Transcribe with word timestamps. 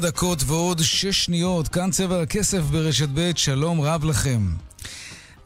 דקות 0.00 0.42
ועוד 0.46 0.80
שש 0.82 1.24
שניות, 1.24 1.68
כאן 1.68 1.90
צבע 1.90 2.22
הכסף 2.22 2.60
ברשת 2.60 3.08
ב', 3.14 3.30
שלום 3.36 3.80
רב 3.80 4.04
לכם. 4.04 4.40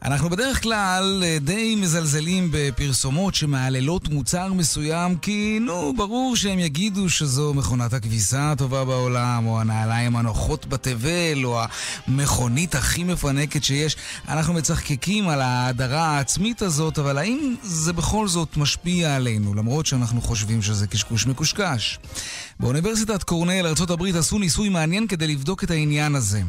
אנחנו 0.05 0.29
בדרך 0.29 0.63
כלל 0.63 1.23
אה, 1.25 1.37
די 1.41 1.75
מזלזלים 1.75 2.49
בפרסומות 2.51 3.35
שמעללות 3.35 4.09
מוצר 4.09 4.53
מסוים 4.53 5.17
כי, 5.17 5.57
נו, 5.61 5.93
ברור 5.97 6.35
שהם 6.35 6.59
יגידו 6.59 7.09
שזו 7.09 7.53
מכונת 7.53 7.93
הכביסה 7.93 8.51
הטובה 8.51 8.85
בעולם, 8.85 9.45
או 9.45 9.61
הנעליים 9.61 10.15
הנוחות 10.15 10.65
בתבל, 10.65 11.45
או 11.45 11.61
המכונית 12.07 12.75
הכי 12.75 13.03
מפנקת 13.03 13.63
שיש. 13.63 13.95
אנחנו 14.27 14.53
מצחקקים 14.53 15.29
על 15.29 15.41
ההדרה 15.41 16.05
העצמית 16.05 16.61
הזאת, 16.61 16.99
אבל 16.99 17.17
האם 17.17 17.55
זה 17.63 17.93
בכל 17.93 18.27
זאת 18.27 18.57
משפיע 18.57 19.15
עלינו, 19.15 19.53
למרות 19.53 19.85
שאנחנו 19.85 20.21
חושבים 20.21 20.61
שזה 20.61 20.87
קשקוש 20.87 21.27
מקושקש? 21.27 21.99
באוניברסיטת 22.61 23.23
קורנל, 23.23 23.67
ארה"ב, 23.67 24.15
עשו 24.17 24.39
ניסוי 24.39 24.69
מעניין 24.69 25.07
כדי 25.07 25.27
לבדוק 25.27 25.63
את 25.63 25.71
העניין 25.71 26.15
הזה. 26.15 26.41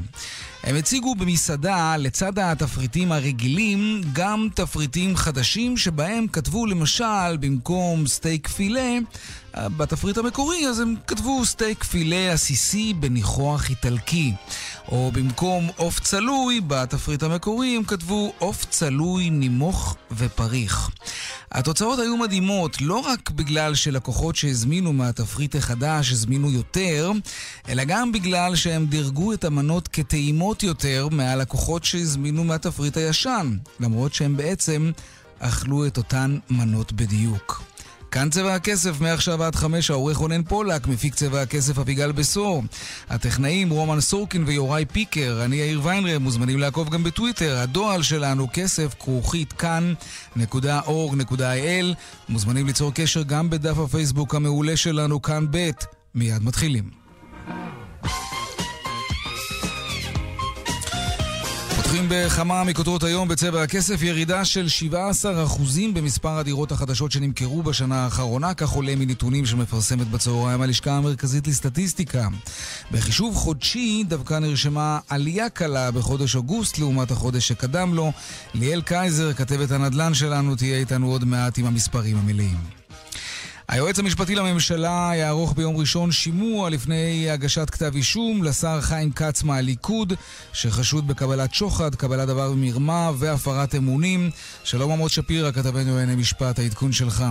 הם 0.62 0.76
הציגו 0.76 1.14
במסעדה, 1.14 1.96
לצד 1.96 2.38
התפריטים 2.38 3.12
הרגילים, 3.12 4.00
גם 4.12 4.48
תפריטים 4.54 5.16
חדשים 5.16 5.76
שבהם 5.76 6.26
כתבו 6.28 6.66
למשל, 6.66 7.36
במקום 7.40 8.06
סטייק 8.06 8.48
פילה, 8.48 8.98
בתפריט 9.56 10.18
המקורי, 10.18 10.68
אז 10.68 10.80
הם 10.80 10.94
כתבו 11.06 11.44
סטייק 11.44 11.84
פילה 11.84 12.32
עסיסי 12.32 12.94
בניחוח 12.94 13.70
איטלקי. 13.70 14.32
או 14.88 15.10
במקום 15.14 15.68
עוף 15.76 16.00
צלוי, 16.00 16.60
בתפריט 16.66 17.22
המקורי 17.22 17.76
הם 17.76 17.84
כתבו 17.84 18.32
עוף 18.38 18.64
צלוי, 18.64 19.30
נימוח 19.30 19.96
ופריך. 20.10 20.90
התוצאות 21.52 21.98
היו 21.98 22.16
מדהימות, 22.16 22.80
לא 22.80 22.96
רק 22.98 23.30
בגלל 23.30 23.74
שלקוחות 23.74 24.36
שהזמינו 24.36 24.92
מהתפריט 24.92 25.56
החדש 25.56 26.12
הזמינו 26.12 26.50
יותר, 26.50 27.10
אלא 27.68 27.84
גם 27.84 28.12
בגלל 28.12 28.56
שהם 28.56 28.86
דירגו 28.86 29.32
את 29.32 29.44
המנות 29.44 29.88
כטעימות 29.88 30.62
יותר 30.62 31.08
מהלקוחות 31.10 31.84
שהזמינו 31.84 32.44
מהתפריט 32.44 32.96
הישן, 32.96 33.56
למרות 33.80 34.14
שהם 34.14 34.36
בעצם 34.36 34.90
אכלו 35.38 35.86
את 35.86 35.96
אותן 35.96 36.38
מנות 36.50 36.92
בדיוק. 36.92 37.71
כאן 38.12 38.30
צבע 38.30 38.54
הכסף, 38.54 39.00
מעכשיו 39.00 39.42
עד 39.42 39.54
חמש, 39.54 39.90
העורך 39.90 40.16
רונן 40.16 40.42
פולק, 40.42 40.86
מפיק 40.86 41.14
צבע 41.14 41.42
הכסף 41.42 41.78
אביגל 41.78 42.12
בשור. 42.12 42.62
הטכנאים 43.10 43.70
רומן 43.70 44.00
סורקין 44.00 44.44
ויוראי 44.46 44.84
פיקר, 44.84 45.44
אני 45.44 45.56
יאיר 45.56 45.80
ויינרב, 45.84 46.22
מוזמנים 46.22 46.58
לעקוב 46.58 46.90
גם 46.90 47.04
בטוויטר. 47.04 47.58
הדואל 47.58 48.02
שלנו 48.02 48.48
כסף 48.52 48.94
כרוכית 48.98 49.52
כאן.org.il. 49.52 50.84
מוזמנים 52.28 52.66
ליצור 52.66 52.92
קשר 52.94 53.22
גם 53.22 53.50
בדף 53.50 53.78
הפייסבוק 53.78 54.34
המעולה 54.34 54.76
שלנו, 54.76 55.22
כאן 55.22 55.46
ב'. 55.50 55.70
מיד 56.14 56.42
מתחילים. 56.42 57.01
פותחים 61.92 62.08
בכמה 62.10 62.64
מכותרות 62.64 63.02
היום 63.02 63.28
בצבע 63.28 63.62
הכסף, 63.62 64.02
ירידה 64.02 64.44
של 64.44 64.66
17% 65.24 65.24
במספר 65.94 66.38
הדירות 66.38 66.72
החדשות 66.72 67.12
שנמכרו 67.12 67.62
בשנה 67.62 68.04
האחרונה, 68.04 68.54
כך 68.54 68.70
עולה 68.70 68.96
מנתונים 68.96 69.46
שמפרסמת 69.46 70.08
בצהריים 70.08 70.62
הלשכה 70.62 70.92
המרכזית 70.92 71.46
לסטטיסטיקה. 71.46 72.28
בחישוב 72.92 73.36
חודשי 73.36 74.04
דווקא 74.08 74.34
נרשמה 74.34 74.98
עלייה 75.08 75.50
קלה 75.50 75.90
בחודש 75.90 76.36
אוגוסט 76.36 76.78
לעומת 76.78 77.10
החודש 77.10 77.48
שקדם 77.48 77.94
לו. 77.94 78.12
ליאל 78.54 78.82
קייזר, 78.82 79.32
כתבת 79.32 79.70
הנדל"ן 79.70 80.14
שלנו, 80.14 80.56
תהיה 80.56 80.78
איתנו 80.78 81.10
עוד 81.10 81.24
מעט 81.24 81.58
עם 81.58 81.66
המספרים 81.66 82.16
המלאים. 82.18 82.81
היועץ 83.72 83.98
המשפטי 83.98 84.34
לממשלה 84.34 85.12
יערוך 85.14 85.54
ביום 85.56 85.76
ראשון 85.76 86.12
שימוע 86.12 86.70
לפני 86.70 87.30
הגשת 87.30 87.70
כתב 87.70 87.94
אישום 87.94 88.44
לשר 88.44 88.80
חיים 88.80 89.12
כץ 89.12 89.42
מהליכוד, 89.42 90.12
שחשוד 90.52 91.06
בקבלת 91.06 91.54
שוחד, 91.54 91.94
קבלת 91.94 92.28
דבר 92.28 92.50
במרמה 92.50 93.10
והפרת 93.18 93.74
אמונים. 93.74 94.30
שלום 94.64 94.92
עמוד 94.92 95.10
שפירא, 95.10 95.50
כתבנו 95.50 95.96
לענייני 95.96 96.14
משפט, 96.14 96.58
העדכון 96.58 96.92
שלך. 96.92 97.24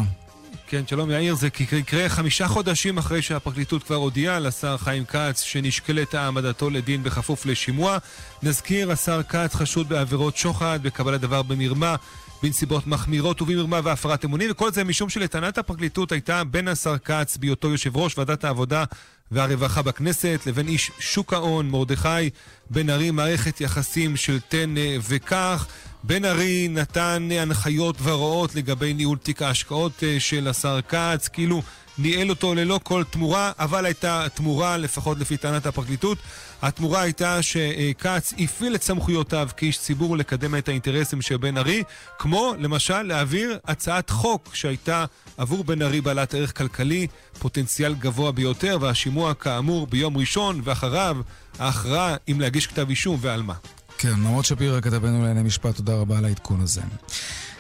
כן, 0.68 0.88
שלום 0.88 1.12
יאיר, 1.12 1.36
זה 1.36 1.48
יקרה 1.72 2.10
חמישה 2.10 2.48
חודשים 2.48 2.98
אחרי 2.98 3.22
שהפרקליטות 3.22 3.84
כבר 3.84 3.96
הודיעה 3.96 4.40
לשר 4.40 4.78
חיים 4.78 5.06
כץ 5.06 5.42
שנשקלת 5.42 6.14
העמדתו 6.14 6.70
לדין 6.70 7.04
בכפוף 7.04 7.46
לשימוע. 7.46 7.98
נזכיר, 8.44 8.92
השר 8.92 9.24
כץ 9.24 9.56
חשוד 9.56 9.90
בעבירות 9.90 10.38
שוחד, 10.38 10.80
בקבלת 10.84 11.22
דבר 11.22 11.42
במרמה, 11.42 11.96
בנסיבות 12.44 12.88
מחמירות 12.88 13.42
ובמרמה 13.42 13.80
והפרת 13.84 14.26
אמונים, 14.26 14.52
וכל 14.52 14.72
זה 14.72 14.84
משום 14.84 15.10
שלטענת 15.10 15.58
הפרקליטות 15.58 16.12
הייתה 16.12 16.44
בין 16.44 16.68
השר 16.68 16.98
כץ 16.98 17.38
בהיותו 17.38 17.70
יושב 17.70 17.98
ראש 17.98 18.18
ועדת 18.18 18.44
העבודה 18.44 18.84
והרווחה 19.32 19.82
בכנסת 19.82 20.42
לבין 20.46 20.68
איש 20.68 20.92
שוק 21.00 21.34
ההון 21.34 21.70
מרדכי 21.70 22.30
בן 22.70 22.90
ארי 22.90 23.12
מערכת 23.12 23.62
יחסים 23.62 24.16
של 24.16 24.40
תן 24.40 24.74
וקח. 25.10 25.68
בן 26.04 26.26
ארי 26.26 26.68
נתן 26.68 27.30
הנחיות 27.32 27.96
והוראות 28.00 28.56
לגבי 28.56 28.94
ניהול 28.94 29.18
תיק 29.18 29.42
ההשקעות 29.42 30.04
אה, 30.04 30.20
של 30.20 30.48
השר 30.48 30.80
כץ, 30.90 31.28
כאילו 31.28 31.62
ניהל 31.98 32.30
אותו 32.30 32.56
ללא 32.56 32.80
כל 32.84 33.04
תמורה, 33.10 33.52
אבל 33.60 33.86
הייתה 33.86 34.26
תמורה, 34.34 34.78
לפחות 34.78 35.20
לפי 35.20 35.38
טענת 35.38 35.66
הפרקליטות. 35.66 36.18
התמורה 36.62 37.02
הייתה 37.02 37.42
שכץ 37.42 38.34
הפעיל 38.40 38.76
את 38.76 38.84
סמכויותיו 38.84 39.50
כאיש 39.58 39.80
ציבור 39.80 40.18
לקדם 40.18 40.56
את 40.56 40.68
האינטרסים 40.68 41.22
של 41.22 41.38
בן 41.38 41.58
ארי, 41.58 41.84
כמו 42.20 42.54
למשל 42.60 43.02
להעביר 43.02 43.58
הצעת 43.66 44.10
חוק 44.10 44.50
שהייתה 44.56 45.06
עבור 45.38 45.64
בן 45.64 45.82
ארי 45.82 46.02
בעלת 46.02 46.34
ערך 46.34 46.58
כלכלי, 46.58 47.08
פוטנציאל 47.40 47.94
גבוה 47.94 48.32
ביותר, 48.32 48.78
והשימוע 48.82 49.34
כאמור 49.34 49.88
ביום 49.88 50.18
ראשון, 50.18 50.62
ואחריו 50.64 51.18
ההכרעה 51.60 52.16
אם 52.30 52.42
להגיש 52.42 52.68
כתב 52.68 52.90
אישום 52.90 53.18
ועל 53.22 53.42
מה. 53.42 53.54
כן, 53.98 54.14
נמרוד 54.14 54.46
שפירא 54.46 54.82
כתבנו 54.82 55.20
לענייני 55.22 55.44
משפט, 55.44 55.76
תודה 55.76 55.94
רבה 55.94 56.18
על 56.18 56.26
העדכון 56.26 56.62
הזה. 56.62 56.82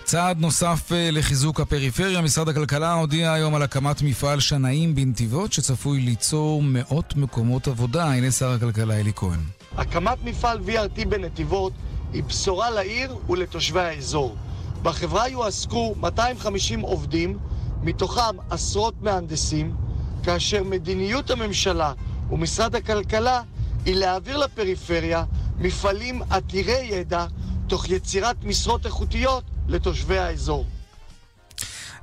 צעד 0.03 0.39
נוסף 0.39 0.91
אה, 0.91 1.09
לחיזוק 1.11 1.59
הפריפריה, 1.59 2.21
משרד 2.21 2.49
הכלכלה 2.49 2.93
הודיע 2.93 3.33
היום 3.33 3.55
על 3.55 3.61
הקמת 3.61 4.01
מפעל 4.01 4.39
שנאים 4.39 4.95
בנתיבות 4.95 5.53
שצפוי 5.53 5.99
ליצור 5.99 6.61
מאות 6.63 7.15
מקומות 7.15 7.67
עבודה. 7.67 8.05
הנה 8.05 8.31
שר 8.31 8.51
הכלכלה 8.51 8.99
אלי 8.99 9.11
כהן. 9.15 9.39
הקמת 9.77 10.17
מפעל 10.23 10.59
VRT 10.67 11.07
בנתיבות 11.07 11.73
היא 12.13 12.23
בשורה 12.23 12.69
לעיר 12.69 13.15
ולתושבי 13.29 13.79
האזור. 13.79 14.35
בחברה 14.83 15.27
יועסקו 15.29 15.95
250 15.99 16.79
עובדים, 16.79 17.37
מתוכם 17.83 18.37
עשרות 18.49 19.01
מהנדסים, 19.01 19.75
כאשר 20.23 20.63
מדיניות 20.63 21.29
הממשלה 21.31 21.93
ומשרד 22.31 22.75
הכלכלה 22.75 23.41
היא 23.85 23.95
להעביר 23.95 24.37
לפריפריה 24.37 25.23
מפעלים 25.59 26.21
עתירי 26.29 26.89
ידע 26.91 27.25
תוך 27.71 27.89
יצירת 27.89 28.43
משרות 28.43 28.85
איכותיות 28.85 29.43
לתושבי 29.67 30.17
האזור. 30.17 30.65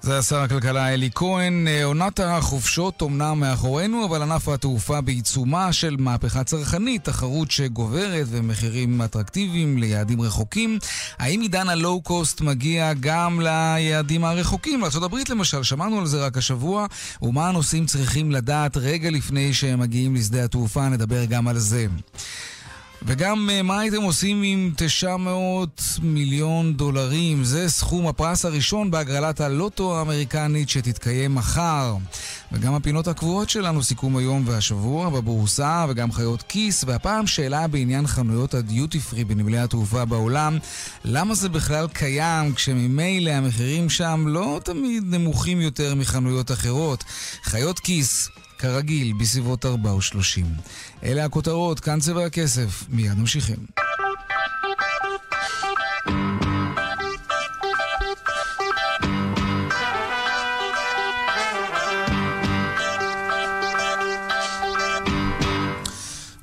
זה 0.00 0.22
שר 0.22 0.36
הכלכלה 0.36 0.94
אלי 0.94 1.10
כהן. 1.14 1.68
אה, 1.68 1.84
עונת 1.84 2.20
החופשות 2.20 3.02
אומנם 3.02 3.40
מאחורינו, 3.40 4.04
אבל 4.04 4.22
ענף 4.22 4.48
התעופה 4.48 5.00
בעיצומה 5.00 5.72
של 5.72 5.96
מהפכה 5.98 6.44
צרכנית, 6.44 7.04
תחרות 7.04 7.50
שגוברת 7.50 8.26
ומחירים 8.30 9.02
אטרקטיביים 9.02 9.78
ליעדים 9.78 10.20
רחוקים. 10.20 10.78
האם 11.18 11.40
עידן 11.40 11.68
הלואו-קוסט 11.68 12.40
מגיע 12.40 12.92
גם 13.00 13.40
ליעדים 13.40 14.24
הרחוקים? 14.24 14.80
לארה"ב 14.80 15.16
למשל, 15.28 15.62
שמענו 15.62 15.98
על 15.98 16.06
זה 16.06 16.26
רק 16.26 16.36
השבוע, 16.36 16.86
ומה 17.22 17.48
הנוסעים 17.48 17.86
צריכים 17.86 18.32
לדעת 18.32 18.76
רגע 18.76 19.10
לפני 19.10 19.54
שהם 19.54 19.80
מגיעים 19.80 20.14
לשדה 20.14 20.44
התעופה, 20.44 20.88
נדבר 20.88 21.24
גם 21.24 21.48
על 21.48 21.58
זה. 21.58 21.86
וגם 23.02 23.50
אה, 23.52 23.62
מה 23.62 23.80
הייתם 23.80 24.02
עושים 24.02 24.42
עם 24.42 24.72
900 24.76 25.82
מיליון 26.02 26.74
דולרים? 26.74 27.44
זה 27.44 27.68
סכום 27.68 28.06
הפרס 28.06 28.44
הראשון 28.44 28.90
בהגרלת 28.90 29.40
הלוטו 29.40 29.98
האמריקנית 29.98 30.68
שתתקיים 30.68 31.34
מחר. 31.34 31.96
וגם 32.52 32.74
הפינות 32.74 33.08
הקבועות 33.08 33.50
שלנו, 33.50 33.82
סיכום 33.82 34.16
היום 34.16 34.42
והשבוע 34.46 35.10
בבורסה, 35.10 35.86
וגם 35.88 36.12
חיות 36.12 36.42
כיס, 36.42 36.84
והפעם 36.86 37.26
שאלה 37.26 37.66
בעניין 37.68 38.06
חנויות 38.06 38.54
הדיוטי 38.54 39.00
פרי 39.00 39.24
בנמלי 39.24 39.58
התעופה 39.58 40.04
בעולם, 40.04 40.58
למה 41.04 41.34
זה 41.34 41.48
בכלל 41.48 41.88
קיים 41.92 42.54
כשממילא 42.54 43.30
המחירים 43.30 43.90
שם 43.90 44.24
לא 44.28 44.60
תמיד 44.64 45.04
נמוכים 45.06 45.60
יותר 45.60 45.94
מחנויות 45.94 46.50
אחרות? 46.50 47.04
חיות 47.42 47.78
כיס, 47.78 48.28
כרגיל, 48.58 49.12
בסביבות 49.12 49.64
4 49.64 49.90
או 49.90 50.02
30. 50.02 50.46
אלה 51.02 51.24
הכותרות, 51.24 51.80
כאן 51.80 52.00
צבע 52.00 52.24
הכסף, 52.24 52.84
מיד 52.88 53.18
ממשיכים. 53.18 53.56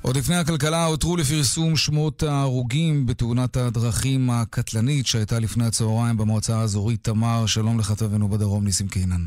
עוד 0.02 0.16
לפני 0.16 0.36
הכלכלה 0.36 0.84
הותרו 0.84 1.16
לפרסום 1.16 1.76
שמות 1.76 2.22
ההרוגים 2.22 3.06
בתאונת 3.06 3.56
הדרכים 3.56 4.30
הקטלנית 4.30 5.06
שהייתה 5.06 5.38
לפני 5.38 5.66
הצהריים 5.66 6.16
במועצה 6.16 6.60
האזורית 6.60 7.04
תמר. 7.04 7.46
שלום 7.46 7.78
לכתבנו 7.78 8.28
בדרום, 8.28 8.64
ניסים 8.64 8.88
קינן. 8.88 9.24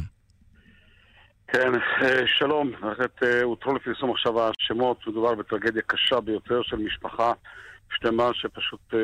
כן, 1.52 1.76
אה, 1.76 2.28
שלום. 2.28 2.72
באמת 2.82 3.24
אה, 3.24 3.44
הותרו 3.44 3.74
לפרסום 3.74 4.12
עכשיו 4.12 4.50
השמות. 4.50 5.08
מדובר 5.08 5.36
בטרגדיה 5.36 5.82
קשה 5.82 6.20
ביותר 6.20 6.62
של 6.64 6.78
משפחה 6.78 7.34
שלמה 7.90 8.30
שפשוט 8.34 8.94
אה, 8.94 9.00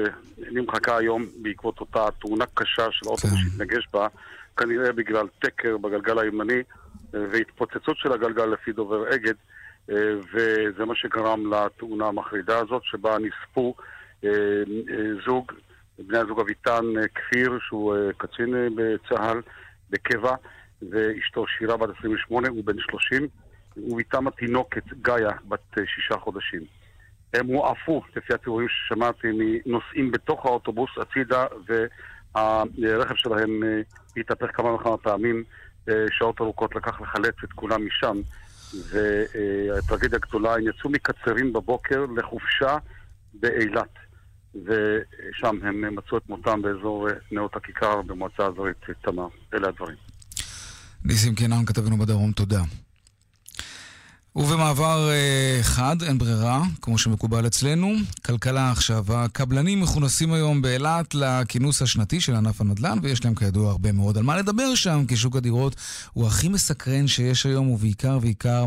נמחקה 0.52 0.98
היום 0.98 1.26
בעקבות 1.42 1.80
אותה 1.80 2.08
תאונה 2.22 2.46
קשה 2.54 2.88
של 2.92 3.08
אוטובוס 3.08 3.40
כן. 3.40 3.50
שהתנגש 3.50 3.88
בה, 3.94 4.08
כנראה 4.58 4.92
בגלל 4.92 5.28
תקר 5.40 5.78
בגלגל 5.78 6.20
הימני 6.20 6.64
והתפוצצות 7.14 7.98
של 7.98 8.12
הגלגל 8.12 8.46
לפי 8.46 8.72
דובר 8.72 9.16
אגד. 9.16 9.34
וזה 10.34 10.86
מה 10.86 10.96
שגרם 10.96 11.54
לתאונה 11.54 12.08
המחרידה 12.08 12.58
הזאת, 12.58 12.82
שבה 12.84 13.18
נספו 13.20 13.76
זוג, 15.26 15.52
בני 16.00 16.18
הזוג 16.18 16.40
אביטן 16.40 16.86
כפיר, 17.16 17.58
שהוא 17.68 17.96
קצין 18.18 18.76
בצה"ל, 18.76 19.42
בקבע, 19.90 20.36
ואשתו 20.92 21.48
שירה 21.48 21.78
בת 21.78 21.90
28, 22.00 22.48
הוא 22.48 22.64
בן 22.64 22.80
30, 22.80 23.28
ואיתם 23.96 24.28
התינוקת 24.28 24.84
גאיה 25.02 25.32
בת 25.48 25.78
שישה 25.86 26.18
חודשים. 26.18 26.62
הם 27.34 27.48
הועפו, 27.48 28.02
לפי 28.16 28.34
התיאורים 28.34 28.68
ששמעתי, 28.70 29.28
מנוסעים 29.34 30.12
בתוך 30.12 30.46
האוטובוס 30.46 30.90
הצידה, 30.98 31.46
והרכב 32.78 33.16
שלהם 33.16 33.64
התהפך 34.18 34.58
כמה 34.58 34.74
וכמה 34.74 34.98
פעמים. 34.98 35.44
שעות 36.12 36.42
ארוכות 36.42 36.76
לקח 36.76 37.02
לחלץ 37.02 37.36
את 37.44 37.54
כולם 37.54 37.88
משם. 37.88 38.18
והטרגדיה 38.90 40.20
הגדולה, 40.24 40.56
הם 40.56 40.68
יצאו 40.68 40.90
מקצרין 40.90 41.54
בבוקר 41.54 42.06
לחופשה 42.18 42.78
באילת. 43.34 43.90
ושם 44.66 45.56
הם 45.64 45.96
מצאו 45.96 46.18
את 46.18 46.30
מותם 46.30 46.62
באזור 46.62 47.08
נאות 47.32 47.56
הכיכר 47.56 48.02
במועצה 48.02 48.46
האזורית 48.46 48.78
תמר. 49.02 49.28
אלה 49.54 49.68
הדברים. 49.68 49.96
ניסים 51.06 51.36
קינן, 51.36 51.66
כתבנו 51.66 51.98
בדרום, 51.98 52.32
תודה. 52.32 52.64
ובמעבר 54.36 55.10
אה, 55.10 55.60
חד, 55.62 56.04
אין 56.04 56.18
ברירה, 56.18 56.64
כמו 56.82 56.98
שמקובל 56.98 57.48
אצלנו. 57.48 57.94
כלכלה 58.26 58.72
עכשיו. 58.72 59.06
הקבלנים 59.10 59.82
מכונסים 59.82 60.34
היום 60.34 60.62
באילת 60.62 61.16
לכינוס 61.16 61.82
השנתי 61.82 62.22
של 62.22 62.36
ענף 62.36 62.62
הנדל"ן, 62.62 63.00
ויש 63.02 63.26
להם 63.26 63.36
כידוע 63.36 63.72
הרבה 63.72 63.92
מאוד 63.92 64.18
על 64.18 64.24
מה 64.24 64.38
לדבר 64.38 64.76
שם, 64.76 65.06
כי 65.08 65.18
שוק 65.18 65.36
הדירות 65.36 65.76
הוא 66.14 66.28
הכי 66.28 66.50
מסקרן 66.50 67.08
שיש 67.08 67.46
היום, 67.46 67.70
ובעיקר 67.70 68.20
ועיקר 68.22 68.66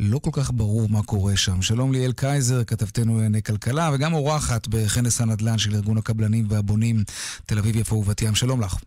לא 0.00 0.18
כל 0.18 0.30
כך 0.32 0.50
ברור 0.54 0.88
מה 0.88 1.02
קורה 1.02 1.36
שם. 1.36 1.62
שלום 1.62 1.92
ליאל 1.92 2.12
קייזר, 2.12 2.64
כתבתנו 2.64 3.14
לענייני 3.14 3.42
כלכלה, 3.42 3.90
וגם 3.94 4.12
אורחת 4.12 4.68
בכנס 4.68 5.20
הנדל"ן 5.20 5.58
של 5.58 5.74
ארגון 5.74 5.98
הקבלנים 5.98 6.46
והבונים 6.48 7.04
תל 7.46 7.58
אביב-יפו 7.58 7.94
ובת 7.96 8.22
ים. 8.22 8.34
שלום 8.34 8.60
לך. 8.60 8.78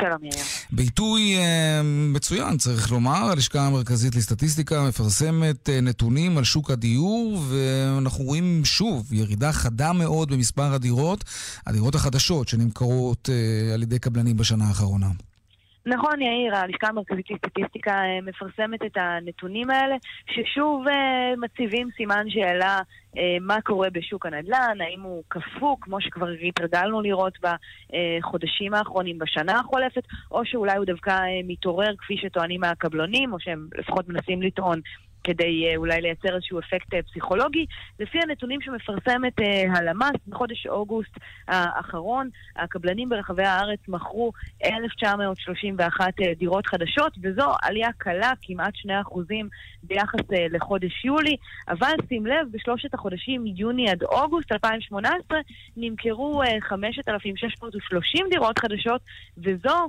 שלום 0.00 0.24
יאיר. 0.24 0.44
בעיתוי 0.72 1.36
אה, 1.38 1.80
מצוין, 1.84 2.58
צריך 2.58 2.92
לומר, 2.92 3.30
הלשכה 3.30 3.66
המרכזית 3.66 4.14
לסטטיסטיקה 4.14 4.88
מפרסמת 4.88 5.68
אה, 5.68 5.80
נתונים 5.80 6.38
על 6.38 6.44
שוק 6.44 6.70
הדיור, 6.70 7.42
ואנחנו 7.48 8.24
רואים 8.24 8.64
שוב 8.64 9.12
ירידה 9.12 9.52
חדה 9.52 9.92
מאוד 9.92 10.32
במספר 10.32 10.72
הדירות, 10.74 11.24
הדירות 11.66 11.94
החדשות 11.94 12.48
שנמכרות 12.48 13.28
אה, 13.32 13.74
על 13.74 13.82
ידי 13.82 13.98
קבלנים 13.98 14.36
בשנה 14.36 14.68
האחרונה. 14.68 15.08
נכון, 15.88 16.22
יאיר, 16.22 16.56
הלשכה 16.56 16.88
המרכזית 16.88 17.30
לסטטיסטיקה 17.30 17.90
אה, 17.90 18.20
מפרסמת 18.22 18.84
את 18.86 18.96
הנתונים 18.96 19.70
האלה, 19.70 19.96
ששוב 20.30 20.88
אה, 20.88 21.36
מציבים 21.36 21.88
סימן 21.96 22.30
שאלה 22.30 22.80
אה, 23.18 23.36
מה 23.40 23.60
קורה 23.60 23.90
בשוק 23.90 24.26
הנדל"ן, 24.26 24.78
האם 24.80 25.02
הוא 25.02 25.22
קפוא, 25.28 25.76
כמו 25.80 26.00
שכבר 26.00 26.28
התרגלנו 26.48 27.00
לראות 27.00 27.38
בחודשים 27.42 28.74
האחרונים, 28.74 29.18
בשנה 29.18 29.60
החולפת, 29.60 30.02
או 30.30 30.44
שאולי 30.44 30.76
הוא 30.76 30.84
דווקא 30.84 31.20
מתעורר 31.44 31.96
כפי 31.98 32.16
שטוענים 32.16 32.60
מהקבלונים, 32.60 33.32
או 33.32 33.40
שהם 33.40 33.68
לפחות 33.78 34.08
מנסים 34.08 34.42
לטעון 34.42 34.80
כדי 35.28 35.76
אולי 35.76 36.00
לייצר 36.00 36.34
איזשהו 36.34 36.58
אפקט 36.58 36.94
פסיכולוגי. 37.10 37.66
לפי 38.00 38.18
הנתונים 38.22 38.60
שמפרסמת 38.60 39.32
הלמ"ס, 39.74 40.16
בחודש 40.28 40.66
אוגוסט 40.66 41.18
האחרון, 41.48 42.28
הקבלנים 42.56 43.08
ברחבי 43.08 43.44
הארץ 43.44 43.80
מכרו 43.88 44.32
1,931 44.64 46.14
דירות 46.38 46.66
חדשות, 46.66 47.12
וזו 47.22 47.52
עלייה 47.62 47.88
קלה, 47.98 48.32
כמעט 48.42 48.74
2% 48.74 48.88
ביחס 49.82 50.20
לחודש 50.50 51.04
יולי, 51.04 51.36
אבל 51.68 51.92
שים 52.08 52.26
לב, 52.26 52.46
בשלושת 52.50 52.94
החודשים 52.94 53.44
מיוני 53.44 53.90
עד 53.90 54.02
אוגוסט 54.02 54.52
2018 54.52 55.38
נמכרו 55.76 56.42
5,630 56.60 58.26
דירות 58.30 58.58
חדשות, 58.58 59.00
וזו 59.38 59.88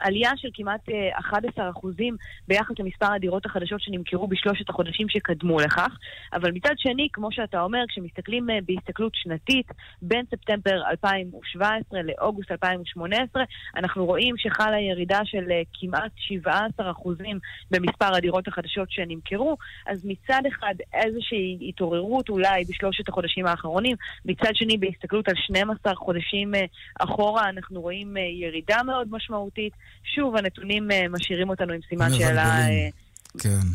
עלייה 0.00 0.30
של 0.36 0.48
כמעט 0.54 0.80
11 1.12 1.64
אה, 1.64 1.70
אחוזים 1.70 2.16
ביחס 2.48 2.74
למספר 2.78 3.12
הדירות 3.12 3.46
החדשות 3.46 3.80
שנמכרו 3.80 4.26
בשלושת 4.28 4.68
החודשים 4.68 5.08
שקדמו 5.08 5.60
לכך. 5.60 5.98
אבל 6.32 6.50
מצד 6.52 6.74
שני, 6.78 7.08
כמו 7.12 7.32
שאתה 7.32 7.60
אומר, 7.60 7.84
כשמסתכלים 7.88 8.50
אה, 8.50 8.58
בהסתכלות 8.66 9.12
שנתית 9.14 9.66
בין 10.02 10.24
ספטמבר 10.30 10.82
2017 10.90 12.00
לאוגוסט 12.02 12.50
2018, 12.50 13.42
אנחנו 13.76 14.06
רואים 14.06 14.34
שחלה 14.38 14.80
ירידה 14.80 15.20
של 15.24 15.50
אה, 15.50 15.62
כמעט 15.80 16.12
17 16.16 16.90
אחוזים 16.90 17.38
במספר 17.70 18.14
הדירות 18.14 18.48
החדשות 18.48 18.90
שנמכרו. 18.90 19.56
אז 19.86 20.04
מצד 20.04 20.42
אחד 20.48 20.74
איזושהי 20.94 21.58
התעוררות 21.68 22.28
אולי 22.28 22.64
בשלושת 22.68 23.08
החודשים 23.08 23.46
האחרונים, 23.46 23.96
מצד 24.24 24.50
שני 24.54 24.78
בהסתכלות 24.78 25.28
על 25.28 25.34
12 25.36 25.94
חודשים 25.94 26.52
אחורה 27.00 27.48
אנחנו 27.48 27.80
רואים 27.80 28.16
ירידה 28.16 28.82
מאוד 28.82 29.08
משמעותית. 29.10 29.72
שוב, 30.14 30.36
הנתונים 30.36 30.90
אה, 30.90 31.04
משאירים 31.10 31.48
אותנו 31.48 31.72
עם 31.72 31.80
סימן 31.88 32.14
שאלה... 32.14 32.68
אה, 32.68 32.88
כן. 33.38 33.66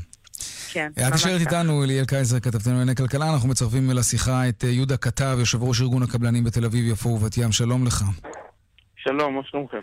כן. 0.72 0.92
את 1.08 1.13
נשארת 1.13 1.42
איתנו, 1.42 1.84
אליאל 1.84 2.06
קייזר, 2.06 2.39
כתבתנו 2.39 2.72
לענייני 2.74 2.96
כלכלה. 2.96 3.34
אנחנו 3.34 3.50
מצרפים 3.50 3.89
לשיחה 3.89 4.50
את 4.50 4.63
אה, 4.63 4.70
יהודה 4.70 4.98
כתב, 4.98 5.36
יושב 5.39 5.63
ראש 5.63 5.82
ארגון 5.82 6.04
הקבלנים 6.04 6.44
בתל 6.44 6.66
אביב, 6.66 6.86
יפו 6.88 7.10
ובת 7.10 7.38
ים. 7.38 7.51
שלום 7.51 7.86
לך. 7.86 8.04
שלום, 9.03 9.36
מה 9.36 9.41
שלומכם? 9.44 9.82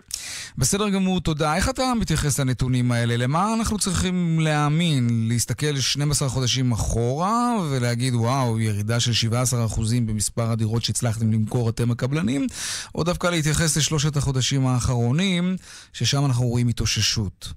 בסדר 0.58 0.88
גמור, 0.88 1.20
תודה. 1.20 1.56
איך 1.56 1.70
אתה 1.70 1.82
מתייחס 2.00 2.40
לנתונים 2.40 2.92
האלה? 2.92 3.16
למה 3.16 3.54
אנחנו 3.58 3.78
צריכים 3.78 4.40
להאמין? 4.40 5.08
להסתכל 5.28 5.76
12 5.76 6.28
חודשים 6.28 6.73
אחורה 6.73 7.54
ולהגיד, 7.70 8.14
וואו, 8.14 8.61
ירידה 8.61 9.00
של 9.00 9.28
17% 9.30 9.80
במספר 10.06 10.42
הדירות 10.42 10.82
שהצלחתם 10.82 11.32
למכור 11.32 11.70
אתם 11.70 11.90
הקבלנים? 11.90 12.46
או 12.94 13.04
דווקא 13.04 13.26
להתייחס 13.26 13.76
לשלושת 13.76 14.16
החודשים 14.16 14.66
האחרונים, 14.66 15.44
ששם 15.92 16.25
אנחנו 16.26 16.46
רואים 16.46 16.68
התאוששות? 16.68 17.52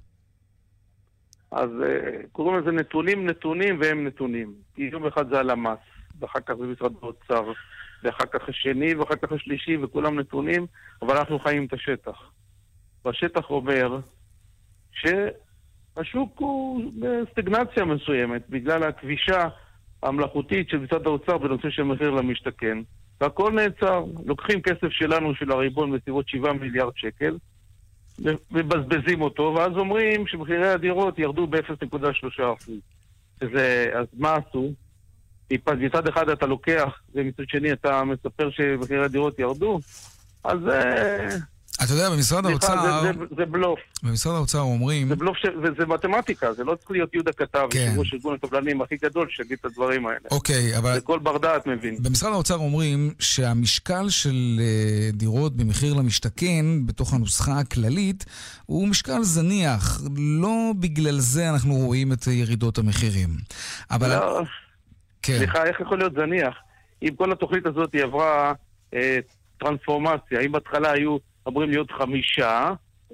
אז 1.52 1.70
אה, 1.82 2.22
קוראים 2.32 2.60
לזה 2.60 2.70
נתונים 2.70 3.26
נתונים 3.26 3.80
והם 3.80 4.06
נתונים. 4.06 4.52
יום 4.78 5.06
אחד 5.06 5.28
זה 5.30 5.38
הלמ"ס, 5.38 5.78
ואחר 6.20 6.40
כך 6.40 6.54
זה 6.60 6.66
משרד 6.66 6.92
האוצר. 7.02 7.52
ואחר 8.04 8.24
כך 8.32 8.48
השני, 8.48 8.94
ואחר 8.94 9.16
כך 9.16 9.32
השלישי, 9.32 9.76
וכולם 9.76 10.20
נתונים, 10.20 10.66
אבל 11.02 11.16
אנחנו 11.16 11.38
חיים 11.38 11.64
את 11.64 11.72
השטח. 11.72 12.30
והשטח 13.04 13.50
אומר 13.50 13.98
שהשוק 14.92 16.38
הוא 16.38 16.92
בסטגנציה 17.00 17.84
מסוימת, 17.84 18.42
בגלל 18.48 18.82
הכבישה 18.82 19.48
המלאכותית 20.02 20.68
של 20.68 20.78
משרד 20.78 21.06
האוצר 21.06 21.38
בנושא 21.38 21.70
של 21.70 21.82
מחיר 21.82 22.10
למשתכן, 22.10 22.78
והכל 23.20 23.52
נעצר. 23.52 24.04
לוקחים 24.26 24.62
כסף 24.62 24.88
שלנו, 24.90 25.34
של 25.34 25.52
הריבון, 25.52 25.92
בסביבות 25.92 26.28
7 26.28 26.52
מיליארד 26.52 26.92
שקל, 26.96 27.36
מבזבזים 28.50 29.22
אותו, 29.22 29.54
ואז 29.56 29.72
אומרים 29.76 30.26
שמחירי 30.26 30.68
הדירות 30.68 31.18
ירדו 31.18 31.46
ב-0.3%. 31.46 32.42
אז 33.40 34.06
מה 34.18 34.34
עשו? 34.34 34.72
מצד 35.80 36.08
אחד 36.08 36.28
אתה 36.28 36.46
לוקח, 36.46 36.88
ומצד 37.14 37.42
שני 37.48 37.72
אתה 37.72 38.02
מספר 38.04 38.50
שמחירי 38.50 39.04
הדירות 39.04 39.38
ירדו, 39.38 39.80
אז... 40.44 40.58
אה, 40.68 41.36
אתה 41.84 41.92
יודע, 41.92 42.10
במשרד 42.10 42.46
האוצר, 42.46 42.82
זה- 43.02 43.12
זה- 43.18 43.34
זה 43.36 43.46
בלוף. 43.46 43.78
במשרד 44.02 44.34
האוצר 44.36 44.58
אומרים, 44.60 45.08
זה 45.08 45.16
בלוף, 45.16 45.36
ש- 45.36 45.46
וזה 45.62 45.86
מתמטיקה, 45.86 46.52
זה 46.52 46.64
לא 46.64 46.74
צריך 46.74 46.90
להיות 46.90 47.14
יהודה 47.14 47.32
כתב, 47.32 47.66
כן. 47.70 47.78
יושב 47.86 47.98
ראש 47.98 48.14
ארגון 48.14 48.34
הקבלנים 48.42 48.82
הכי 48.82 48.96
גדול 49.02 49.26
שיגיד 49.30 49.56
את 49.60 49.64
הדברים 49.64 50.06
האלה. 50.06 50.18
אוקיי, 50.30 50.78
אבל 50.78 50.94
זה 50.94 51.00
כל 51.00 51.18
בר 51.18 51.38
דעת 51.38 51.66
מבין. 51.66 51.96
במשרד 52.02 52.32
האוצר 52.32 52.54
אומרים 52.54 53.14
שהמשקל 53.18 54.08
של 54.08 54.60
אה, 54.60 55.10
דירות 55.12 55.56
במחיר 55.56 55.94
למשתכן, 55.94 56.86
בתוך 56.86 57.12
הנוסחה 57.14 57.58
הכללית, 57.58 58.24
הוא 58.66 58.88
משקל 58.88 59.22
זניח. 59.22 60.00
לא 60.16 60.72
בגלל 60.80 61.18
זה 61.18 61.50
אנחנו 61.50 61.74
רואים 61.74 62.12
את 62.12 62.26
ירידות 62.26 62.78
המחירים. 62.78 63.28
אבל... 63.90 64.08
לא, 64.08 64.42
כן. 65.30 65.38
סליחה, 65.38 65.64
איך 65.64 65.80
יכול 65.80 65.98
להיות 65.98 66.12
זניח? 66.14 66.54
אם 67.02 67.14
כל 67.16 67.32
התוכנית 67.32 67.66
הזאת 67.66 67.92
היא 67.92 68.02
עברה 68.02 68.52
אה, 68.94 69.18
טרנספורמציה, 69.58 70.40
אם 70.40 70.52
בהתחלה 70.52 70.92
היו 70.92 71.16
אמורים 71.48 71.70
להיות 71.70 71.90
חמישה 71.90 72.70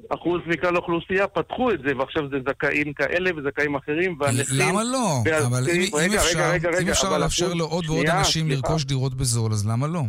אחוז 0.09 0.41
מכלל 0.47 0.77
האוכלוסייה, 0.77 1.27
פתחו 1.27 1.71
את 1.71 1.79
זה, 1.87 1.93
ועכשיו 1.99 2.29
זה 2.29 2.37
זכאים 2.49 2.93
כאלה 2.93 3.31
וזכאים 3.37 3.75
אחרים, 3.75 4.17
והנכים... 4.21 4.59
למה 4.59 4.85
לא? 4.85 5.23
אבל 5.47 5.65
אם, 5.71 5.81
אם 5.81 5.89
רגע, 5.95 6.17
אפשר, 6.17 6.51
רגע, 6.51 6.69
רגע, 6.69 6.79
אם 6.81 6.89
אפשר 6.89 7.19
לאפשר 7.19 7.55
לעוד 7.55 7.85
ועוד 7.87 8.01
שנייה, 8.01 8.19
אנשים 8.19 8.47
סליחה. 8.47 8.69
לרכוש 8.69 8.85
דירות 8.85 9.15
בזול, 9.15 9.53
אז 9.53 9.67
למה 9.69 9.87
לא? 9.87 10.03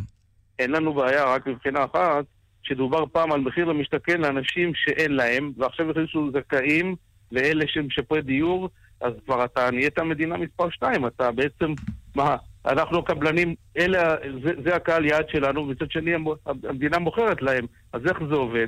אין 0.60 0.72
לנו 0.72 0.94
בעיה, 0.94 1.26
רק 1.26 1.48
מבחינה 1.48 1.86
אחת, 1.86 2.26
שדובר 2.64 3.04
פעם 3.12 3.32
על 3.32 3.40
מחיר 3.40 3.66
למשתכן 3.66 4.22
לאנשים 4.22 4.72
שאין 4.76 5.12
להם, 5.12 5.52
ועכשיו 5.58 5.92
הכניסו 5.92 6.32
זכאים 6.32 6.96
לאלה 7.32 7.66
שהם 7.68 7.88
משפרי 7.88 8.22
דיור, 8.22 8.70
אז 9.02 9.14
כבר 9.26 9.46
אתה 9.46 9.72
נהיית 9.72 10.00
מדינה 10.00 10.38
מספר 10.38 10.70
שתיים, 10.70 11.08
אתה 11.08 11.32
בעצם, 11.32 11.74
מה, 12.16 12.36
אנחנו 12.66 13.00
הקבלנים, 13.00 13.56
אלה, 13.78 14.16
זה, 14.44 14.52
זה 14.64 14.76
הקהל 14.76 15.06
יעד 15.06 15.30
שלנו, 15.30 15.62
ומצד 15.62 15.92
שני 15.92 16.14
המ- 16.14 16.26
המדינה 16.46 17.00
מוכרת 17.00 17.42
להם, 17.42 17.66
אז 17.94 18.02
איך 18.06 18.18
זה 18.30 18.36
עובד? 18.36 18.68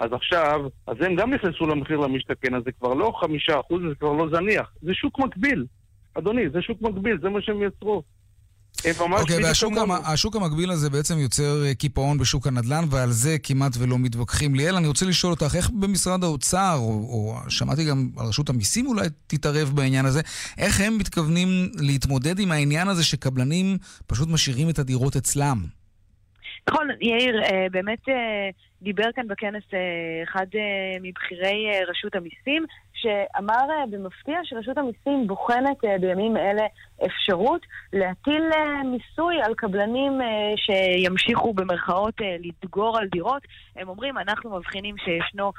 אז 0.00 0.12
עכשיו, 0.12 0.60
אז 0.86 0.96
הם 1.00 1.14
גם 1.16 1.34
נכנסו 1.34 1.66
למחיר 1.66 1.96
למשתכן, 1.98 2.54
אז 2.54 2.62
זה 2.64 2.72
כבר 2.72 2.94
לא 2.94 3.12
חמישה 3.20 3.60
אחוז, 3.60 3.82
זה 3.88 3.94
כבר 3.94 4.12
לא 4.12 4.28
זניח, 4.28 4.72
זה 4.82 4.94
שוק 4.94 5.18
מקביל. 5.18 5.66
אדוני, 6.14 6.48
זה 6.50 6.62
שוק 6.62 6.82
מקביל, 6.82 7.18
זה 7.20 7.28
מה 7.28 7.42
שהם 7.42 7.62
יצרו. 7.62 8.02
אוקיי, 8.78 8.92
בדיוק 9.24 9.42
והשוק. 9.48 9.72
המ- 9.76 9.90
השוק 9.90 10.36
המקביל 10.36 10.70
הזה 10.70 10.90
בעצם 10.90 11.18
יוצר 11.18 11.64
אה, 11.66 11.74
קיפאון 11.74 12.18
בשוק 12.18 12.46
הנדל"ן, 12.46 12.84
ועל 12.90 13.10
זה 13.10 13.36
כמעט 13.42 13.72
ולא 13.78 13.98
מתווכחים. 13.98 14.54
ליאל, 14.54 14.76
אני 14.76 14.86
רוצה 14.86 15.06
לשאול 15.06 15.32
אותך, 15.32 15.54
איך 15.56 15.70
במשרד 15.70 16.24
האוצר, 16.24 16.74
או, 16.78 16.88
או 16.88 17.50
שמעתי 17.50 17.84
גם 17.84 18.08
על 18.16 18.26
רשות 18.26 18.48
המיסים 18.48 18.86
אולי 18.86 19.06
תתערב 19.26 19.70
בעניין 19.74 20.06
הזה, 20.06 20.20
איך 20.58 20.80
הם 20.80 20.98
מתכוונים 20.98 21.48
להתמודד 21.80 22.38
עם 22.38 22.52
העניין 22.52 22.88
הזה 22.88 23.04
שקבלנים 23.04 23.78
פשוט 24.06 24.28
משאירים 24.28 24.70
את 24.70 24.78
הדירות 24.78 25.16
אצלם? 25.16 25.58
נכון, 26.70 26.88
יאיר, 27.00 27.42
אה, 27.42 27.66
באמת 27.72 28.08
אה, 28.08 28.14
דיבר 28.82 29.04
כאן 29.16 29.28
בכנס 29.28 29.62
אחד 30.28 30.46
מבכירי 31.02 31.56
רשות 31.90 32.14
המיסים, 32.14 32.62
שאמר 32.94 33.70
אה, 33.70 33.86
במפתיע 33.90 34.38
שרשות 34.42 34.78
המיסים 34.78 35.26
בוחנת 35.26 35.84
אה, 35.84 35.98
בימים 36.00 36.36
אלה 36.36 36.62
אפשרות 37.06 37.66
להטיל 37.92 38.42
אה, 38.54 38.82
מיסוי 38.82 39.42
על 39.42 39.54
קבלנים 39.54 40.20
שימשיכו 40.56 41.54
במרכאות 41.54 42.14
לדגור 42.38 42.98
על 42.98 43.08
דירות. 43.08 43.42
הם 43.76 43.88
אומרים, 43.88 44.18
אנחנו 44.18 44.58
מבחינים 44.58 44.94
שישנו 44.98 45.52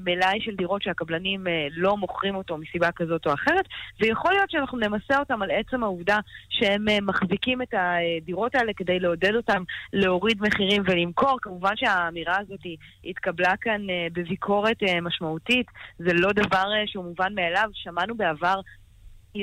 מלאי 0.00 0.38
של 0.40 0.56
דירות 0.56 0.82
שהקבלנים 0.82 1.46
לא 1.70 1.96
מוכרים 1.96 2.34
אותו 2.34 2.56
מסיבה 2.58 2.92
כזאת 2.92 3.26
או 3.26 3.34
אחרת, 3.34 3.64
ויכול 4.00 4.32
להיות 4.32 4.50
שאנחנו 4.50 4.78
נמסה 4.78 5.18
אותם 5.18 5.42
על 5.42 5.50
עצם 5.50 5.82
העובדה 5.82 6.18
שהם 6.50 6.84
מחזיקים 7.02 7.62
את 7.62 7.74
הדירות 7.74 8.54
האלה 8.54 8.72
כדי 8.76 8.98
לעודד 8.98 9.34
אותם 9.34 9.62
להוריד 9.92 10.42
מחירים 10.42 10.82
ולמכור. 10.86 11.38
כמובן 11.42 11.72
שהאמירה 11.76 12.38
הזאת 12.38 12.60
התקבלה 13.04 13.56
כאן 13.60 13.86
בביקורת 14.12 14.76
משמעותית, 15.02 15.66
זה 15.98 16.12
לא 16.12 16.32
דבר 16.32 16.66
שהוא 16.86 17.04
מובן 17.04 17.34
מאליו. 17.34 17.68
שמענו 17.74 18.14
בעבר 18.16 18.60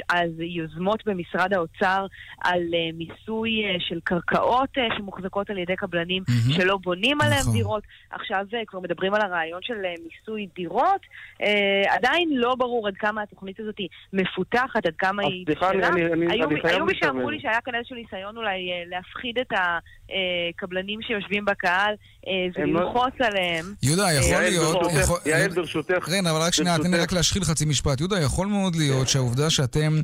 אז 0.10 0.30
יוזמות 0.40 1.06
במשרד 1.06 1.54
האוצר 1.54 2.06
על 2.44 2.62
uh, 2.62 2.96
מיסוי 2.98 3.50
uh, 3.76 3.80
של 3.80 4.00
קרקעות 4.04 4.70
uh, 4.78 4.98
שמוחזקות 4.98 5.50
על 5.50 5.58
ידי 5.58 5.76
קבלנים 5.76 6.24
מהמם. 6.28 6.54
שלא 6.62 6.78
בונים 6.78 7.22
עליהם 7.22 7.40
נכון. 7.42 7.54
דירות. 7.54 7.84
עכשיו 8.12 8.46
uh, 8.52 8.56
כבר 8.68 8.80
מדברים 8.80 9.14
על 9.14 9.22
הרעיון 9.22 9.60
של 9.64 9.74
uh, 9.74 10.02
מיסוי 10.04 10.48
דירות. 10.56 11.02
Uh, 11.42 11.46
עדיין 11.90 12.30
לא 12.34 12.56
ברור 12.56 12.88
עד 12.88 12.98
כמה 12.98 13.22
התוכנית 13.22 13.60
הזאת 13.60 13.76
מפותחת, 14.14 14.86
עד 14.86 14.96
כמה 14.98 15.24
היא 15.24 15.46
סליחה, 15.46 15.70
אני- 15.70 15.78
בשלה. 15.78 15.88
אני- 15.88 16.06
אני- 16.06 16.32
היו, 16.32 16.50
אני 16.50 16.60
היו 16.64 16.86
מי 16.86 16.94
שאמרו. 16.96 17.30
לי 17.30 17.40
שהיה 17.40 17.62
כאן 17.62 17.76
איזשהו 17.76 17.96
ניסיון 17.96 18.38
אולי 18.38 18.70
uh, 18.72 18.90
להפחיד 18.90 19.38
את 19.40 19.52
הקבלנים 19.54 21.02
שיושבים 21.02 21.46
בקהל 21.46 21.96
uh, 22.26 22.30
הם 22.62 22.74
לא- 22.74 22.80
וללחוץ 22.80 23.14
עליהם. 23.20 23.74
יהודה, 23.84 24.14
יכול 24.14 24.32
יעל, 24.32 24.44
להיות... 24.44 24.76
ברשותך- 24.76 25.00
יכול- 25.02 25.20
יעל, 25.26 25.50
ברשותך, 25.50 26.10
רן, 26.10 26.28
אבל 26.28 26.42
רק 26.42 26.54
שנייה, 26.54 26.78
תן 26.78 26.92
לי. 26.92 26.98
רק 27.00 27.12
להשחיל 27.12 27.44
חצי 27.44 27.66
משפט. 27.66 28.00
יהודה, 28.00 28.20
יכול 28.22 28.48
מאוד 28.48 28.76
להיות 28.76 29.08
שהעובדה 29.08 29.50
שאתם 29.50 30.02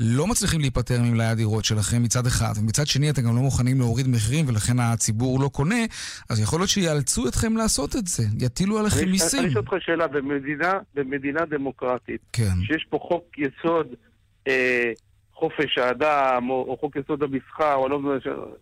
לא 0.00 0.26
מצליחים 0.26 0.60
להיפטר 0.60 1.00
ממלאי 1.02 1.26
הדירות 1.26 1.64
שלכם 1.64 2.02
מצד 2.02 2.26
אחד, 2.26 2.52
ומצד 2.60 2.86
שני 2.86 3.10
אתם 3.10 3.22
גם 3.22 3.36
לא 3.36 3.42
מוכנים 3.42 3.78
להוריד 3.78 4.08
מחירים 4.08 4.48
ולכן 4.48 4.80
הציבור 4.80 5.40
לא 5.40 5.48
קונה, 5.48 5.84
אז 6.30 6.40
יכול 6.40 6.60
להיות 6.60 6.70
שיאלצו 6.70 7.28
אתכם 7.28 7.56
לעשות 7.56 7.96
את 7.96 8.06
זה. 8.06 8.24
יטילו 8.40 8.78
עליכם 8.78 9.08
מיסים. 9.08 9.40
אני 9.40 9.48
אשאל 9.48 9.58
אותך 9.58 9.72
שאלה, 9.80 10.06
במדינה, 10.06 10.72
במדינה 10.94 11.40
דמוקרטית, 11.50 12.20
כן. 12.32 12.50
שיש 12.66 12.86
פה 12.90 12.98
חוק 13.08 13.24
יסוד 13.38 13.86
אה, 14.48 14.92
חופש 15.38 15.78
האדם, 15.78 16.50
או, 16.50 16.64
או 16.68 16.76
חוק 16.76 16.96
יסוד 16.96 17.22
המסחר, 17.22 17.74
או 17.74 17.88
לא, 17.88 18.00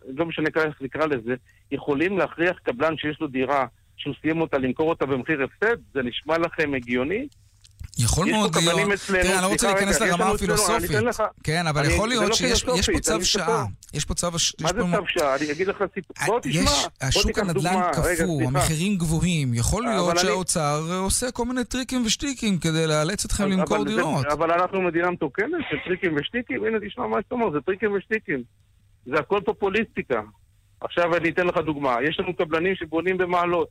לא 0.07 0.25
משנה 0.25 0.49
ככה 0.49 0.65
איך 0.65 0.81
נקרא 0.81 1.05
לזה, 1.05 1.35
יכולים 1.71 2.17
להכריח 2.17 2.59
קבלן 2.59 2.97
שיש 2.97 3.21
לו 3.21 3.27
דירה, 3.27 3.65
שהוא 3.97 4.13
סיים 4.21 4.41
אותה, 4.41 4.57
למכור 4.57 4.89
אותה 4.89 5.05
במחיר 5.05 5.43
הפסד? 5.43 5.77
זה 5.93 6.03
נשמע 6.03 6.37
לכם 6.37 6.73
הגיוני? 6.73 7.27
יכול 7.99 8.31
מאוד 8.31 8.55
להיות... 8.55 8.93
אצלנו, 8.93 9.21
תראה, 9.21 9.33
אני 9.33 9.41
לא 9.41 9.47
רוצה 9.47 9.73
להיכנס 9.73 10.01
לרמה 10.01 10.29
הפילוסופית. 10.31 10.91
כן, 11.43 11.67
אבל 11.67 11.85
יכול 11.85 12.09
להיות 12.09 12.29
לא 12.29 12.35
שיש 12.35 12.65
יש 12.77 12.89
פה 12.89 12.99
צו 12.99 13.25
שעה. 13.25 13.65
יש 13.93 14.05
פה 14.05 14.13
צו... 14.13 14.27
הש- 14.35 14.55
מה 14.61 14.69
זה 14.73 14.79
צו 14.79 15.03
שעה? 15.07 15.35
אני 15.35 15.51
אגיד 15.51 15.67
לך 15.67 15.83
סיפור. 15.93 16.15
בוא 16.25 16.39
תשמע. 16.39 16.61
יש, 16.61 16.69
בוא 16.83 17.07
השוק 17.07 17.25
תיקח 17.25 17.41
הנדל"ן 17.41 17.53
דוגמה. 17.63 17.91
רגע, 18.03 18.23
קפוא, 18.23 18.37
סליחה. 18.37 18.49
המחירים 18.49 18.97
גבוהים. 18.97 19.53
יכול 19.53 19.83
להיות 19.83 20.17
שהאוצר 20.17 20.81
עושה 21.03 21.31
כל 21.31 21.45
מיני 21.45 21.63
טריקים 21.63 22.05
ושטיקים 22.05 22.57
כדי 22.57 22.87
לאלץ 22.87 23.25
אתכם 23.25 23.49
למכור 23.49 23.85
דירות. 23.85 24.25
אבל 24.25 24.51
אנחנו 24.51 24.81
מדינה 24.81 25.11
מתוקנת 25.11 25.59
של 25.69 25.77
טריקים 25.85 26.15
ושטיקים? 26.15 26.63
הנה, 26.65 26.77
תשמע 26.87 27.07
מה 27.07 27.17
שאתה 27.21 27.35
אומר, 27.35 27.51
זה 27.51 27.57
טריקים 27.65 27.93
ושטיקים. 27.93 28.43
זה 29.05 29.19
הכל 29.19 29.39
פופוליסטיקה. 29.45 30.21
עכשיו 30.81 31.15
אני 31.15 31.29
אתן 31.29 31.47
לך 31.47 31.57
דוגמה. 31.57 31.95
יש 32.09 32.19
לנו 32.19 32.35
קבלנים 32.35 32.75
שבונים 32.75 33.17
במעלות. 33.17 33.67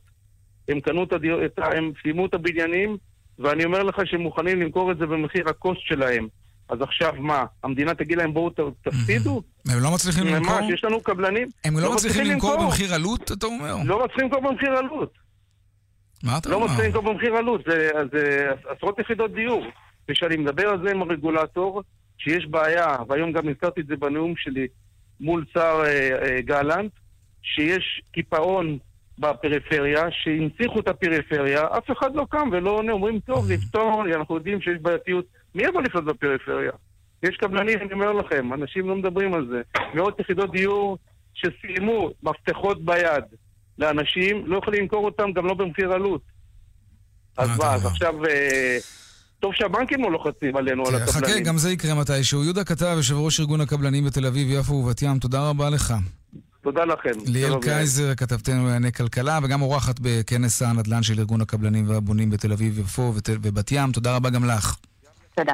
הם 0.67 0.79
קנו 0.79 1.03
את 1.03 1.13
הדיר... 1.13 1.45
את 1.45 1.59
ה... 1.59 1.65
הם 1.77 1.91
סיימו 2.01 2.25
את 2.25 2.33
הבניינים, 2.33 2.97
ואני 3.39 3.65
אומר 3.65 3.83
לך 3.83 3.95
שהם 4.05 4.21
מוכנים 4.21 4.61
למכור 4.61 4.91
את 4.91 4.97
זה 4.97 5.05
במחיר 5.05 5.49
הקוסט 5.49 5.81
שלהם. 5.81 6.27
אז 6.69 6.81
עכשיו 6.81 7.13
מה, 7.19 7.45
המדינה 7.63 7.95
תגיד 7.95 8.17
להם 8.17 8.33
בואו 8.33 8.49
תפסידו? 8.81 9.41
הם 9.69 9.79
לא 9.83 9.91
מצליחים 9.91 10.25
למכור? 10.25 10.61
ממש, 10.61 10.73
יש 10.73 10.83
לנו 10.83 11.01
קבלנים. 11.01 11.47
הם 11.65 11.79
לא 11.79 11.93
מצליחים 11.93 12.25
למכור 12.25 12.57
במחיר 12.65 12.93
עלות, 12.93 13.31
אתה 13.31 13.45
אומר? 13.45 13.75
לא 13.85 14.05
מצליחים 14.05 14.23
למכור 14.23 14.51
במחיר 14.51 14.71
עלות. 14.71 15.13
מה 16.23 16.37
אתה 16.37 16.49
לא 16.49 16.55
אומר? 16.55 16.65
מצליחים 16.65 16.85
למכור 16.85 17.13
במחיר 17.13 17.35
עלות, 17.35 17.61
זה, 17.67 17.89
זה 18.11 18.49
עשרות 18.77 18.99
יחידות 18.99 19.33
דיור. 19.33 19.65
וכשאני 20.09 20.37
מדבר 20.37 20.67
על 20.67 20.83
זה 20.83 20.91
עם 20.91 21.01
הרגולטור, 21.01 21.83
שיש 22.17 22.45
בעיה, 22.45 22.95
והיום 23.07 23.31
גם 23.31 23.49
הזכרתי 23.49 23.81
את 23.81 23.87
זה 23.87 23.95
בנאום 23.95 24.33
שלי 24.37 24.67
מול 25.19 25.45
שר 25.53 25.81
אה, 25.85 26.09
אה, 26.21 26.41
גלנט, 26.41 26.91
שיש 27.41 28.01
קיפאון 28.11 28.77
בפריפריה, 29.19 30.01
שהנציחו 30.11 30.79
את 30.79 30.87
הפריפריה, 30.87 31.61
אף 31.77 31.91
אחד 31.91 32.15
לא 32.15 32.25
קם 32.29 32.49
ולא 32.51 32.69
עונה, 32.69 32.91
אומרים, 32.91 33.19
טוב, 33.19 33.51
לפתור, 33.51 34.03
אנחנו 34.15 34.35
יודעים 34.35 34.61
שיש 34.61 34.77
בעייתיות. 34.81 35.25
מי 35.55 35.63
יבוא 35.63 35.81
לפנות 35.81 36.05
בפריפריה? 36.05 36.71
יש 37.23 37.37
קבלנים, 37.37 37.79
אני 37.79 37.93
אומר 37.93 38.13
לכם, 38.13 38.53
אנשים 38.53 38.89
לא 38.89 38.95
מדברים 38.95 39.33
על 39.33 39.47
זה. 39.51 39.61
מאות 39.93 40.19
יחידות 40.19 40.51
דיור 40.51 40.97
שסיימו 41.33 42.09
מפתחות 42.23 42.85
ביד 42.85 43.23
לאנשים, 43.79 44.43
לא 44.45 44.57
יכולים 44.57 44.81
למכור 44.81 45.05
אותם 45.05 45.31
גם 45.31 45.45
לא 45.45 45.53
במחיר 45.53 45.93
עלות. 45.93 46.21
אז 47.37 47.57
מה 47.57 47.73
אז? 47.73 47.85
עכשיו... 47.85 48.25
אה, 48.25 48.77
טוב 49.39 49.53
שהבנקים 49.53 50.01
לא 50.01 50.11
לוחצים 50.11 50.57
עלינו, 50.57 50.87
על 50.87 50.99
כן, 50.99 51.05
חכה, 51.05 51.19
הקבלנים. 51.19 51.43
גם 51.43 51.57
זה 51.57 51.71
יקרה 51.71 51.95
מתישהו. 51.95 52.43
יהודה 52.43 52.63
כתב, 52.63 52.93
יושב 52.97 53.15
ראש 53.15 53.39
ארגון 53.39 53.61
הקבלנים 53.61 54.05
בתל 54.05 54.25
אביב, 54.25 54.47
יפו 54.51 54.73
ובת 54.73 55.01
ים, 55.01 55.19
תודה 55.19 55.49
רבה 55.49 55.69
לך. 55.69 55.93
תודה 56.67 56.85
לכם. 56.85 57.09
ליאל 57.25 57.61
קייזר, 57.61 58.15
כתבתנו 58.15 58.65
לענייני 58.65 58.91
כלכלה, 58.91 59.39
וגם 59.43 59.61
אורחת 59.61 59.95
בכנס 60.01 60.61
הנדל"ן 60.61 61.03
של 61.03 61.19
ארגון 61.19 61.41
הקבלנים 61.41 61.89
והבונים 61.89 62.29
בתל 62.29 62.51
אביב, 62.51 62.79
יפו 62.79 63.13
ובת 63.27 63.71
ים. 63.71 63.91
תודה 63.91 64.15
רבה 64.15 64.29
גם 64.29 64.45
לך. 64.45 64.75
תודה. 65.35 65.53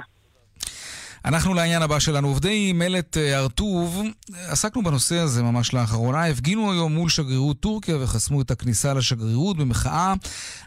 אנחנו 1.25 1.53
לעניין 1.53 1.81
הבא 1.81 1.99
שלנו. 1.99 2.27
עובדי 2.27 2.73
מלט 2.73 3.17
אה, 3.17 3.37
הר-טוב, 3.37 4.01
עסקנו 4.47 4.83
בנושא 4.83 5.15
הזה 5.15 5.43
ממש 5.43 5.73
לאחרונה, 5.73 6.25
הפגינו 6.25 6.71
היום 6.71 6.93
מול 6.93 7.09
שגרירות 7.09 7.59
טורקיה 7.59 7.97
וחסמו 7.97 8.41
את 8.41 8.51
הכניסה 8.51 8.93
לשגרירות 8.93 9.57
במחאה 9.57 10.13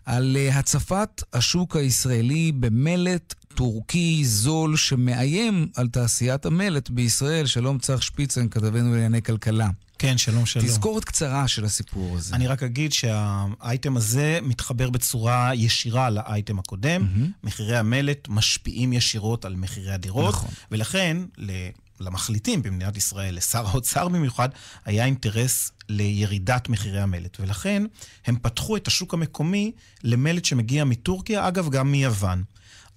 על 0.05 0.37
אה, 0.37 0.59
הצפת 0.59 1.23
השוק 1.33 1.77
הישראלי 1.77 2.53
במלט 2.53 3.35
טורקי 3.55 4.25
זול 4.25 4.77
שמאיים 4.77 5.69
על 5.77 5.89
תעשיית 5.89 6.47
המלט 6.47 6.91
בישראל. 6.91 7.47
שלום 7.47 7.79
צח 7.79 8.01
שפיצן, 8.01 8.49
כתבנו 8.49 8.93
לענייני 8.93 9.23
כלכלה. 9.23 9.69
כן, 9.99 10.19
שלום, 10.19 10.47
שלום. 10.47 10.67
תזכורת 10.67 11.05
קצרה 11.05 11.49
של 11.49 11.65
הסיפור 11.65 12.17
הזה. 12.17 12.35
אני 12.37 12.47
רק 12.47 12.63
אגיד 12.63 12.93
שהאייטם 12.93 13.97
הזה 13.97 14.39
מתחבר 14.43 14.91
בצורה 14.91 15.51
ישירה 15.55 16.11
לאייטם 16.11 16.59
הקודם. 16.59 17.03
Mm-hmm. 17.03 17.47
מחירי 17.47 17.77
המלט 17.77 18.29
משפיעים 18.29 18.93
ישירות 18.93 19.45
על 19.45 19.57
מחירי 19.57 19.93
הדירות. 19.93 20.35
נכון. 20.35 20.51
ולכן, 20.71 21.17
למחליטים 22.01 22.63
במדינת 22.63 22.97
ישראל, 22.97 23.35
לשר 23.35 23.67
האוצר 23.67 24.09
במיוחד, 24.09 24.49
היה 24.85 25.05
אינטרס 25.05 25.73
לירידת 25.89 26.69
מחירי 26.69 27.01
המלט. 27.01 27.41
ולכן 27.41 27.83
הם 28.27 28.37
פתחו 28.43 28.77
את 28.77 28.87
השוק 28.87 29.15
המקומי 29.15 29.73
למלט 30.03 30.45
שמגיע 30.45 30.85
מטורקיה, 30.85 31.49
אגב, 31.49 31.71
גם 31.71 31.93
מיוון. 31.93 32.45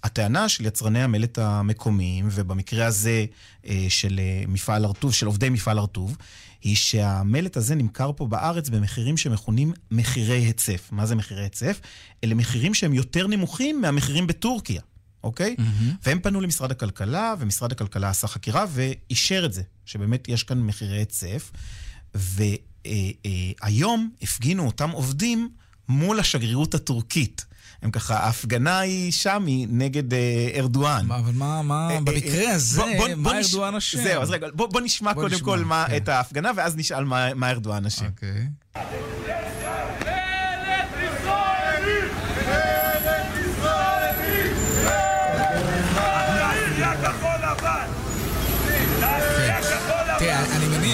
הטענה 0.02 0.48
של 0.48 0.66
יצרני 0.66 1.02
המלט 1.02 1.38
המקומיים, 1.38 2.28
ובמקרה 2.30 2.86
הזה 2.86 3.24
אה, 3.66 3.86
של 3.88 4.20
אה, 4.22 4.44
מפעל 4.48 4.84
הרטוב, 4.84 5.14
של 5.14 5.26
עובדי 5.26 5.48
מפעל 5.48 5.78
הרטוב, 5.78 6.16
היא 6.62 6.76
שהמלט 6.76 7.56
הזה 7.56 7.74
נמכר 7.74 8.10
פה 8.16 8.26
בארץ 8.26 8.68
במחירים 8.68 9.16
שמכונים 9.16 9.72
מחירי 9.90 10.36
היצף. 10.36 10.88
מה 10.92 11.06
זה 11.06 11.14
מחירי 11.14 11.42
היצף? 11.42 11.80
אלה 12.24 12.34
מחירים 12.34 12.74
שהם 12.74 12.94
יותר 12.94 13.26
נמוכים 13.26 13.80
מהמחירים 13.80 14.26
בטורקיה. 14.26 14.80
אוקיי? 15.24 15.56
Mm-hmm. 15.58 15.94
והם 16.02 16.20
פנו 16.20 16.40
למשרד 16.40 16.70
הכלכלה, 16.70 17.34
ומשרד 17.38 17.72
הכלכלה 17.72 18.10
עשה 18.10 18.26
חקירה 18.26 18.64
ואישר 18.70 19.46
את 19.46 19.52
זה, 19.52 19.62
שבאמת 19.84 20.28
יש 20.28 20.42
כאן 20.42 20.60
מחירי 20.60 20.98
היצף. 20.98 21.52
והיום 22.14 24.10
הפגינו 24.22 24.66
אותם 24.66 24.90
עובדים 24.90 25.48
מול 25.88 26.20
השגרירות 26.20 26.74
הטורקית. 26.74 27.44
הם 27.82 27.90
ככה, 27.90 28.16
ההפגנה 28.16 28.78
היא 28.78 29.12
שם, 29.12 29.44
היא 29.46 29.66
נגד 29.70 30.14
אה, 30.14 30.48
ארדואן. 30.56 31.10
אבל 31.10 31.32
מה, 31.34 31.62
מה, 31.62 31.88
אה, 31.90 32.00
במקרה 32.00 32.44
אה, 32.44 32.52
הזה, 32.54 32.80
בוא, 32.80 32.88
בוא, 32.96 33.08
מה 33.16 33.38
ארדואן 33.38 33.74
אשם? 33.74 34.02
זהו, 34.02 34.22
אז 34.22 34.30
רגע, 34.30 34.46
בוא, 34.54 34.66
בוא 34.66 34.80
נשמע 34.80 35.12
בוא 35.12 35.22
קודם 35.22 35.34
נשמע, 35.34 35.46
כל 35.46 35.58
מה, 35.58 35.84
כן. 35.88 35.96
את 35.96 36.08
ההפגנה, 36.08 36.50
ואז 36.56 36.76
נשאל 36.76 37.04
מה, 37.04 37.34
מה 37.34 37.50
ארדואן 37.50 37.86
אשם. 37.86 38.06
אוקיי. 38.06 38.46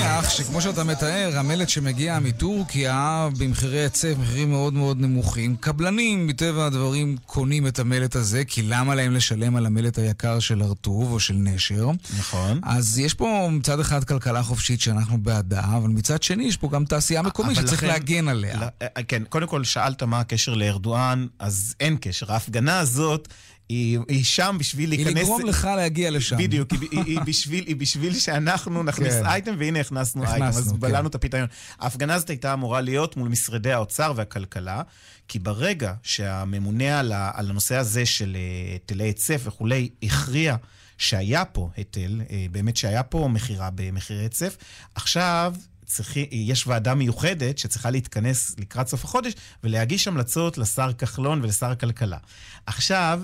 מניח 0.07 0.31
שכמו 0.31 0.61
שאתה 0.61 0.85
מתאר, 0.85 1.39
המלט 1.39 1.69
שמגיע 1.69 2.19
מטורקיה 2.19 3.29
במחירי 3.39 3.81
היצף, 3.81 4.15
מחירים 4.19 4.51
מאוד 4.51 4.75
מאוד 4.75 5.01
נמוכים. 5.01 5.57
קבלנים, 5.57 6.27
מטבע 6.27 6.67
הדברים, 6.67 7.17
קונים 7.27 7.67
את 7.67 7.79
המלט 7.79 8.17
הזה, 8.17 8.45
כי 8.45 8.63
למה 8.63 8.95
להם 8.95 9.13
לשלם 9.13 9.57
על 9.57 9.67
המלט 9.67 9.99
היקר 9.99 10.39
של 10.39 10.63
הרטוב 10.63 11.13
או 11.13 11.21
של 11.21 11.35
נשר? 11.35 11.91
נכון. 12.19 12.61
אז 12.63 12.99
יש 12.99 13.15
פה 13.15 13.49
מצד 13.53 13.81
אחד 13.81 14.05
כלכלה 14.05 14.43
חופשית 14.43 14.81
שאנחנו 14.81 15.19
בעדה, 15.19 15.65
אבל 15.77 15.89
מצד 15.89 16.23
שני 16.23 16.45
יש 16.45 16.57
פה 16.57 16.69
גם 16.69 16.85
תעשייה 16.85 17.23
מקומית 17.23 17.57
שצריך 17.57 17.73
לכן, 17.73 17.87
להגן 17.87 18.29
עליה. 18.29 18.61
אה, 18.83 19.03
כן, 19.09 19.23
קודם 19.29 19.47
כל 19.47 19.65
שאלת 19.65 20.03
מה 20.03 20.21
הקשר 20.21 20.55
לארדואן, 20.55 21.27
אז 21.39 21.75
אין 21.81 21.97
קשר. 22.01 22.33
ההפגנה 22.33 22.79
הזאת... 22.79 23.29
היא, 23.69 23.99
היא 24.09 24.25
שם 24.25 24.57
בשביל 24.61 24.89
להיכנס... 24.89 25.07
היא 25.07 25.17
לגרום 25.17 25.47
לך 25.47 25.65
להגיע 25.77 26.11
לשם. 26.11 26.37
בדיוק, 26.37 26.73
היא, 26.73 26.89
היא, 26.91 27.03
היא, 27.05 27.21
בשביל, 27.21 27.65
היא 27.67 27.77
בשביל 27.77 28.19
שאנחנו 28.19 28.83
נכניס 28.83 29.15
כן. 29.15 29.27
אייטם, 29.27 29.55
והנה 29.59 29.81
הכנסנו, 29.81 30.23
הכנסנו 30.23 30.45
אייטם, 30.45 30.59
אז 30.59 30.73
כן. 30.73 30.81
בלענו 30.81 31.09
את 31.09 31.15
הפיתיון. 31.15 31.47
ההפגנה 31.79 32.15
הזאת 32.15 32.31
הייתה 32.31 32.53
אמורה 32.53 32.81
להיות 32.81 33.17
מול 33.17 33.29
משרדי 33.29 33.73
האוצר 33.73 34.13
והכלכלה, 34.17 34.83
כי 35.29 35.39
ברגע 35.39 35.93
שהממונה 36.03 37.01
על, 37.01 37.13
ה, 37.13 37.31
על 37.35 37.51
הנושא 37.51 37.77
הזה 37.77 38.07
של 38.07 38.37
אה, 38.37 38.73
היטלי 38.73 39.05
היצף 39.05 39.41
וכולי, 39.45 39.89
הכריע 40.03 40.57
שהיה 40.99 41.45
פה 41.45 41.71
היטל, 41.77 42.21
אה, 42.31 42.47
באמת 42.51 42.77
שהיה 42.77 43.03
פה 43.03 43.29
מכירה 43.33 43.71
במחירי 43.75 44.23
היצף, 44.23 44.57
עכשיו 44.95 45.55
צריכי, 45.87 46.29
יש 46.31 46.67
ועדה 46.67 46.95
מיוחדת 46.95 47.59
שצריכה 47.59 47.91
להתכנס 47.91 48.55
לקראת 48.59 48.89
סוף 48.89 49.05
החודש 49.05 49.33
ולהגיש 49.65 50.09
המלצות 50.09 50.59
לשר 50.59 50.93
כחלון 50.93 51.43
ולשר 51.43 51.71
הכלכלה. 51.71 52.19
עכשיו, 52.67 53.23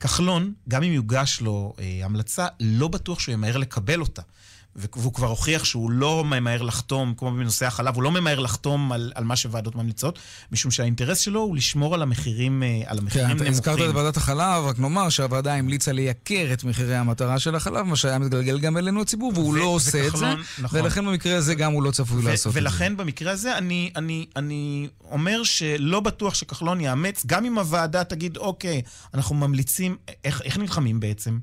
כחלון, 0.00 0.52
גם 0.68 0.82
אם 0.82 0.92
יוגש 0.92 1.40
לו 1.40 1.74
אה, 1.78 2.00
המלצה, 2.04 2.46
לא 2.60 2.88
בטוח 2.88 3.20
שהוא 3.20 3.32
ימהר 3.32 3.56
לקבל 3.56 4.00
אותה. 4.00 4.22
והוא 4.76 5.12
כבר 5.12 5.26
הוכיח 5.26 5.64
שהוא 5.64 5.90
לא 5.90 6.24
ממהר 6.24 6.62
לחתום, 6.62 7.14
כמו 7.16 7.30
בנושא 7.30 7.66
החלב, 7.66 7.94
הוא 7.94 8.02
לא 8.02 8.10
ממהר 8.10 8.40
לחתום 8.40 8.92
על, 8.92 9.12
על 9.14 9.24
מה 9.24 9.36
שוועדות 9.36 9.74
ממליצות, 9.74 10.18
משום 10.52 10.70
שהאינטרס 10.70 11.18
שלו 11.18 11.40
הוא 11.40 11.56
לשמור 11.56 11.94
על 11.94 12.02
המחירים, 12.02 12.62
על 12.86 12.98
המחירים 12.98 13.26
כן, 13.26 13.32
נמוכים. 13.34 13.52
הזכרת 13.52 13.90
את 13.90 13.94
ועדת 13.94 14.16
החלב, 14.16 14.64
רק 14.64 14.78
נאמר 14.78 15.08
שהוועדה 15.08 15.54
המליצה 15.54 15.92
לייקר 15.92 16.52
את 16.52 16.64
מחירי 16.64 16.96
המטרה 16.96 17.38
של 17.38 17.54
החלב, 17.54 17.82
מה 17.82 17.96
שהיה 17.96 18.18
מתגלגל 18.18 18.58
גם 18.58 18.76
אלינו 18.76 19.00
הציבור, 19.00 19.32
והוא 19.34 19.52
ו- 19.54 19.56
לא 19.56 19.64
עושה 19.64 20.06
את 20.06 20.16
זה, 20.16 20.34
נכון. 20.58 20.80
ולכן 20.80 21.06
במקרה 21.06 21.36
הזה 21.36 21.54
גם 21.54 21.72
הוא 21.72 21.82
לא 21.82 21.90
צפוי 21.90 22.24
ו- 22.24 22.28
לעשות 22.28 22.46
את 22.46 22.52
זה. 22.52 22.60
ולכן 22.60 22.96
במקרה 22.96 23.32
הזה 23.32 23.58
אני, 23.58 23.92
אני, 23.96 24.26
אני 24.36 24.88
אומר 25.10 25.42
שלא 25.42 26.00
בטוח 26.00 26.34
שכחלון 26.34 26.80
יאמץ, 26.80 27.22
גם 27.26 27.44
אם 27.44 27.58
הוועדה 27.58 28.04
תגיד, 28.04 28.36
אוקיי, 28.36 28.82
אנחנו 29.14 29.34
ממליצים, 29.34 29.96
איך, 30.24 30.42
איך 30.42 30.58
נלחמים 30.58 31.00
בעצם? 31.00 31.38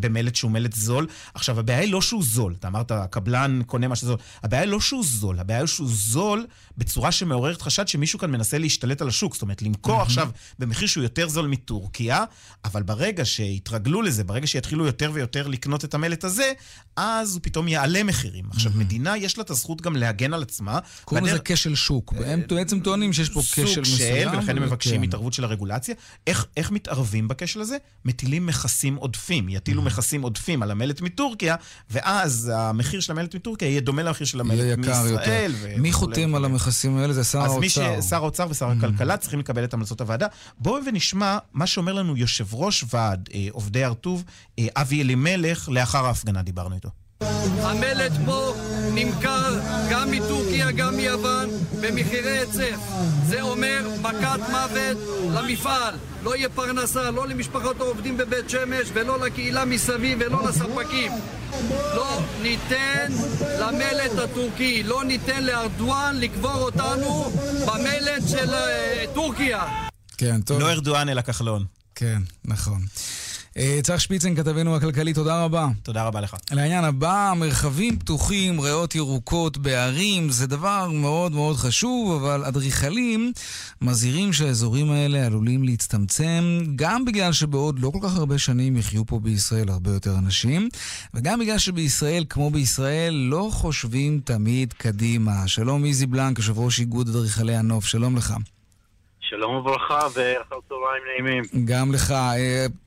במלט 0.00 0.34
שהוא 0.34 0.50
מלט 0.50 0.72
זול. 0.72 1.06
עכשיו, 1.34 1.60
הבעיה 1.60 1.78
היא 1.78 1.92
לא 1.92 2.02
שהוא 2.02 2.22
זול. 2.22 2.54
אתה 2.58 2.68
אמרת, 2.68 2.90
הקבלן 2.90 3.60
קונה 3.66 3.88
מה 3.88 3.96
שזול. 3.96 4.16
הבעיה 4.42 4.62
היא 4.62 4.70
לא 4.70 4.80
שהוא 4.80 5.04
זול, 5.04 5.38
הבעיה 5.38 5.60
היא 5.60 5.66
שהוא 5.66 5.88
זול 5.90 6.46
בצורה 6.78 7.12
שמעוררת 7.12 7.62
חשד 7.62 7.88
שמישהו 7.88 8.18
כאן 8.18 8.30
מנסה 8.30 8.58
להשתלט 8.58 9.02
על 9.02 9.08
השוק. 9.08 9.34
זאת 9.34 9.42
אומרת, 9.42 9.62
למכור 9.62 10.02
עכשיו 10.02 10.28
במחיר 10.58 10.88
שהוא 10.88 11.02
יותר 11.02 11.28
זול 11.28 11.46
מטורקיה, 11.46 12.24
אבל 12.64 12.82
ברגע 12.82 13.24
שיתרגלו 13.24 14.02
לזה, 14.02 14.24
ברגע 14.24 14.46
שיתחילו 14.46 14.86
יותר 14.86 15.10
ויותר 15.14 15.46
לקנות 15.46 15.84
את 15.84 15.94
המלט 15.94 16.24
הזה, 16.24 16.52
אז 16.96 17.34
הוא 17.34 17.40
פתאום 17.42 17.68
יעלה 17.68 18.02
מחירים. 18.04 18.44
עכשיו, 18.50 18.72
מדינה, 18.74 19.16
יש 19.16 19.38
לה 19.38 19.44
את 19.44 19.50
הזכות 19.50 19.80
גם 19.80 19.96
להגן 19.96 20.34
על 20.34 20.42
עצמה. 20.42 20.78
קוראים 21.04 21.24
לזה 21.26 21.38
כשל 21.44 21.74
שוק. 21.74 22.14
הם 22.26 22.42
בעצם 22.48 22.80
טוענים 22.80 23.12
שיש 23.12 23.28
פה 23.28 23.40
כשל 23.40 23.62
מסוים. 23.62 23.84
סוג 23.84 23.84
של, 23.84 24.28
ולכן 24.32 24.56
הם 24.56 24.62
מבקשים 24.62 24.96
כן. 24.96 25.02
התערבות 25.02 25.32
של 25.32 25.44
הרגולציה. 25.44 25.94
איך 26.26 26.70
מתערבים 26.70 27.28
בכשל 27.28 27.60
הזה? 27.60 27.76
מטילים 28.04 28.46
מכסים 28.46 28.96
עודפים. 28.96 29.48
יטילו 29.48 29.82
מכסים 29.82 30.22
עודפים 30.22 30.62
על 30.62 30.70
המלט 30.70 31.00
מטורקיה, 31.00 31.56
ואז 31.90 32.52
המחיר 32.54 33.00
של 33.00 33.12
המלט 33.12 33.34
מטורקיה 33.34 33.68
יהיה 33.68 33.80
דומה 33.80 34.02
למחיר 34.02 34.26
של 34.26 34.40
המלט 34.40 34.78
מישראל. 34.78 35.52
מי 35.78 35.92
חותם 35.92 36.34
על 36.34 36.44
המכסים 36.44 36.65
האלה? 36.98 37.12
זה 37.12 37.24
שר 37.24 37.38
האוצר. 37.38 37.54
אז 37.54 37.60
מי 37.60 37.68
ש... 37.68 37.78
שר 38.08 38.16
האוצר 38.16 38.46
ושר 38.50 38.68
הכלכלה 38.70 39.16
צריכים 39.16 39.40
לקבל 39.40 39.64
את 39.64 39.74
המלצות 39.74 40.00
הוועדה. 40.00 40.26
בואו 40.58 40.84
ונשמע 40.86 41.38
מה 41.52 41.66
שאומר 41.66 41.92
לנו 41.92 42.16
יושב 42.16 42.54
ראש 42.54 42.84
ועד 42.92 43.28
אה, 43.34 43.46
עובדי 43.52 43.84
הרטוב, 43.84 44.24
אה, 44.58 44.66
אבי 44.76 45.02
אלימלך, 45.02 45.68
לאחר 45.68 46.06
ההפגנה 46.06 46.42
דיברנו 46.42 46.74
איתו. 46.74 47.05
המלט 47.62 48.12
פה 48.24 48.54
נמכר 48.94 49.60
גם 49.90 50.10
מטורקיה, 50.10 50.70
גם 50.70 50.96
מיוון, 50.96 51.48
במחירי 51.80 52.38
היצף. 52.38 52.80
זה 53.26 53.42
אומר 53.42 53.88
מכת 54.02 54.40
מוות 54.50 54.96
למפעל. 55.34 55.94
לא 56.22 56.36
יהיה 56.36 56.48
פרנסה, 56.48 57.10
לא 57.10 57.28
למשפחות 57.28 57.80
העובדים 57.80 58.16
בבית 58.16 58.50
שמש, 58.50 58.88
ולא 58.94 59.26
לקהילה 59.26 59.64
מסביב, 59.64 60.18
ולא 60.20 60.48
לספקים. 60.48 61.12
לא 61.70 62.20
ניתן 62.42 63.12
למלט 63.60 64.18
הטורקי, 64.18 64.82
לא 64.82 65.04
ניתן 65.04 65.44
לארדואן 65.44 66.16
לקבור 66.20 66.60
אותנו 66.62 67.32
במלט 67.66 68.28
של 68.28 68.54
uh, 68.54 69.14
טורקיה. 69.14 69.62
כן, 70.18 70.40
טוב. 70.40 70.60
לא 70.60 70.70
ארדואן 70.70 71.08
אלא 71.08 71.20
כחלון. 71.20 71.64
כן, 71.94 72.22
נכון. 72.44 72.80
אה, 73.58 73.78
צח 73.82 73.98
שפיצן, 73.98 74.34
כתבנו 74.34 74.76
הכלכלי, 74.76 75.14
תודה 75.14 75.44
רבה. 75.44 75.66
תודה 75.82 76.06
רבה 76.06 76.20
לך. 76.20 76.36
לעניין 76.52 76.84
הבא, 76.84 77.32
מרחבים 77.36 77.98
פתוחים, 77.98 78.60
ריאות 78.60 78.94
ירוקות 78.94 79.58
בערים, 79.58 80.30
זה 80.30 80.46
דבר 80.46 80.88
מאוד 80.92 81.32
מאוד 81.32 81.56
חשוב, 81.56 82.22
אבל 82.22 82.44
אדריכלים 82.44 83.32
מזהירים 83.82 84.32
שהאזורים 84.32 84.90
האלה 84.90 85.26
עלולים 85.26 85.64
להצטמצם, 85.64 86.58
גם 86.76 87.04
בגלל 87.04 87.32
שבעוד 87.32 87.78
לא 87.78 87.90
כל 87.90 87.98
כך 88.02 88.16
הרבה 88.16 88.38
שנים 88.38 88.76
יחיו 88.76 89.06
פה 89.06 89.18
בישראל 89.18 89.68
הרבה 89.68 89.90
יותר 89.90 90.14
אנשים, 90.18 90.68
וגם 91.14 91.40
בגלל 91.40 91.58
שבישראל, 91.58 92.24
כמו 92.30 92.50
בישראל, 92.50 93.14
לא 93.14 93.48
חושבים 93.52 94.20
תמיד 94.24 94.72
קדימה. 94.72 95.48
שלום 95.48 95.84
איזי 95.84 96.06
בלנק, 96.06 96.38
יושב 96.38 96.58
ראש 96.58 96.80
איגוד 96.80 97.08
אדריכלי 97.08 97.56
הנוף, 97.56 97.84
שלום 97.84 98.16
לך. 98.16 98.34
שלום 99.20 99.54
וברכה 99.54 100.00
ואחר 100.14 100.56
צהריים 100.68 101.02
נעימים. 101.24 101.64
גם 101.64 101.92
לך. 101.92 102.14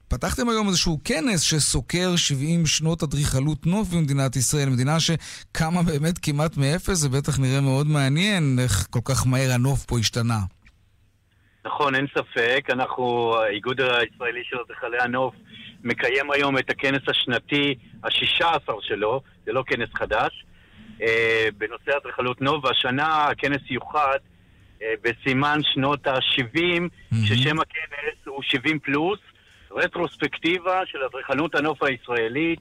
פתחתם 0.09 0.49
היום 0.49 0.67
איזשהו 0.67 0.99
כנס 1.03 1.41
שסוקר 1.41 2.15
70 2.15 2.65
שנות 2.65 3.03
אדריכלות 3.03 3.65
נוף 3.65 3.87
במדינת 3.87 4.35
ישראל, 4.35 4.69
מדינה 4.69 4.99
שקמה 4.99 5.83
באמת 5.83 6.17
כמעט 6.21 6.57
מאפס, 6.57 6.93
זה 6.93 7.09
בטח 7.09 7.39
נראה 7.39 7.61
מאוד 7.61 7.87
מעניין 7.87 8.59
איך 8.63 8.87
כל 8.89 8.99
כך 9.05 9.27
מהר 9.27 9.51
הנוף 9.51 9.85
פה 9.85 9.99
השתנה. 9.99 10.39
נכון, 11.65 11.95
אין 11.95 12.07
ספק. 12.17 12.65
אנחנו, 12.69 13.35
האיגוד 13.35 13.81
הישראלי 13.81 14.41
של 14.43 14.57
אדריכלי 14.65 14.97
הנוף, 14.99 15.33
מקיים 15.83 16.31
היום 16.31 16.57
את 16.57 16.69
הכנס 16.69 17.01
השנתי 17.07 17.75
השישה 18.03 18.49
עשר 18.49 18.77
שלו, 18.81 19.21
זה 19.45 19.51
לא 19.51 19.63
כנס 19.67 19.89
חדש, 19.95 20.45
אה, 21.01 21.47
בנושא 21.57 21.97
אדריכלות 22.01 22.41
נוף, 22.41 22.65
והשנה 22.65 23.25
הכנס 23.25 23.61
יוחד 23.69 24.17
אה, 24.81 24.93
בסימן 25.03 25.59
שנות 25.73 26.07
ה-70, 26.07 26.57
mm-hmm. 26.57 27.15
ששם 27.25 27.59
הכנס 27.59 28.17
הוא 28.25 28.43
70 28.43 28.79
פלוס, 28.79 29.19
רטרוספקטיבה 29.71 30.82
של 30.86 30.97
אדריכלות 31.10 31.55
הנוף 31.55 31.84
הישראלית 31.84 32.60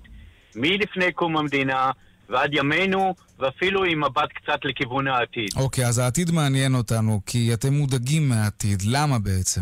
מלפני 0.56 1.12
קום 1.12 1.36
המדינה 1.36 1.90
ועד 2.28 2.54
ימינו, 2.54 3.14
ואפילו 3.38 3.84
עם 3.84 4.04
מבט 4.04 4.32
קצת 4.34 4.64
לכיוון 4.64 5.06
העתיד. 5.06 5.48
אוקיי, 5.56 5.84
okay, 5.84 5.88
אז 5.88 5.98
העתיד 5.98 6.30
מעניין 6.30 6.74
אותנו, 6.74 7.20
כי 7.26 7.54
אתם 7.54 7.72
מודאגים 7.72 8.28
מהעתיד. 8.28 8.82
למה 8.92 9.18
בעצם? 9.18 9.60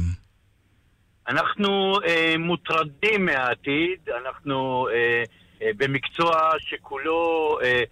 אנחנו 1.29 1.99
אה, 2.07 2.35
מוטרדים 2.39 3.27
מהעתיד, 3.27 3.99
אנחנו 4.25 4.89
אה, 4.93 5.23
אה, 5.63 5.71
במקצוע 5.77 6.51
שכולו 6.59 7.59
אה, 7.63 7.83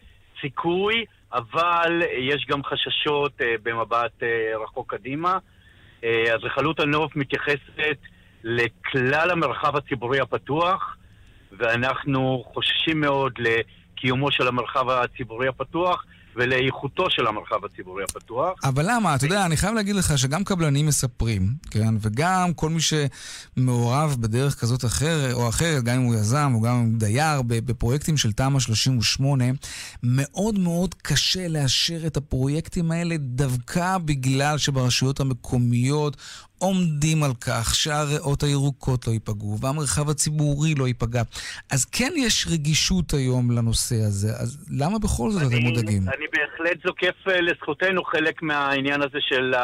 סיכוי, 0.41 1.05
אבל 1.33 2.03
יש 2.19 2.47
גם 2.49 2.65
חששות 2.65 3.33
אה, 3.41 3.55
במבט 3.63 4.23
אה, 4.23 4.53
רחוק 4.65 4.95
קדימה. 4.95 5.39
אה, 6.05 6.35
אדריכלות 6.35 6.81
אה, 6.81 6.85
הנוף 6.85 7.17
מתייחסת 7.17 7.99
לכלל 8.45 9.31
המרחב 9.31 9.77
הציבורי 9.77 10.21
הפתוח, 10.21 10.97
ואנחנו 11.59 12.45
חוששים 12.55 13.01
מאוד 13.01 13.33
לקיומו 13.39 14.33
של 14.33 14.49
המרחב 14.49 14.89
הציבורי 14.89 15.49
הפתוח, 15.49 16.05
ולאיכותו 16.37 17.11
של 17.11 17.27
המרחב 17.27 17.65
הציבורי 17.65 18.05
הפתוח. 18.05 18.55
אבל 18.65 18.85
למה? 18.89 19.15
אתה 19.15 19.27
יודע, 19.27 19.47
אני 19.47 19.57
חייב 19.57 19.75
להגיד 19.75 19.97
לך 19.97 20.19
שגם 20.19 20.45
קבלנים 20.45 20.87
מספרים, 20.87 21.49
כן, 21.71 21.95
וגם 22.01 22.55
כל 22.55 22.71
מי 22.71 22.81
שמעורב 22.81 24.17
בדרך 24.21 24.61
כזאת 24.61 24.85
אחר, 24.85 25.35
או 25.35 25.49
אחרת, 25.49 25.83
גם 25.83 25.97
אם 25.97 26.03
הוא 26.03 26.15
יזם 26.15 26.53
או 26.55 26.61
גם 26.61 26.75
אם 26.75 26.91
הוא 26.91 26.99
דייר, 26.99 27.43
בפרויקטים 27.43 28.17
של 28.17 28.33
תמ"א 28.33 28.61
38, 28.61 29.45
מאוד 30.03 30.59
מאוד 30.59 30.95
קשה 31.03 31.49
לאשר 31.49 32.07
את 32.07 32.17
הפרויקטים 32.17 32.91
האלה 32.91 33.17
דווקא 33.19 33.99
בגלל 33.99 34.59
שברשויות 34.59 35.21
המקומיות 35.21 36.17
עומדים 36.65 37.23
על 37.23 37.35
כך 37.47 37.75
שהריאות 37.75 38.43
הירוקות 38.43 39.07
לא 39.07 39.13
ייפגעו 39.13 39.59
והמרחב 39.61 40.11
הציבורי 40.11 40.75
לא 40.75 40.87
ייפגע. 40.87 41.23
אז 41.73 41.85
כן 41.85 42.13
יש 42.17 42.47
רגישות 42.53 43.15
היום 43.15 43.51
לנושא 43.51 43.97
הזה, 44.09 44.29
אז 44.29 44.69
למה 44.81 44.99
בכל 44.99 45.31
זאת 45.31 45.43
אתם 45.43 45.63
מודאגים? 45.63 46.03
אני 46.09 46.27
בהחלט 46.33 46.79
זוקף 46.87 47.29
אה, 47.29 47.41
לזכותנו 47.41 48.05
חלק 48.05 48.43
מהעניין 48.43 49.03
הזה 49.03 49.19
של 49.21 49.55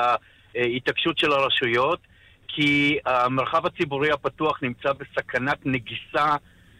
ההתעקשות 0.54 1.18
של 1.18 1.32
הרשויות, 1.32 2.00
כי 2.48 2.98
המרחב 3.06 3.66
הציבורי 3.66 4.12
הפתוח 4.12 4.58
נמצא 4.62 4.92
בסכנת 4.92 5.58
נגיסה 5.64 6.36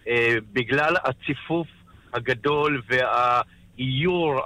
אה, 0.09 0.35
בגלל 0.53 0.95
הציפוף 1.05 1.67
הגדול 2.15 2.83
והאיור 2.89 4.41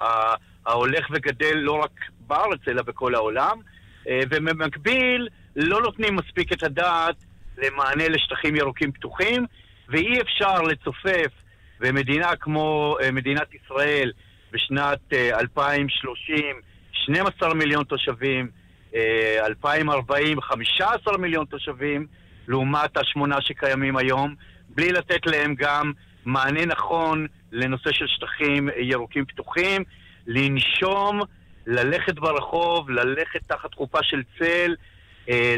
ההולך 0.67 1.07
וגדל 1.13 1.55
לא 1.55 1.73
רק 1.73 2.01
בארץ 2.27 2.61
אלא 2.69 2.83
בכל 2.83 3.15
העולם. 3.15 3.59
אה, 4.09 4.21
ובמקביל, 4.31 5.29
לא 5.57 5.81
נותנים 5.81 6.17
מספיק 6.17 6.53
את 6.53 6.63
הדעת 6.63 7.17
למענה 7.59 8.09
לשטחים 8.09 8.57
ירוקים 8.57 8.93
פתוחים, 8.93 9.47
ואי 9.89 10.21
אפשר 10.21 10.63
לצופף 10.63 11.33
במדינה 11.81 12.37
כמו 12.37 12.97
אה, 13.03 13.11
מדינת 13.11 13.55
ישראל 13.55 14.13
בשנת 14.53 15.13
2030, 15.13 16.37
אה, 16.37 16.53
12 16.93 17.55
מיליון 17.55 17.85
תושבים, 17.85 18.49
2040, 19.47 20.41
15 20.41 21.19
מיליון 21.19 21.45
תושבים, 21.45 22.07
לעומת 22.49 22.97
השמונה 22.97 23.41
שקיימים 23.41 23.97
היום, 23.97 24.35
בלי 24.69 24.93
לתת 24.93 25.27
להם 25.27 25.55
גם 25.55 25.93
מענה 26.25 26.67
נכון 26.67 27.27
לנושא 27.53 27.93
של 27.93 28.07
שטחים 28.07 28.69
ירוקים 28.79 29.25
פתוחים, 29.25 29.85
לנשום 30.27 31.21
ללכת 31.67 32.15
ברחוב, 32.15 32.91
ללכת 32.91 33.41
תחת 33.47 33.75
חופה 33.75 33.99
של 34.03 34.23
צל, 34.39 34.75
אה, 34.79 34.94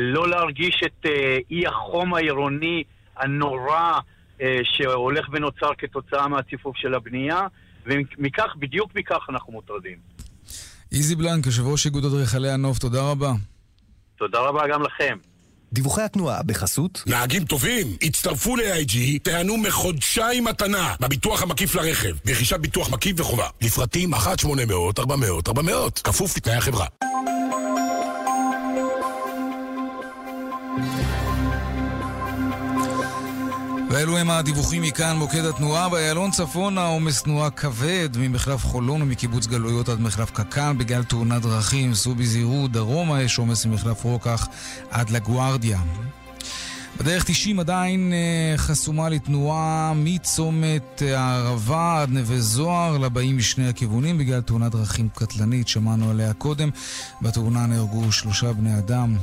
לא 0.01 0.29
להרגיש 0.29 0.83
את 0.87 1.07
אה, 1.07 1.39
אי 1.51 1.67
החום 1.67 2.15
העירוני 2.15 2.83
הנורא 3.17 3.93
אה, 4.41 4.61
שהולך 4.65 5.27
ונוצר 5.33 5.71
כתוצאה 5.79 6.29
מהציפוף 6.29 6.77
של 6.77 6.95
הבנייה, 6.95 7.47
ומכך, 7.87 8.57
בדיוק 8.59 8.91
מכך 8.95 9.27
אנחנו 9.29 9.53
מוטרדים. 9.53 9.97
איזי 10.93 11.17
בלנק, 11.17 11.47
יושב 11.47 11.67
ראש 11.67 11.87
איגוד 11.87 12.05
אדריכלי 12.05 12.51
הנוף, 12.51 12.79
תודה 12.79 13.11
רבה. 13.11 13.33
תודה 14.19 14.41
רבה 14.41 14.69
גם 14.69 14.83
לכם. 14.83 15.19
דיווחי 15.73 16.03
התנועה 16.03 16.43
בחסות 16.43 17.03
נהגים 17.07 17.45
טובים, 17.45 17.87
הצטרפו 18.03 18.57
ל-AIG, 18.57 18.99
תיהנו 19.23 19.57
מחודשיים 19.57 20.45
מתנה 20.45 20.95
בביטוח 21.01 21.43
המקיף 21.43 21.75
לרכב, 21.75 22.17
ברכישת 22.25 22.61
ביטוח 22.61 22.91
מקיף 22.91 23.21
וחובה. 23.21 23.49
לפרטים 23.63 24.15
1-800-400-400, 24.15 24.21
כפוף 26.05 26.37
לתנאי 26.37 26.57
החברה. 26.57 26.87
ואלו 33.91 34.19
הם 34.19 34.31
הדיווחים 34.31 34.83
מכאן, 34.83 35.17
מוקד 35.17 35.45
התנועה. 35.45 35.89
באיילון 35.89 36.31
צפונה 36.31 36.87
עומס 36.87 37.23
תנועה 37.23 37.51
כבד 37.51 38.09
ממחלף 38.19 38.65
חולון 38.65 39.03
ומקיבוץ 39.03 39.47
גלויות 39.47 39.89
עד 39.89 40.01
מחלף 40.01 40.31
קק"ל 40.31 40.73
בגלל 40.79 41.05
תאונת 41.05 41.43
דרכים. 41.43 41.95
סעו 41.95 42.15
בזהירות, 42.15 42.73
דרומה 42.73 43.23
יש 43.23 43.39
עומס 43.39 43.67
ממחלף 43.67 44.05
רוקח 44.05 44.49
עד 44.91 45.11
לגוארדיה. 45.11 45.81
בדרך 47.01 47.25
90 47.25 47.61
עדיין 47.61 48.13
אה, 48.13 48.57
חסומה 48.57 49.09
לתנועה 49.09 49.93
מצומת 49.97 51.03
הערבה 51.17 52.03
עד 52.03 52.11
נווה 52.11 52.41
זוהר 52.41 52.99
לבאים 52.99 53.37
משני 53.37 53.69
הכיוונים 53.69 54.19
בגלל 54.19 54.41
תאונת 54.41 54.73
דרכים 54.73 55.09
קטלנית, 55.15 55.69
שמענו 55.69 56.11
עליה 56.11 56.33
קודם. 56.33 56.71
בתאונה 57.23 57.67
נהרגו 57.67 58.13
שלושה 58.13 58.53
בני 58.53 58.79
אדם, 58.79 59.17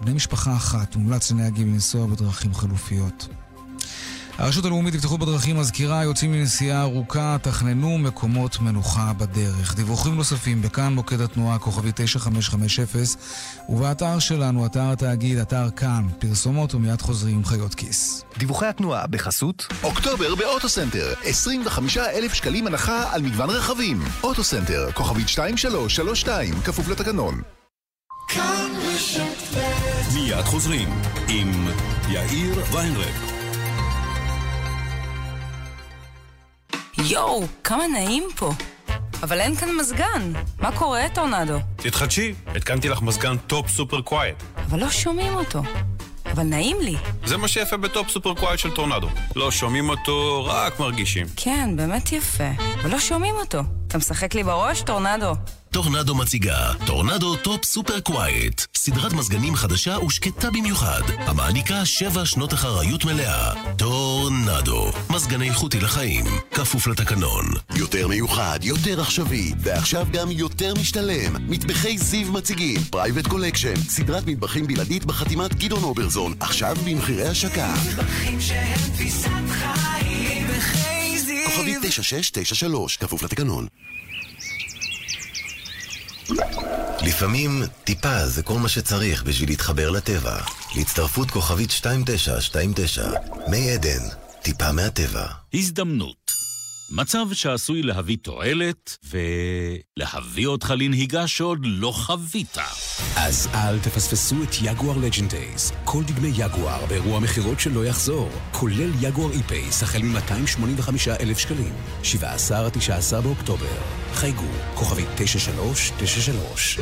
בני 0.00 0.12
משפחה 0.12 0.56
אחת, 0.56 0.96
מומלץ 0.96 1.32
לנהגים 1.32 1.72
לנסוע 1.72 2.06
בדרכים 2.06 2.54
חלופיות. 2.54 3.28
הרשות 4.38 4.64
הלאומית 4.64 4.94
לבטיחות 4.94 5.20
בדרכים 5.20 5.56
מזכירה 5.56 6.04
יוצאים 6.04 6.32
לנסיעה 6.34 6.82
ארוכה, 6.82 7.36
תכננו 7.42 7.98
מקומות 7.98 8.60
מנוחה 8.60 9.12
בדרך. 9.12 9.74
דיווחים 9.76 10.14
נוספים 10.14 10.62
בכאן 10.62 10.92
מוקד 10.92 11.20
התנועה 11.20 11.58
כוכבי 11.58 11.90
9550 11.94 12.84
ובאתר 13.68 14.18
שלנו, 14.18 14.66
אתר 14.66 14.90
התאגיד, 14.92 15.38
אתר 15.38 15.70
כאן, 15.70 16.06
פרסומות 16.18 16.74
ומיד 16.74 17.00
חוזרים 17.00 17.36
עם 17.36 17.44
חיות 17.44 17.74
כיס. 17.74 18.24
דיווחי 18.38 18.66
התנועה 18.66 19.06
בחסות 19.06 19.66
אוקטובר 19.82 20.34
באוטוסנטר, 20.34 21.14
25 21.24 21.98
אלף 21.98 22.34
שקלים 22.34 22.66
הנחה 22.66 23.14
על 23.14 23.22
מגוון 23.22 23.50
רכבים. 23.50 24.02
אוטוסנטר, 24.22 24.92
כוכבית 24.92 25.26
2332, 25.28 26.54
כפוף 26.64 26.88
לתקנון. 26.88 27.42
מיד 30.14 30.44
חוזרים 30.44 30.88
עם 31.28 31.68
יאיר 32.08 32.64
ויינרב. 32.72 33.32
יואו, 36.98 37.44
כמה 37.64 37.86
נעים 37.86 38.24
פה. 38.36 38.52
אבל 39.22 39.40
אין 39.40 39.56
כאן 39.56 39.68
מזגן. 39.80 40.32
מה 40.60 40.72
קורה, 40.72 41.08
טורנדו? 41.14 41.58
תתחדשי, 41.76 42.34
התקנתי 42.46 42.88
לך 42.88 43.02
מזגן 43.02 43.36
Top 43.36 43.68
Super 43.68 44.00
Quiet. 44.00 44.36
אבל 44.56 44.80
לא 44.80 44.90
שומעים 44.90 45.34
אותו. 45.34 45.62
אבל 46.32 46.42
נעים 46.42 46.76
לי. 46.80 46.96
זה 47.24 47.36
מה 47.36 47.48
שיפה 47.48 47.76
ב 47.76 47.84
Top 47.84 48.08
Super 48.10 48.34
Quiet 48.34 48.58
של 48.60 48.70
טורנדו. 48.70 49.08
לא 49.36 49.50
שומעים 49.50 49.88
אותו, 49.88 50.44
רק 50.44 50.80
מרגישים. 50.80 51.26
כן, 51.36 51.76
באמת 51.76 52.12
יפה. 52.12 52.50
ולא 52.82 53.00
שומעים 53.00 53.34
אותו. 53.34 53.60
אתה 53.96 54.04
משחק 54.04 54.34
לי 54.34 54.42
בראש, 54.44 54.82
טורנדו? 54.82 55.32
טורנדו 55.70 56.14
מציגה 56.14 56.72
טורנדו 56.86 57.36
Top 57.36 57.64
Super 57.64 58.00
Quiet, 58.00 58.62
סדרת 58.74 59.12
מזגנים 59.12 59.54
חדשה 59.54 59.98
ושקטה 60.04 60.50
במיוחד, 60.50 61.00
המעניקה 61.18 61.84
שבע 61.84 62.26
שנות 62.26 62.54
אחריות 62.54 63.04
מלאה. 63.04 63.52
טורנדו, 63.76 64.92
מזגן 65.10 65.42
איכותי 65.42 65.80
לחיים, 65.80 66.24
כפוף 66.50 66.86
לתקנון. 66.86 67.44
יותר 67.76 68.08
מיוחד, 68.08 68.58
יותר 68.62 69.00
עכשווי, 69.00 69.52
ועכשיו 69.58 70.06
גם 70.12 70.30
יותר 70.30 70.74
משתלם. 70.74 71.50
מטבחי 71.50 71.98
זיו 71.98 72.32
מציגים, 72.32 72.80
Private 72.90 73.26
Collection, 73.26 73.76
סדרת 73.76 74.26
מטבחים 74.26 74.66
בלעדית 74.66 75.04
בחתימת 75.04 75.54
גדעון 75.54 75.82
אוברזון, 75.82 76.34
עכשיו 76.40 76.76
במחירי 76.84 77.28
השקה. 77.28 77.74
מטבחים 77.88 78.40
שהם 78.40 78.78
תפיסת 78.94 79.30
חיים, 79.48 80.35
כוכבית 81.56 81.78
9693, 81.82 82.96
כפוף 82.96 83.22
לתקנון. 83.22 83.66
לפעמים 87.02 87.62
טיפה 87.84 88.26
זה 88.26 88.42
כל 88.42 88.58
מה 88.58 88.68
שצריך 88.68 89.22
בשביל 89.22 89.48
להתחבר 89.48 89.90
לטבע. 89.90 90.36
להצטרפות 90.76 91.30
כוכבית 91.30 91.70
2929, 91.70 93.10
מי 93.48 93.70
עדן, 93.70 94.02
טיפה 94.42 94.72
מהטבע. 94.72 95.26
הזדמנות. 95.54 96.45
מצב 96.90 97.26
שעשוי 97.32 97.82
להביא 97.82 98.16
תועלת 98.22 98.96
ולהביא 99.04 100.46
אותך 100.46 100.74
לנהיגה 100.78 101.26
שעוד 101.26 101.58
לא 101.62 101.90
חווית. 101.90 102.58
אז 103.16 103.48
אל 103.54 103.78
תפספסו 103.78 104.42
את 104.42 104.48
יגואר 104.62 104.98
Legend 104.98 105.30
Days. 105.30 105.72
כל 105.84 106.02
דגמי 106.04 106.32
יגואר 106.36 106.86
באירוע 106.86 107.20
מכירות 107.20 107.60
שלא 107.60 107.84
יחזור, 107.84 108.30
כולל 108.52 108.90
יגואר 109.00 109.32
I-PACE 109.32 109.82
החל 109.82 110.02
מ-285,000 110.02 111.38
שקלים. 111.38 111.72
17 112.02 112.70
19 112.70 113.20
באוקטובר. 113.20 114.05
חייגו, 114.16 114.42
כוכבי 114.74 115.04
9393. 115.16 116.78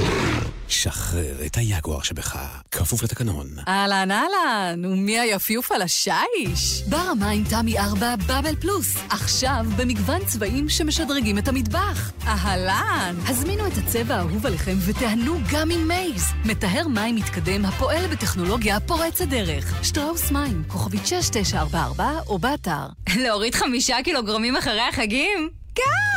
שחרר 0.69 1.47
את 1.47 1.57
היגואר 1.57 2.03
שבך, 2.03 2.37
כפוף 2.71 3.03
לתקנון. 3.03 3.47
אהלן 3.69 4.11
אהלן, 4.11 4.85
ומי 4.85 5.19
היפיוף 5.19 5.73
על 5.73 5.83
השיש? 5.83 6.83
בר 6.89 6.97
המים 6.97 7.45
תמי 7.45 7.79
4 7.79 8.17
בבל 8.17 8.57
פלוס, 8.61 8.97
עכשיו 9.11 9.67
במגוון 9.77 10.25
צבעים 10.25 10.69
שמשדרגים 10.69 11.39
את 11.39 11.49
המטבח. 11.49 12.13
אהלן! 12.27 13.17
הזמינו 13.29 13.67
את 13.67 13.73
הצבע 13.79 14.15
האהוב 14.15 14.47
עליכם 14.47 14.77
ותיהנו 14.87 15.39
גם 15.53 15.71
עם 15.71 15.89
מייז. 15.89 16.25
מטהר 16.45 16.89
מים 16.89 17.17
מתקדם 17.17 17.65
הפועל 17.65 18.07
בטכנולוגיה 18.07 18.81
פורצת 18.81 19.29
דרך. 19.29 19.85
שטראוס 19.85 20.31
מים, 20.31 20.63
כוכבית 20.69 21.07
6944 21.07 22.11
או 22.27 22.39
באתר. 22.39 22.87
להוריד 23.17 23.55
חמישה 23.55 23.97
קילוגרמים 24.05 24.57
אחרי 24.57 24.81
החגים? 24.81 25.51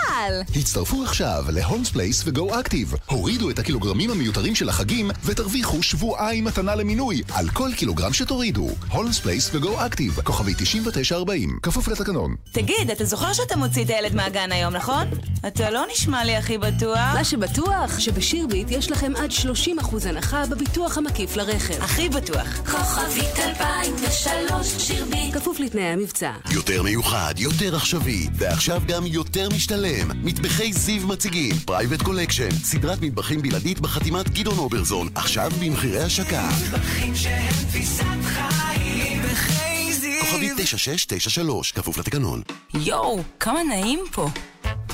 קל! 0.07 0.59
הצטרפו 0.59 1.03
עכשיו 1.03 1.45
ל 1.49 1.55
Holmes 1.55 1.89
Place 1.89 2.23
ו 2.25 2.37
Go 2.37 2.59
Active. 2.59 2.93
הורידו 3.05 3.49
את 3.49 3.59
הקילוגרמים 3.59 4.09
המיותרים 4.11 4.55
של 4.55 4.69
החגים 4.69 5.11
ותרוויחו 5.25 5.83
שבועיים 5.83 6.45
מתנה 6.45 6.75
למינוי 6.75 7.21
על 7.33 7.49
כל 7.49 7.69
קילוגרם 7.75 8.13
שתורידו. 8.13 8.69
Holmes 8.91 9.19
Place 9.19 9.49
ו 9.53 9.64
Go 9.64 9.85
Active, 9.85 10.19
כוכבית 10.23 10.53
9940, 10.57 11.59
כפוף 11.63 11.87
לתקנון. 11.87 12.35
תגיד, 12.51 12.91
אתה 12.91 13.05
זוכר 13.05 13.33
שאתה 13.33 13.55
מוציא 13.55 13.83
את 13.85 13.89
הילד 13.89 14.15
מהגן 14.15 14.51
היום, 14.51 14.73
נכון? 14.73 15.07
אתה 15.47 15.69
לא 15.69 15.83
נשמע 15.93 16.25
לי 16.25 16.35
הכי 16.35 16.57
בטוח. 16.57 16.97
מה 17.13 17.23
שבטוח, 17.23 17.99
שבשירביט 17.99 18.67
יש 18.71 18.91
לכם 18.91 19.13
עד 19.15 19.31
30% 19.31 20.07
הנחה 20.09 20.45
בביטוח 20.45 20.97
המקיף 20.97 21.35
לרכב. 21.35 21.83
הכי 21.83 22.09
בטוח. 22.09 22.47
כוכבית 22.71 23.39
2003 23.39 24.67
שירביט. 24.77 25.33
כפוף 25.33 25.59
לתנאי 25.59 25.83
המבצע. 25.83 26.31
יותר 26.51 26.83
מיוחד, 26.83 27.33
יותר 27.37 27.75
עכשווי, 27.75 28.27
ועכשיו 28.33 28.81
גם 28.87 29.05
יותר 29.05 29.49
משתלם. 29.49 29.96
מטבחי 30.05 30.73
זיו 30.73 31.07
מציגים, 31.07 31.55
Private 31.65 32.01
Collection, 32.01 32.51
סדרת 32.51 33.01
מטבחים 33.01 33.41
בלעדית 33.41 33.79
בחתימת 33.79 34.29
גדעון 34.29 34.57
אוברזון, 34.57 35.07
עכשיו 35.15 35.51
במחירי 35.61 35.99
השקה. 36.03 36.49
מטבחים 36.63 37.15
שהם 37.15 37.53
תפיסת 37.69 38.03
חיים, 38.23 39.19
מטבחי 39.19 39.93
זיו. 39.93 40.21
כוכבי 40.21 40.49
9693, 40.57 41.71
כפוף 41.71 41.97
לתקנון. 41.97 42.41
יואו, 42.73 43.23
כמה 43.39 43.63
נעים 43.63 43.99
פה. 44.11 44.29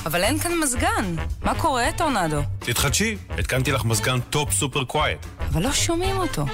אבל 0.06 0.24
אין 0.24 0.38
כאן 0.38 0.52
מזגן. 0.62 1.14
מה 1.42 1.54
קורה, 1.60 1.84
טורנדו? 1.96 2.42
תתחדשי, 2.58 3.16
התקנתי 3.30 3.72
לך 3.72 3.84
מזגן 3.84 4.20
Top 4.20 4.52
Super 4.52 4.84
Quiet. 4.84 5.18
אבל 5.52 5.62
לא 5.62 5.72
שומעים 5.72 6.16
אותו. 6.16 6.44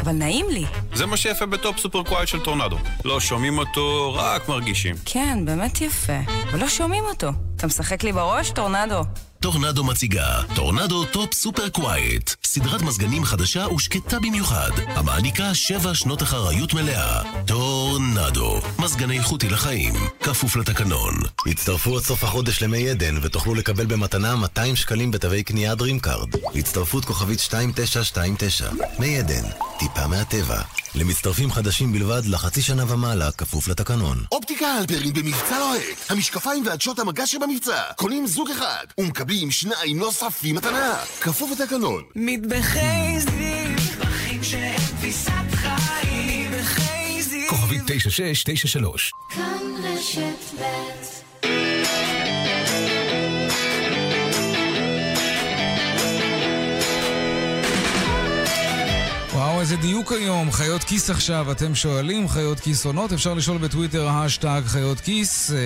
אבל 0.00 0.12
נעים 0.12 0.46
לי. 0.50 0.64
זה 0.94 1.06
מה 1.06 1.16
שיפה 1.16 1.46
ב 1.46 1.54
Top 1.54 1.78
Super 1.78 2.02
Quiet 2.02 2.28
של 2.28 2.40
טורנדו. 2.40 2.76
לא 3.04 3.20
שומעים 3.20 3.58
אותו, 3.58 4.14
רק 4.16 4.48
מרגישים. 4.48 4.94
כן, 5.04 5.44
באמת 5.44 5.80
יפה. 5.80 6.18
אבל 6.50 6.60
לא 6.60 6.68
שומעים 6.68 7.04
אותו. 7.04 7.28
אתה 7.56 7.66
משחק 7.66 8.02
לי 8.04 8.12
בראש, 8.12 8.50
טורנדו? 8.50 9.00
טורנדו 9.40 9.84
מציגה 9.84 10.42
טורנדו 10.54 11.04
Top 11.04 11.34
Super 11.34 11.68
Quiet. 11.68 12.30
סדרת 12.44 12.82
מזגנים 12.82 13.24
חדשה 13.24 13.68
ושקטה 13.68 14.18
במיוחד. 14.18 14.70
המעניקה 14.86 15.54
שבע 15.54 15.94
שנות 15.94 16.22
אחריות 16.22 16.74
מלאה. 16.74 17.22
טורנדו 17.46 18.60
מזגן 18.78 19.18
איכותי 19.18 19.48
לחיים 19.48 19.94
כפוף 20.22 20.56
לתקנון. 20.56 21.14
הצטרפו 21.46 21.96
עד 21.96 22.02
סוף 22.02 22.24
החודש 22.24 22.62
למי 22.62 22.90
עדן 22.90 23.14
ותוכלו 23.22 23.54
לקבל 23.54 23.86
במתנה 23.86 24.36
200 24.36 24.76
שקלים 24.76 25.10
בתווי 25.10 25.42
קנייה 25.42 25.74
Dream 25.74 26.04
Card 26.04 26.28
להצטרפות 26.54 27.04
כוכבית 27.04 27.38
2929 27.38 28.70
מי 28.98 29.18
עדן, 29.18 29.44
טיפה 29.78 30.06
מהטבע. 30.06 30.62
למצטרפים 30.94 31.52
חדשים 31.52 31.92
בלבד 31.92 32.22
לחצי 32.26 32.62
שנה 32.62 32.92
ומעלה 32.92 33.32
כפוף 33.32 33.68
לתקנון. 33.68 34.24
אופטיקה 34.32 34.66
הלפרין 34.66 35.12
במבצע 35.12 35.58
לוהט 35.58 36.10
המשקפיים 36.10 36.66
ועדשות 36.66 36.98
המגע 36.98 37.26
שבמבצע. 37.26 37.82
קונים 37.96 38.26
זוג 38.26 38.50
אחד 38.50 38.84
ומקבלים 38.98 39.29
שניים 39.50 39.98
נוספים 39.98 40.56
מתנה 40.56 40.96
כפוף 41.20 41.50
לתקנון. 41.60 42.02
מטבחי 42.16 43.18
זיו, 43.18 43.70
מטבחים 43.74 44.42
שהם 44.42 44.76
תפיסת 44.76 45.32
חיים, 45.52 46.50
מטבחי 46.50 47.22
זיו. 47.22 47.48
כוכבי 47.48 47.78
9693 47.86 49.12
כאן 49.34 49.58
רשת 49.84 50.60
ב' 50.60 51.29
איזה 59.60 59.76
דיוק 59.76 60.12
היום. 60.12 60.52
חיות 60.52 60.84
כיס 60.84 61.10
עכשיו, 61.10 61.52
אתם 61.52 61.74
שואלים, 61.74 62.28
חיות 62.28 62.60
כיס 62.60 62.86
עונות. 62.86 63.12
אפשר 63.12 63.34
לשאול 63.34 63.58
בטוויטר, 63.58 64.08
השטג 64.08 64.62
חיות 64.66 65.00
כיס, 65.00 65.52
אה, 65.52 65.56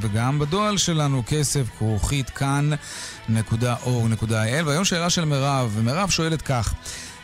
וגם 0.00 0.38
בדואל 0.38 0.76
שלנו, 0.76 1.22
כסף, 1.26 1.66
כרוכית, 1.78 2.30
כאן.org.il. 2.30 4.66
והיום 4.66 4.84
שאלה 4.84 5.10
של 5.10 5.24
מירב, 5.24 5.72
ומירב 5.74 6.10
שואלת 6.10 6.42
כך: 6.42 6.74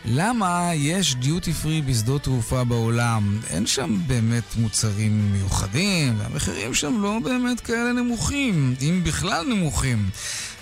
למה 0.05 0.71
יש 0.75 1.15
דיוטי 1.15 1.53
פרי 1.53 1.83
בשדות 1.83 2.23
תעופה 2.23 2.65
בעולם? 2.65 3.41
אין 3.51 3.67
שם 3.67 3.97
באמת 4.07 4.57
מוצרים 4.57 5.33
מיוחדים, 5.33 6.15
והמחירים 6.19 6.75
שם 6.75 7.03
לא 7.03 7.19
באמת 7.25 7.61
כאלה 7.61 7.93
נמוכים, 7.93 8.75
אם 8.81 9.01
בכלל 9.05 9.47
נמוכים. 9.49 10.11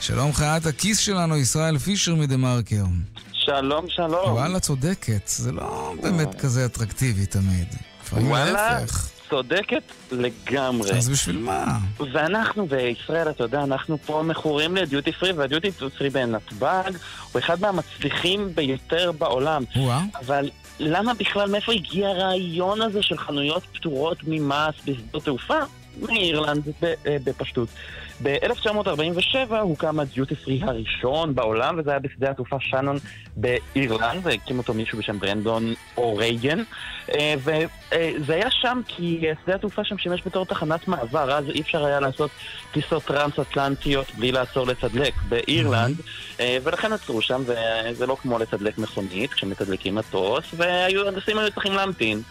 שלום 0.01 0.33
חיית 0.33 0.67
הכיס 0.67 0.99
שלנו, 0.99 1.37
ישראל 1.37 1.79
פישר 1.79 2.15
מדה 2.15 2.37
מרקר. 2.37 2.85
שלום, 3.47 3.85
שלום. 3.89 4.33
וואלה, 4.33 4.61
צודקת. 4.61 5.27
זה 5.27 5.53
לא 5.53 5.95
באמת 6.03 6.35
כזה 6.41 6.67
אטרקטיבי 6.67 7.27
תמיד. 7.27 7.69
וואלה. 8.13 8.81
צודקת 9.31 9.83
לגמרי. 10.13 10.91
אז 10.93 11.09
בשביל 11.09 11.39
מה? 11.39 11.79
ואנחנו 12.13 12.67
בישראל, 12.67 13.31
אתה 13.31 13.45
יודע, 13.45 13.63
אנחנו 13.63 13.99
פה 14.07 14.23
מכורים 14.23 14.77
לדיוטי 14.77 15.13
פרי, 15.13 15.33
והדיוטי 15.33 15.71
פרי 15.73 16.11
בנתב"ג 16.11 16.91
הוא 17.33 17.39
אחד 17.39 17.61
מהמצליחים 17.61 18.55
ביותר 18.55 19.13
בעולם. 19.13 19.65
אבל 20.21 20.51
למה 20.79 21.15
בכלל, 21.15 21.51
מאיפה 21.51 21.73
הגיע 21.73 22.09
הרעיון 22.09 22.83
הזה 22.83 23.03
של 23.03 23.19
חנויות 23.19 23.63
פטורות 23.73 24.19
ממס 24.27 24.75
בשדות 24.87 25.25
תעופה? 25.25 25.59
מאירלנד, 26.03 26.63
אה, 26.85 27.17
בפשטות. 27.25 27.69
ב-1947 28.23 29.55
הוקם 29.61 30.01
הדיוטי 30.01 30.35
פרי 30.35 30.61
הראשון 30.63 31.35
בעולם, 31.35 31.79
וזה 31.79 31.91
היה 31.91 31.99
בשדה 31.99 32.31
התעופה 32.31 32.57
שאנון 32.61 32.97
באירלנד, 33.37 34.21
והקים 34.23 34.59
אותו 34.59 34.75
מישהו 34.75 34.99
בשם 34.99 35.19
ברנדון 35.19 35.75
אורייגן. 35.97 36.63
אה, 37.15 37.35
וזה 37.39 38.35
היה 38.35 38.51
שם 38.51 38.81
כי 38.89 39.25
שדה 39.45 39.55
התעופה 39.55 39.85
שם 39.85 39.99
שימש 39.99 40.23
בתור 40.27 40.45
תחנת 40.45 40.89
מעבר, 40.89 41.33
אז 41.33 41.45
אי 41.49 41.61
אפשר 41.61 41.85
היה 41.85 42.01
לעשות 42.01 42.31
טיסות 42.73 43.05
טרנס-אטלנטיות 43.05 44.07
בלי 44.19 44.33
לעצור 44.33 44.67
לתדלק 44.67 45.15
באירלנד, 45.29 45.97
אה, 46.41 46.59
ולכן 46.63 46.93
עצרו 46.93 47.23
שם, 47.23 47.43
וזה 47.47 48.07
לא 48.07 48.17
כמו 48.23 48.39
לתדלק 48.39 48.79
מכונית, 48.79 49.33
כשמתדלקים 49.33 49.95
מטוס, 49.95 50.45
והנדסים 50.57 51.39
היו 51.39 51.51
צריכים 51.51 51.73
להמתין. 51.73 52.23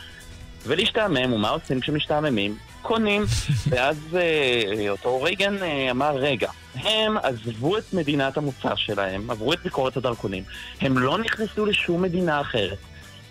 ולהשתעמם, 0.68 1.34
ומה 1.34 1.50
עושים 1.50 1.80
כשמשתעממים? 1.80 2.58
קונים. 2.82 3.24
ואז 3.70 3.98
אה, 4.16 4.90
אותו 4.90 5.22
רייגן 5.22 5.64
אה, 5.64 5.92
אמר, 5.92 6.16
רגע, 6.16 6.50
הם 6.76 7.18
עזבו 7.18 7.78
את 7.78 7.94
מדינת 7.94 8.38
המוצא 8.38 8.76
שלהם, 8.76 9.30
עברו 9.30 9.54
את 9.54 9.60
ביקורת 9.64 9.98
הדרכונים, 9.98 10.44
הם 10.82 10.98
לא 10.98 11.18
נכנסו 11.18 11.66
לשום 11.66 12.02
מדינה 12.02 12.42
אחרת. 12.42 12.78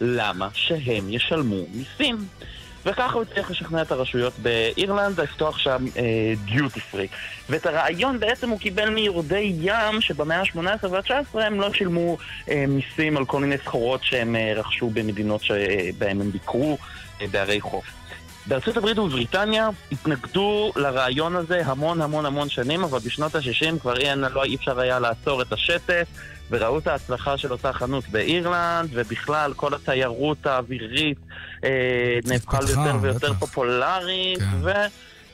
למה 0.01 0.49
שהם 0.55 1.11
ישלמו 1.11 1.57
מיסים? 1.75 2.17
וככה 2.87 3.13
הוא 3.13 3.23
הצליח 3.23 3.51
לשכנע 3.51 3.83
את 3.83 3.93
הרשויות 3.93 4.33
באירלנד 4.39 5.21
לפתוח 5.21 5.59
שם 5.59 5.85
דיוטי 6.45 6.81
פרי. 6.81 7.09
ואת 7.49 7.67
הרעיון 7.67 8.21
בעצם 8.21 8.51
הוא 8.51 8.59
קיבל 8.59 8.91
מיורדי 8.91 9.53
ים 9.61 10.01
שבמאה 10.01 10.41
ה-18 10.41 10.89
וה-19 10.91 11.39
הם 11.39 11.61
לא 11.61 11.73
שילמו 11.73 12.17
אה, 12.49 12.65
מיסים 12.69 13.17
על 13.17 13.25
כל 13.25 13.41
מיני 13.41 13.59
סחורות 13.59 14.05
שהם 14.05 14.37
אה, 14.37 14.53
רכשו 14.57 14.91
במדינות 14.91 15.43
שבהם 15.43 16.21
הם 16.21 16.31
ביקרו 16.31 16.73
אה, 16.73 16.77
בערי 17.31 17.61
חוף. 17.61 17.85
בארצות 18.47 18.77
הברית 18.77 18.99
ובריטניה 18.99 19.71
התנגדו 19.93 20.73
לרעיון 20.77 21.37
הזה 21.37 21.63
המון 21.67 22.01
המון 22.01 22.27
המון 22.27 22.49
שנים, 22.49 22.85
אבל 22.85 22.99
בשנות 22.99 23.35
ה-60 23.35 23.79
כבר 23.81 23.97
אין, 23.97 24.19
לא 24.19 24.45
אי 24.45 24.55
אפשר 24.55 24.81
היה 24.81 24.99
לעצור 24.99 25.43
את 25.43 25.53
השטף, 25.53 26.07
וראו 26.51 26.79
את 26.79 26.87
ההצלחה 26.87 27.39
של 27.39 27.53
אותה 27.53 27.73
חנות 27.73 28.09
באירלנד, 28.09 28.91
ובכלל 28.93 29.53
כל 29.57 29.75
התיירות 29.75 30.47
האווירית 30.47 31.19
אה, 31.65 32.19
נהפכה 32.25 32.59
ליותר 32.61 32.97
ויותר 33.01 33.35
פופולרית, 33.35 34.39
כן. 34.39 34.73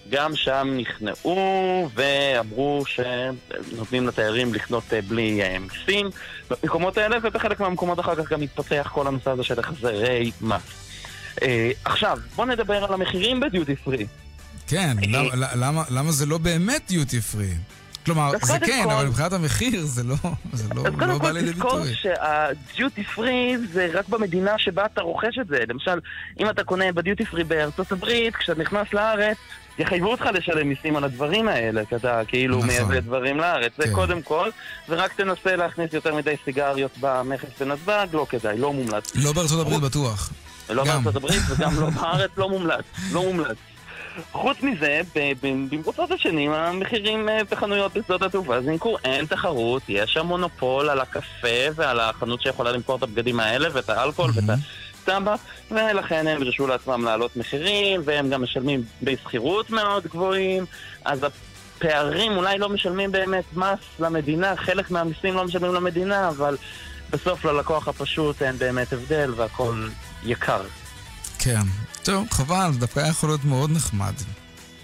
וגם 0.09 0.37
שם 0.37 0.69
נכנעו 0.77 1.89
ואמרו 1.95 2.85
שנותנים 2.87 4.07
לתיירים 4.07 4.55
לקנות 4.55 4.85
אה, 4.93 5.01
בלי 5.03 5.43
אה, 5.43 5.57
מיסים 5.59 6.11
במקומות 6.51 6.99
האלה, 6.99 7.17
ובחלק 7.23 7.61
מהמקומות 7.61 8.01
אחר 8.01 8.15
כך 8.15 8.33
גם 8.33 8.43
התפתח 8.43 8.91
כל 8.93 9.07
הנושא 9.07 9.31
הזה 9.31 9.43
של 9.43 9.61
החזרי 9.61 10.31
מס. 10.41 10.88
Uh, 11.39 11.41
עכשיו, 11.85 12.19
בוא 12.37 12.47
נדבר 12.47 12.85
על 12.85 12.95
המחירים 12.95 13.41
בדיוטי 13.41 13.77
פרי. 13.77 14.07
כן, 14.67 14.97
למה, 15.03 15.55
למה, 15.55 15.85
למה 15.91 16.13
זה 16.13 16.27
לא 16.27 16.39
באמת 16.39 16.83
דיוטי 16.89 17.21
פרי? 17.21 17.51
כלומר, 18.07 18.33
זה 18.43 18.59
כן, 18.67 18.83
כל... 18.85 18.91
אבל 18.91 19.07
מבחינת 19.07 19.33
המחיר 19.33 19.87
זה 19.87 20.03
לא, 20.03 20.17
זה 20.53 20.69
לא, 20.75 20.85
לא 21.07 21.19
בא 21.19 21.31
לידי 21.31 21.53
ביטוי. 21.53 21.71
אז 21.71 21.73
קודם 21.73 21.83
כל 21.83 21.85
תזכור 21.85 21.95
שהדיוטי 21.95 23.05
פרי 23.05 23.57
זה 23.73 23.89
רק 23.93 24.09
במדינה 24.09 24.59
שבה 24.59 24.87
אתה 24.87 25.03
רוכש 25.03 25.39
את 25.41 25.49
זה. 25.49 25.59
למשל, 25.69 26.01
אם 26.41 26.51
אתה 26.51 26.65
קונה 26.65 26.93
בדיוטי 26.93 27.25
פרי 27.25 27.45
בארצות 27.45 27.93
הברית, 27.93 28.37
כשאתה 28.37 28.61
נכנס 28.61 28.93
לארץ, 28.93 29.37
יחייבו 29.79 30.11
אותך 30.11 30.25
לשלם 30.35 30.69
מיסים 30.69 30.97
על 30.97 31.05
הדברים 31.05 31.49
האלה, 31.49 31.85
כי 31.85 31.97
אתה 31.97 32.21
כאילו 32.29 32.57
נכון. 32.57 32.69
מייבא 32.69 33.01
דברים 33.01 33.39
לארץ. 33.39 33.73
כן. 33.77 33.83
זה 33.83 33.95
קודם 33.95 34.23
כל, 34.23 34.51
ורק 34.89 35.13
תנסה 35.13 35.57
להכניס 35.57 35.93
יותר 35.93 36.15
מדי 36.15 36.35
סיגריות 36.45 36.91
במכס 37.01 37.49
בנתב"ג, 37.61 38.07
לא 38.13 38.27
כדאי, 38.31 38.59
לא 38.59 38.73
מומלץ. 38.73 39.13
לא 39.15 39.33
בארצות 39.33 39.61
הברית 39.61 39.81
בטוח. 39.81 40.33
לא 40.71 40.85
בארצות 40.85 41.17
הברית 41.17 41.43
וגם 41.49 41.81
לא 41.81 41.91
בארץ, 41.91 42.31
לא 42.37 42.49
מומלץ. 42.49 42.85
לא 43.13 43.23
מומלץ. 43.23 43.57
חוץ 44.33 44.57
מזה, 44.63 45.01
במקומות 45.43 46.11
השנים 46.11 46.53
המחירים 46.53 47.29
אה, 47.29 47.41
בחנויות 47.51 47.95
בשדות 47.95 48.23
התעופה 48.23 48.61
זינקו, 48.61 48.97
אין 49.05 49.27
תחרות, 49.27 49.83
יש 49.89 50.13
שם 50.13 50.27
מונופול 50.27 50.89
על 50.89 51.01
הקפה 51.01 51.69
ועל 51.75 52.01
החנות 52.01 52.43
שיכולה 52.43 52.73
למכור 52.73 52.97
את 52.97 53.03
הבגדים 53.03 53.41
האלה 53.41 53.69
ואת 53.73 53.91
האלכוהול 53.91 54.31
ואת 54.35 54.59
הטבק, 55.03 55.41
ולכן 55.71 56.27
הם 56.27 56.43
הרשו 56.43 56.67
לעצמם 56.67 57.05
להעלות 57.05 57.37
מחירים, 57.37 58.01
והם 58.05 58.31
גם 58.31 58.43
משלמים 58.43 58.83
דמי 59.03 59.17
שכירות 59.17 59.71
מאוד 59.71 60.07
גבוהים, 60.07 60.65
אז 61.05 61.25
הפערים 61.25 62.37
אולי 62.37 62.59
לא 62.59 62.69
משלמים 62.69 63.13
באמת 63.13 63.45
מס 63.57 63.79
למדינה, 64.01 64.57
חלק 64.57 64.91
מהמיסים 64.91 65.35
לא 65.35 65.45
משלמים 65.45 65.75
למדינה, 65.75 66.29
אבל 66.29 66.57
בסוף 67.11 67.45
ללקוח 67.45 67.89
הפשוט 67.89 68.43
אין 68.43 68.59
באמת 68.59 68.93
הבדל 68.93 69.33
והכל 69.37 69.89
יקר. 70.25 70.63
כן. 71.39 71.61
טוב, 72.03 72.27
חבל, 72.31 72.71
דווקא 72.79 73.01
היה 73.01 73.09
יכול 73.09 73.29
להיות 73.29 73.45
מאוד 73.45 73.71
נחמד. 73.71 74.15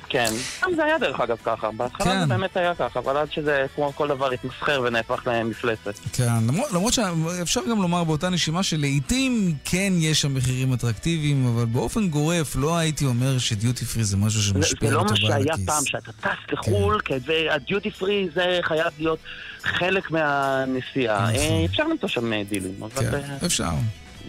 כן, 0.09 0.33
גם 0.63 0.75
זה 0.77 0.85
היה 0.85 0.99
דרך 0.99 1.21
אגב 1.21 1.37
ככה, 1.45 1.71
בהתחלה 1.71 2.05
כן. 2.05 2.21
זה 2.21 2.27
באמת 2.27 2.57
היה 2.57 2.75
ככה, 2.75 2.99
אבל 2.99 3.17
עד 3.17 3.33
שזה 3.33 3.67
כמו 3.75 3.93
כל 3.95 4.09
דבר 4.09 4.31
התמסחר 4.31 4.83
ונהפך 4.85 5.27
למפלצת. 5.27 5.95
כן, 6.13 6.33
למרות, 6.49 6.73
למרות 6.73 6.93
שאפשר 6.93 7.61
גם 7.71 7.83
לומר 7.83 8.05
באותה 8.05 8.29
נשימה 8.29 8.63
שלעיתים 8.63 9.55
כן 9.65 9.93
יש 9.97 10.21
שם 10.21 10.35
מחירים 10.35 10.73
אטרקטיביים, 10.73 11.47
אבל 11.47 11.65
באופן 11.65 12.09
גורף 12.09 12.57
לא 12.57 12.77
הייתי 12.77 13.05
אומר 13.05 13.39
שדיוטי 13.39 13.85
פרי 13.85 14.05
זה 14.05 14.17
משהו 14.17 14.43
שמשפיע 14.43 14.91
לטובה 14.91 15.01
על 15.01 15.07
הכיס. 15.07 15.21
זה 15.21 15.29
לא 15.29 15.39
מה 15.41 15.45
שהיה 15.45 15.67
פעם, 15.67 15.85
שאתה 15.85 16.13
טס 16.13 16.53
לחו"ל, 16.53 17.01
כן. 17.05 17.19
והדיוטי 17.27 17.91
פרי 17.91 18.29
זה 18.35 18.59
חייב 18.63 18.93
להיות 18.99 19.19
חלק 19.63 20.11
מהנסיעה. 20.11 21.23
נכון. 21.23 21.35
אה, 21.35 21.65
אפשר 21.65 21.85
למצוא 21.85 22.09
שם 22.09 22.43
דילים, 22.43 22.83
אבל... 22.83 23.11
כן, 23.11 23.15
אה, 23.15 23.47
אפשר. 23.47 23.71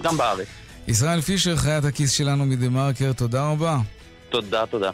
גם 0.02 0.18
בארץ. 0.18 0.48
ישראל 0.88 1.22
פישר, 1.22 1.56
חיית 1.56 1.86
הכיס 1.86 2.12
שלנו 2.12 2.46
מדה 2.46 2.70
מרקר, 2.70 3.14
תודה 3.14 3.50
רבה. 3.50 3.78
תודה, 4.30 4.66
תודה. 4.66 4.90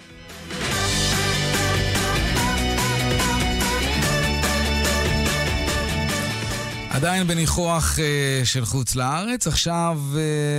עדיין 6.94 7.28
בניחוח 7.28 7.96
uh, 7.96 8.46
של 8.46 8.66
חוץ 8.66 8.96
לארץ, 8.96 9.48
עכשיו 9.48 10.00
uh, 10.14 10.18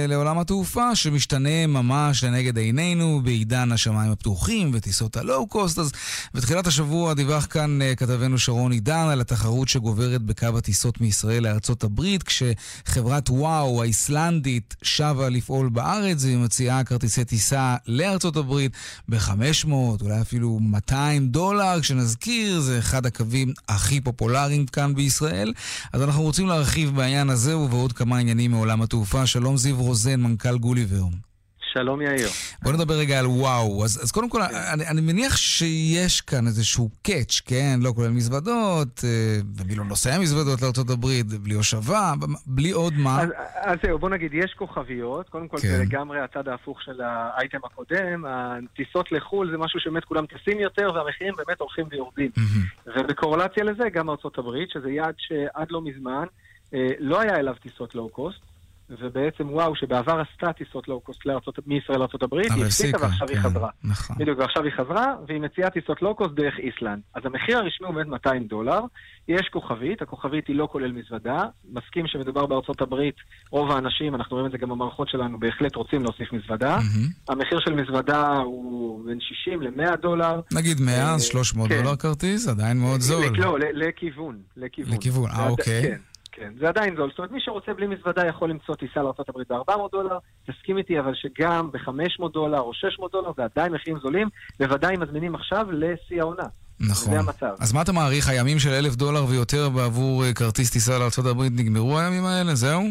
לעולם 0.08 0.38
התעופה 0.38 0.94
שמשתנה 0.96 1.66
ממש 1.66 2.24
לנגד 2.24 2.58
עינינו 2.58 3.20
בעידן 3.24 3.72
השמיים 3.72 4.12
הפתוחים 4.12 4.70
וטיסות 4.74 5.16
הלואו-קוסט. 5.16 5.78
אז 5.78 5.92
בתחילת 6.34 6.66
השבוע 6.66 7.14
דיווח 7.14 7.46
כאן 7.50 7.78
uh, 7.82 7.96
כתבנו 7.96 8.38
שרון 8.38 8.72
עידן 8.72 9.08
על 9.12 9.20
התחרות 9.20 9.68
שגוברת 9.68 10.22
בקו 10.22 10.46
הטיסות 10.58 11.00
מישראל 11.00 11.42
לארצות 11.42 11.84
הברית, 11.84 12.22
כשחברת 12.22 13.30
וואו 13.30 13.82
האיסלנדית 13.82 14.74
שבה 14.82 15.28
לפעול 15.28 15.68
בארץ 15.68 16.24
והיא 16.24 16.36
מציעה 16.36 16.84
כרטיסי 16.84 17.24
טיסה 17.24 17.76
לארצות 17.86 18.36
הברית 18.36 18.72
ב-500, 19.08 19.72
אולי 20.00 20.20
אפילו 20.20 20.58
200 20.60 21.28
דולר, 21.28 21.80
כשנזכיר, 21.80 22.60
זה 22.60 22.78
אחד 22.78 23.06
הקווים 23.06 23.52
הכי 23.68 24.00
פופולריים 24.00 24.66
כאן 24.66 24.94
בישראל. 24.94 25.52
אז 25.92 26.02
אנחנו 26.02 26.21
רוצים 26.22 26.46
להרחיב 26.46 26.96
בעניין 26.96 27.30
הזה 27.30 27.58
ובעוד 27.58 27.92
כמה 27.92 28.18
עניינים 28.18 28.50
מעולם 28.50 28.82
התעופה. 28.82 29.26
שלום 29.26 29.56
זיו 29.56 29.82
רוזן, 29.82 30.20
מנכ"ל 30.20 30.58
גוליבר. 30.58 31.04
שלום 31.72 32.02
יאיר. 32.02 32.28
בוא 32.62 32.72
נדבר 32.72 32.94
רגע 32.94 33.18
על 33.18 33.26
וואו. 33.26 33.84
אז, 33.84 34.00
אז 34.02 34.12
קודם 34.12 34.28
כל, 34.28 34.40
כן. 34.48 34.54
אני, 34.72 34.88
אני 34.88 35.00
מניח 35.00 35.36
שיש 35.36 36.20
כאן 36.20 36.46
איזשהו 36.46 36.90
קאץ', 37.02 37.40
כן? 37.46 37.78
לא 37.82 37.92
כולל 37.96 38.10
מזוודות, 38.10 39.00
אה, 39.04 39.38
ומי 39.56 39.74
לא 39.74 39.84
נוסע 39.84 40.18
מזוודות 40.18 40.62
לארה"ב, 40.62 41.06
בלי 41.42 41.54
הושבה, 41.54 42.12
בלי 42.46 42.70
עוד 42.70 42.92
מה. 42.96 43.22
אז, 43.22 43.28
אז 43.54 43.78
זהו, 43.82 43.98
בוא 43.98 44.10
נגיד, 44.10 44.34
יש 44.34 44.54
כוכביות. 44.58 45.28
קודם 45.28 45.48
כל, 45.48 45.58
כן. 45.58 45.68
זה 45.68 45.78
לגמרי 45.78 46.20
הצד 46.20 46.48
ההפוך 46.48 46.82
של 46.82 47.00
האייטם 47.00 47.58
הקודם. 47.64 48.24
הטיסות 48.28 49.12
לחו"ל 49.12 49.50
זה 49.50 49.58
משהו 49.58 49.80
שבאמת 49.80 50.04
כולם 50.04 50.26
טסים 50.26 50.60
יותר, 50.60 50.90
והמחירים 50.94 51.34
באמת 51.36 51.60
הולכים 51.60 51.84
ויורדים. 51.90 52.30
Mm-hmm. 52.38 52.90
ובקורלציה 52.96 53.64
לזה, 53.64 53.84
גם 53.92 54.10
ארה"ב, 54.10 54.56
שזה 54.72 54.90
יעד 54.90 55.14
שעד 55.18 55.66
לא 55.70 55.82
מזמן 55.82 56.24
אה, 56.74 56.88
לא 56.98 57.20
היה 57.20 57.36
אליו 57.36 57.54
טיסות 57.62 57.94
לואו-קוסט. 57.94 58.51
ובעצם 59.00 59.50
וואו, 59.50 59.76
שבעבר 59.76 60.20
עשתה 60.20 60.52
טיסות 60.52 60.88
לואו-קוסט 60.88 61.20
מישראל 61.66 61.98
לארה"ב, 61.98 62.34
היא 62.34 62.64
הפסיקה 62.64 62.98
ועכשיו 63.00 63.28
כן, 63.28 63.34
היא 63.34 63.42
חזרה. 63.42 63.68
נכון. 63.84 64.16
בדיוק, 64.18 64.38
ועכשיו 64.38 64.64
היא 64.64 64.72
חזרה, 64.72 65.14
והיא 65.28 65.40
מציעה 65.40 65.70
טיסות 65.70 66.02
לואו-קוסט 66.02 66.34
דרך 66.34 66.54
איסלנד. 66.58 67.00
אז 67.14 67.22
המחיר 67.24 67.58
הרשמי 67.58 67.86
הוא 67.86 67.94
באמת 67.94 68.06
200 68.06 68.46
דולר, 68.46 68.80
יש 69.28 69.48
כוכבית, 69.52 70.02
הכוכבית 70.02 70.48
היא 70.48 70.56
לא 70.56 70.68
כולל 70.72 70.92
מזוודה, 70.92 71.38
מסכים 71.72 72.06
שמדובר 72.06 72.46
בארצות 72.46 72.80
הברית, 72.82 73.16
רוב 73.50 73.70
האנשים, 73.70 74.14
אנחנו 74.14 74.36
רואים 74.36 74.46
את 74.46 74.52
זה 74.52 74.58
גם 74.58 74.68
במערכות 74.68 75.08
שלנו, 75.08 75.40
בהחלט 75.40 75.74
רוצים 75.74 76.02
להוסיף 76.02 76.32
מזוודה. 76.32 76.78
Mm-hmm. 76.78 77.32
המחיר 77.32 77.60
של 77.60 77.74
מזוודה 77.74 78.36
הוא 78.36 79.04
בין 79.06 79.18
60 79.20 79.62
ל-100 79.62 79.96
דולר. 79.96 80.40
נגיד 80.52 80.80
100, 80.80 81.18
300 81.18 81.70
אה, 81.70 81.76
כן. 81.76 81.82
דולר 81.82 81.96
כרטיס, 81.96 82.48
עדיין 82.48 82.80
מאוד 82.80 83.00
זול. 83.00 83.24
לא, 83.36 83.58
לכיוון, 83.74 84.38
לכיוון. 84.56 84.94
לכיוון, 84.94 85.30
אה, 85.30 85.48
אוקיי. 85.48 85.82
כן. 85.82 86.11
כן, 86.32 86.52
זה 86.60 86.68
עדיין 86.68 86.96
זול. 86.96 87.10
זאת 87.10 87.18
אומרת, 87.18 87.30
מי 87.30 87.40
שרוצה 87.40 87.74
בלי 87.74 87.86
מזוודה 87.86 88.26
יכול 88.26 88.50
למצוא 88.50 88.74
טיסה 88.74 89.02
לארה"ב 89.02 89.52
ב-400 89.52 89.90
דולר. 89.92 90.18
תסכים 90.46 90.78
איתי, 90.78 90.98
אבל 91.00 91.14
שגם 91.14 91.70
ב-500 91.72 92.32
דולר 92.32 92.60
או 92.60 92.74
600 92.74 93.12
דולר 93.12 93.30
זה 93.36 93.44
עדיין 93.44 93.72
מחירים 93.72 93.98
זולים, 94.02 94.28
בוודאי 94.60 94.96
מזמינים 94.96 95.34
עכשיו 95.34 95.66
לשיא 95.72 96.20
העונה. 96.20 96.46
נכון. 96.80 97.12
זה 97.12 97.18
המצב. 97.18 97.54
אז 97.60 97.72
מה 97.72 97.82
אתה 97.82 97.92
מעריך, 97.92 98.28
הימים 98.28 98.58
של 98.58 98.70
אלף 98.70 98.96
דולר 98.96 99.24
ויותר 99.28 99.68
בעבור 99.68 100.24
אה, 100.24 100.32
כרטיס 100.34 100.70
טיסה 100.70 100.98
לארה"ב 100.98 101.42
נגמרו 101.42 101.98
הימים 101.98 102.24
האלה? 102.24 102.54
זהו? 102.54 102.82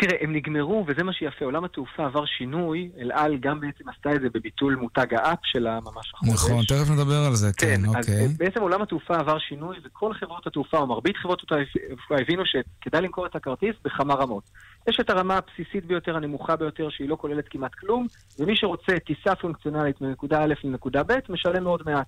תראה, 0.00 0.16
הם 0.20 0.32
נגמרו, 0.32 0.84
וזה 0.88 1.02
מה 1.02 1.12
שיפה. 1.12 1.44
עולם 1.44 1.64
התעופה 1.64 2.04
עבר 2.04 2.26
שינוי, 2.26 2.90
אל 2.98 3.12
על 3.12 3.36
גם 3.40 3.60
בעצם 3.60 3.88
עשתה 3.88 4.14
את 4.14 4.20
זה 4.20 4.28
בביטול 4.34 4.74
מותג 4.74 5.14
האפ 5.14 5.38
שלה 5.42 5.78
ממש 5.80 6.12
החודש. 6.14 6.32
נכון, 6.32 6.64
תכף 6.64 6.90
נדבר 6.90 7.26
על 7.26 7.34
זה, 7.34 7.52
כן, 7.52 7.66
כן 7.66 7.86
אוקיי. 7.86 8.24
אז 8.24 8.36
בעצם 8.36 8.60
עולם 8.60 8.82
התעופה 8.82 9.14
עבר 9.14 9.38
שינוי, 9.38 9.76
וכל 9.84 10.14
חברות 10.14 10.46
התעופה, 10.46 10.78
או 10.78 10.86
מרבית 10.86 11.16
חברות 11.16 11.42
התעופה, 11.42 12.14
הבינו 12.20 12.42
שכדאי 12.46 13.02
למכור 13.02 13.26
את 13.26 13.36
הכרטיס 13.36 13.74
בכמה 13.84 14.14
רמות. 14.14 14.44
יש 14.88 15.00
את 15.00 15.10
הרמה 15.10 15.36
הבסיסית 15.36 15.84
ביותר, 15.84 16.16
הנמוכה 16.16 16.56
ביותר, 16.56 16.88
שהיא 16.90 17.08
לא 17.08 17.16
כוללת 17.16 17.48
כמעט 17.48 17.74
כלום, 17.74 18.06
ומי 18.38 18.56
שרוצה 18.56 18.92
טיסה 19.06 19.34
פונקציונלית 19.34 20.00
מנקודה 20.00 20.42
א' 20.42 20.54
לנקודה 20.64 21.02
ב', 21.02 21.18
משלם 21.28 21.64
מאוד 21.64 21.82
מעט. 21.86 22.06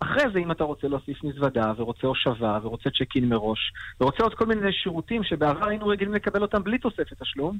אחרי 0.00 0.24
זה, 0.32 0.38
אם 0.38 0.50
אתה 0.50 0.64
רוצה 0.64 0.88
להוסיף 0.88 1.24
מזוודה, 1.24 1.72
ורוצה 1.76 2.06
הושבה, 2.06 2.58
ורוצה 2.62 2.90
צ'ק 2.90 3.16
אין 3.16 3.28
מראש, 3.28 3.72
ורוצה 4.00 4.22
עוד 4.22 4.34
כל 4.34 4.46
מיני 4.46 4.72
שירותים 4.72 5.24
שבעבר 5.24 5.68
היינו 5.68 5.86
רגילים 5.86 6.14
לקבל 6.14 6.42
אותם 6.42 6.62
בלי 6.64 6.78
תוספת 6.78 7.22
תשלום, 7.22 7.58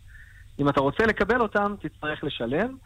אם 0.58 0.68
אתה 0.68 0.80
רוצה 0.80 1.06
לקבל 1.06 1.40
אותם, 1.40 1.74
תצטרך 1.80 2.24
לשלם. 2.24 2.76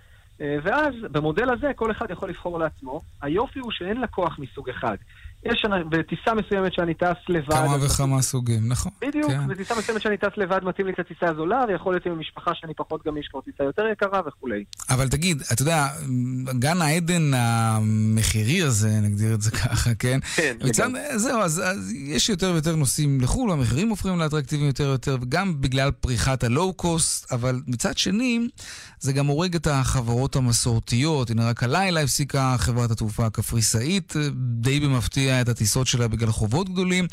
אה, 0.40 0.56
ואז 0.62 0.94
במודל 1.12 1.50
הזה 1.50 1.72
כל 1.76 1.90
אחד 1.90 2.10
יכול 2.10 2.28
לבחור 2.28 2.58
לעצמו. 2.58 3.00
היופי 3.22 3.58
הוא 3.58 3.72
שאין 3.72 4.00
לקוח 4.00 4.38
מסוג 4.38 4.70
אחד. 4.70 4.96
יש 5.44 5.66
בטיסה 5.88 6.34
מסוימת 6.34 6.72
שאני 6.72 6.94
טס 6.94 7.16
לבד. 7.28 7.54
כמה 7.54 7.76
וכמה 7.86 8.22
סוגים, 8.22 8.68
נכון. 8.68 8.92
בדיוק, 9.00 9.30
כן. 9.30 9.48
בטיסה 9.48 9.74
מסוימת 9.78 10.02
שאני 10.02 10.16
טס 10.16 10.36
לבד 10.36 10.64
מתאים 10.64 10.86
לי 10.86 10.92
את 10.92 10.98
הטיסה 10.98 11.26
הזולה, 11.28 11.64
ויכול 11.68 11.92
להיות 11.92 12.06
עם 12.06 12.12
המשפחה 12.12 12.50
שאני 12.54 12.74
פחות 12.74 13.06
גמיש 13.06 13.28
כבר 13.28 13.40
טיסה 13.40 13.64
יותר 13.64 13.82
יקרה 13.92 14.20
וכולי. 14.26 14.64
אבל 14.90 15.08
תגיד, 15.08 15.42
אתה 15.52 15.62
יודע, 15.62 15.88
גן 16.58 16.82
העדן 16.82 17.30
המחירי 17.34 18.62
הזה, 18.62 19.00
נגדיר 19.02 19.34
את 19.34 19.42
זה 19.42 19.50
ככה, 19.60 19.94
כן? 19.94 20.18
כן. 20.36 20.56
מצד, 20.64 20.88
זהו, 21.16 21.40
אז, 21.40 21.62
אז 21.64 21.92
יש 21.92 22.28
יותר 22.28 22.50
ויותר 22.52 22.76
נוסעים 22.76 23.20
לחו"ל, 23.20 23.52
המחירים 23.52 23.88
הופכים 23.88 24.18
לאטרקטיביים 24.18 24.66
יותר 24.68 24.84
ויותר, 24.84 25.16
וגם 25.20 25.60
בגלל 25.60 25.90
פריחת 25.90 26.44
הלואו-קוסט, 26.44 27.32
אבל 27.32 27.60
מצד 27.66 27.98
שני, 27.98 28.48
זה 29.00 29.12
גם 29.12 29.26
הורג 29.26 29.54
את 29.54 29.66
החברות 29.66 30.36
המסורתיות. 30.36 31.30
הנה, 31.30 31.48
רק 31.48 31.62
הלילה 31.62 32.00
הפסיקה 32.00 32.54
חברת 32.58 32.90
התעופה 32.90 33.26
הקפריסאית, 33.26 34.14
די 34.60 34.80
במפתיע. 34.80 35.33
את 35.40 35.48
הטיסות 35.48 35.86
שלה 35.86 36.08
בגלל 36.08 36.28
חובות 36.28 36.68
גדולים, 36.68 37.04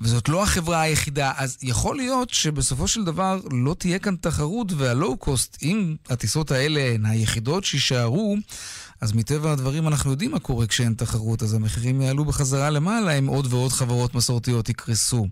וזאת 0.00 0.28
לא 0.28 0.42
החברה 0.42 0.80
היחידה. 0.80 1.32
אז 1.38 1.58
יכול 1.62 1.96
להיות 1.96 2.30
שבסופו 2.30 2.88
של 2.88 3.04
דבר 3.04 3.36
לא 3.52 3.74
תהיה 3.78 3.98
כאן 3.98 4.16
תחרות, 4.16 4.72
והלואו-קוסט, 4.76 5.62
אם 5.62 5.96
הטיסות 6.10 6.50
האלה 6.50 6.80
הן 6.80 7.06
היחידות 7.06 7.64
שיישארו, 7.64 8.36
אז 9.02 9.16
מטבע 9.16 9.52
הדברים 9.52 9.88
אנחנו 9.88 10.10
יודעים 10.10 10.30
מה 10.30 10.38
קורה 10.38 10.66
כשאין 10.66 10.94
תחרות, 10.94 11.42
אז 11.42 11.54
המחירים 11.54 12.00
יעלו 12.00 12.24
בחזרה 12.24 12.70
למעלה 12.70 13.18
אם 13.18 13.26
עוד 13.26 13.46
ועוד 13.50 13.70
חברות 13.70 14.14
מסורתיות 14.14 14.68
יקרסו. 14.68 15.26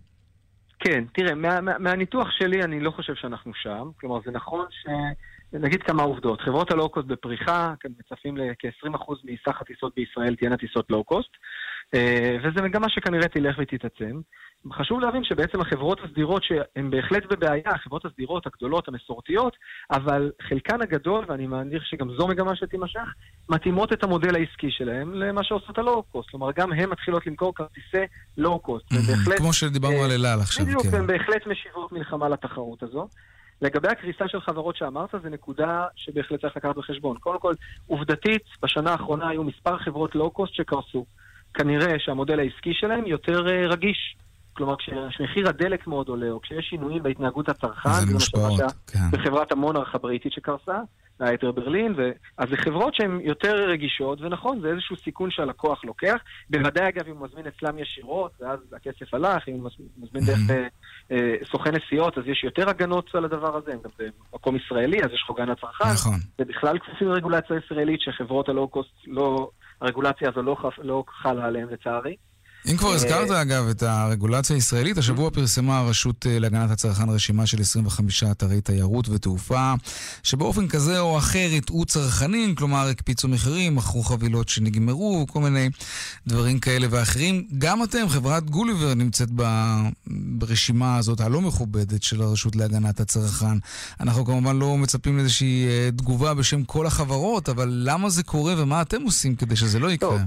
כן, 0.81 1.05
תראה, 1.15 1.35
מה, 1.35 1.61
מה, 1.61 1.79
מהניתוח 1.79 2.29
שלי 2.31 2.63
אני 2.63 2.81
לא 2.81 2.91
חושב 2.91 3.15
שאנחנו 3.15 3.53
שם. 3.55 3.91
כלומר, 4.01 4.19
זה 4.25 4.31
נכון 4.31 4.67
ש... 4.71 4.87
נגיד 5.53 5.83
כמה 5.83 6.03
עובדות. 6.03 6.41
חברות 6.41 6.71
הלואו-קוסט 6.71 7.07
בפריחה, 7.07 7.75
כאן 7.81 7.91
מצפים 7.99 8.37
לכ-20% 8.37 9.15
מסך 9.25 9.61
הטיסות 9.61 9.93
בישראל 9.97 10.37
תהיינה 10.37 10.57
טיסות 10.57 10.91
לואו-קוסט. 10.91 11.31
וזה 12.43 12.63
מגמה 12.63 12.89
שכנראה 12.89 13.29
תלך 13.29 13.57
ותתעצם. 13.59 14.21
חשוב 14.73 15.01
להבין 15.01 15.25
שבעצם 15.25 15.61
החברות 15.61 16.01
הסדירות 16.05 16.45
שהן 16.45 16.91
בהחלט 16.91 17.23
בבעיה, 17.31 17.71
החברות 17.75 18.05
הסדירות 18.05 18.47
הגדולות, 18.47 18.89
המסורתיות, 18.89 19.57
אבל 19.91 20.31
חלקן 20.49 20.83
הגדול, 20.83 21.25
ואני 21.29 21.47
מניח 21.47 21.83
שגם 21.85 22.09
זו 22.19 22.29
מגמה 22.29 22.57
שתימשך, 22.57 23.15
מתאימות 23.49 23.93
את 23.93 24.05
המודל 24.05 24.35
העסקי 24.35 24.71
שלהם 24.71 25.15
למה 25.15 25.45
שעושות 25.45 25.79
הלואו-קוסט. 25.79 26.31
כלומר, 26.31 26.53
גם 26.57 26.73
הן 26.73 26.91
מתחילות 26.91 27.27
למכור 27.27 27.55
כרטיסי 27.55 28.05
לואו-קוסט. 28.37 28.87
כמו 29.37 29.53
שדיברנו 29.53 30.05
על 30.05 30.11
אלעל 30.11 30.41
עכשיו, 30.41 30.65
כן. 30.65 30.71
בדיוק, 30.71 30.95
הן 30.95 31.07
בהחלט 31.07 31.47
משיבות 31.47 31.93
מלחמה 31.93 32.29
לתחרות 32.29 32.83
הזו. 32.83 33.09
לגבי 33.63 33.89
הקריסה 33.89 34.29
של 34.29 34.41
חברות 34.41 34.77
שאמרת, 34.77 35.11
זו 35.23 35.29
נקודה 35.29 35.85
שבהחלט 35.97 36.41
צריך 36.41 36.57
לקחת 36.57 36.77
בחשבון. 36.77 37.19
קודם 37.19 37.41
כל, 37.41 37.55
עובדתית, 37.87 38.43
בשנה 38.63 38.91
האחרונה 38.91 39.29
היו 39.29 39.45
מספר 39.45 39.79
חברות 39.79 40.15
לואו-קוסט 40.15 40.55
שקרסו. 40.55 41.05
כנראה 41.59 41.99
שהמודל 41.99 42.41
העסקי 42.41 42.75
שלהם 42.75 43.07
יותר 43.07 43.41
רגיש. 43.71 44.17
כלומר, 44.53 44.75
כשמחיר 44.77 45.49
הדלק 45.49 45.87
מאוד 45.87 46.09
עולה, 46.09 46.31
או 46.31 46.41
כשיש 46.41 46.67
שינויים 46.71 47.03
בהתנהגות 47.03 47.49
הצרכן, 47.49 47.91
זה 47.91 48.15
מושפעות, 48.15 48.61
כן. 48.87 48.99
בחברת 49.13 49.53
המונרך 49.53 49.95
הבריטית 49.95 50.33
שקרסה, 50.33 50.79
היתר 51.21 51.53
ברלין, 51.53 51.95
ו... 51.97 52.11
אז 52.39 52.49
זה 52.49 52.57
חברות 52.57 52.95
שהן 52.95 53.21
יותר 53.21 53.55
רגישות, 53.69 54.21
ונכון, 54.21 54.61
זה 54.61 54.69
איזשהו 54.69 54.97
סיכון 54.97 55.31
שהלקוח 55.31 55.85
לוקח. 55.85 56.17
בוודאי, 56.51 56.89
אגב, 56.89 57.09
אם 57.09 57.17
הוא 57.17 57.29
מזמין 57.29 57.47
אצלם 57.47 57.79
ישירות, 57.79 58.33
ואז 58.41 58.59
הכסף 58.73 59.15
הלך, 59.15 59.49
אם 59.49 59.55
הוא 59.55 59.71
מזמין 59.99 60.25
דרך 60.25 60.51
אה, 60.51 60.67
אה, 61.11 61.35
סוכן 61.51 61.71
נסיעות, 61.75 62.19
אז 62.19 62.25
יש 62.27 62.45
יותר 62.45 62.69
הגנות 62.69 63.15
על 63.15 63.25
הדבר 63.25 63.57
הזה, 63.57 63.73
אם 63.73 63.79
גם 63.85 63.91
במקום 64.33 64.57
ישראלי, 64.57 64.99
אז 65.03 65.11
יש 65.13 65.25
חוגן 65.27 65.49
לצרכן. 65.49 65.85
נכון. 65.95 66.19
זה 66.39 66.45
בכלל 66.45 66.79
כפופים 66.79 67.09
לרגולציה 67.09 67.57
ישראלית, 67.57 68.01
שחברות 68.01 68.49
הלואו-קוסט, 68.49 68.91
לא, 69.07 69.51
הרגולציה 69.81 70.29
הזו 70.29 70.43
לא, 70.43 70.57
לא 70.79 71.05
חלה 71.09 71.45
עליהן, 71.47 71.69
לצערי. 71.71 72.17
אם 72.67 72.77
כבר 72.77 72.89
הזכרת, 72.89 73.31
אגב, 73.31 73.69
את 73.69 73.83
הרגולציה 73.83 74.57
הישראלית, 74.57 74.99
השבוע 74.99 75.31
פרסמה 75.31 75.79
הרשות 75.79 76.27
להגנת 76.31 76.71
הצרכן 76.71 77.09
רשימה 77.09 77.47
של 77.47 77.61
25 77.61 78.25
אתרי 78.25 78.61
תיירות 78.61 79.09
ותעופה, 79.09 79.75
שבאופן 80.23 80.69
כזה 80.69 81.01
או 81.01 81.19
אחר 81.19 81.49
הטעו 81.57 81.85
צרכנים, 81.85 82.55
כלומר 82.55 82.89
הקפיצו 82.89 83.29
מחירים, 83.29 83.77
מכרו 83.77 84.03
חבילות 84.03 84.49
שנגמרו, 84.49 85.27
כל 85.29 85.41
מיני 85.41 85.69
דברים 86.27 86.59
כאלה 86.61 86.87
ואחרים. 86.91 87.47
גם 87.59 87.83
אתם, 87.83 88.09
חברת 88.09 88.51
גוליבר, 88.51 88.95
נמצאת 88.95 89.29
ברשימה 90.07 90.97
הזאת 90.97 91.21
הלא 91.21 91.41
מכובדת 91.41 92.03
של 92.03 92.23
הרשות 92.23 92.57
להגנת 92.57 93.01
הצרכן. 93.01 93.59
אנחנו 94.01 94.25
כמובן 94.25 94.59
לא 94.59 94.77
מצפים 94.77 95.17
לאיזושהי 95.17 95.67
תגובה 95.97 96.35
בשם 96.35 96.65
כל 96.65 96.87
החברות, 96.87 97.49
אבל 97.49 97.69
למה 97.71 98.11
זה 98.11 98.23
קורה 98.23 98.55
ומה 98.59 98.83
אתם 98.83 99.03
עושים 99.03 99.37
כדי 99.37 99.57
שזה 99.57 99.79
לא 99.79 99.91
יקרה? 99.91 100.11
טוב, 100.11 100.21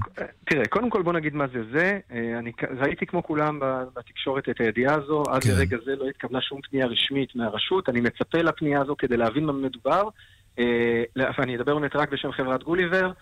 תראה, 0.46 0.66
קודם 0.66 0.90
כל 0.90 1.02
בוא 1.02 1.12
נגיד 1.12 1.34
מה 1.34 1.44
זה 1.52 1.58
זה. 1.72 1.98
אני 2.38 2.52
ראיתי 2.80 3.06
כמו 3.06 3.22
כולם 3.22 3.58
בתקשורת 3.94 4.48
את 4.48 4.60
הידיעה 4.60 4.94
הזו, 4.94 5.22
עד 5.30 5.42
כן. 5.42 5.50
לרגע 5.50 5.76
זה 5.84 5.96
לא 5.96 6.08
התקבלה 6.08 6.40
שום 6.40 6.60
פנייה 6.70 6.86
רשמית 6.86 7.36
מהרשות, 7.36 7.88
אני 7.88 8.00
מצפה 8.00 8.38
לפנייה 8.38 8.80
הזו 8.80 8.96
כדי 8.98 9.16
להבין 9.16 9.44
מה 9.44 9.52
מדובר, 9.52 10.08
ואני 11.38 11.56
אדבר 11.56 11.78
באמת 11.78 11.96
רק 11.96 12.12
בשם 12.12 12.32
חברת 12.32 12.62
גוליבר. 12.62 13.12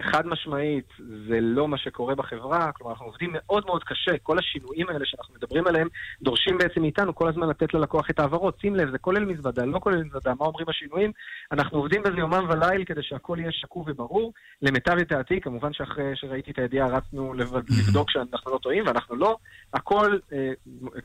חד 0.00 0.26
משמעית, 0.26 0.88
זה 1.28 1.40
לא 1.40 1.68
מה 1.68 1.78
שקורה 1.78 2.14
בחברה, 2.14 2.72
כלומר 2.72 2.92
אנחנו 2.92 3.06
עובדים 3.06 3.30
מאוד 3.32 3.66
מאוד 3.66 3.84
קשה, 3.84 4.18
כל 4.22 4.38
השינויים 4.38 4.88
האלה 4.88 5.04
שאנחנו 5.06 5.34
מדברים 5.34 5.66
עליהם 5.66 5.88
דורשים 6.22 6.58
בעצם 6.58 6.80
מאיתנו 6.80 7.14
כל 7.14 7.28
הזמן 7.28 7.48
לתת 7.48 7.74
ללקוח 7.74 8.10
את 8.10 8.18
העברות. 8.18 8.60
שים 8.60 8.76
לב, 8.76 8.90
זה 8.90 8.98
כולל 8.98 9.24
מזוודה, 9.24 9.64
לא 9.64 9.78
כולל 9.78 10.04
מזוודה, 10.04 10.34
מה 10.38 10.46
אומרים 10.46 10.68
השינויים? 10.68 11.12
אנחנו 11.52 11.78
עובדים 11.78 12.02
בזה 12.02 12.16
יומם 12.18 12.46
וליל 12.48 12.84
כדי 12.84 13.02
שהכל 13.02 13.36
יהיה 13.40 13.52
שקוף 13.52 13.86
וברור. 13.88 14.32
למיטב 14.62 14.98
ידיעתי, 14.98 15.40
כמובן 15.40 15.72
שאחרי 15.72 16.12
שראיתי 16.14 16.50
את 16.50 16.58
הידיעה 16.58 16.88
רצנו 16.88 17.34
לבדוק 17.34 18.10
שאנחנו 18.10 18.52
לא 18.52 18.58
טועים, 18.58 18.86
ואנחנו 18.86 19.16
לא. 19.16 19.36
הכל 19.74 20.18
אה, 20.32 20.52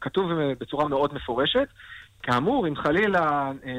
כתוב 0.01 0.31
בצורה 0.59 0.87
מאוד 0.87 1.13
מפורשת. 1.13 1.67
כאמור, 2.23 2.67
אם 2.67 2.75
חלילה 2.75 3.51
אה, 3.65 3.71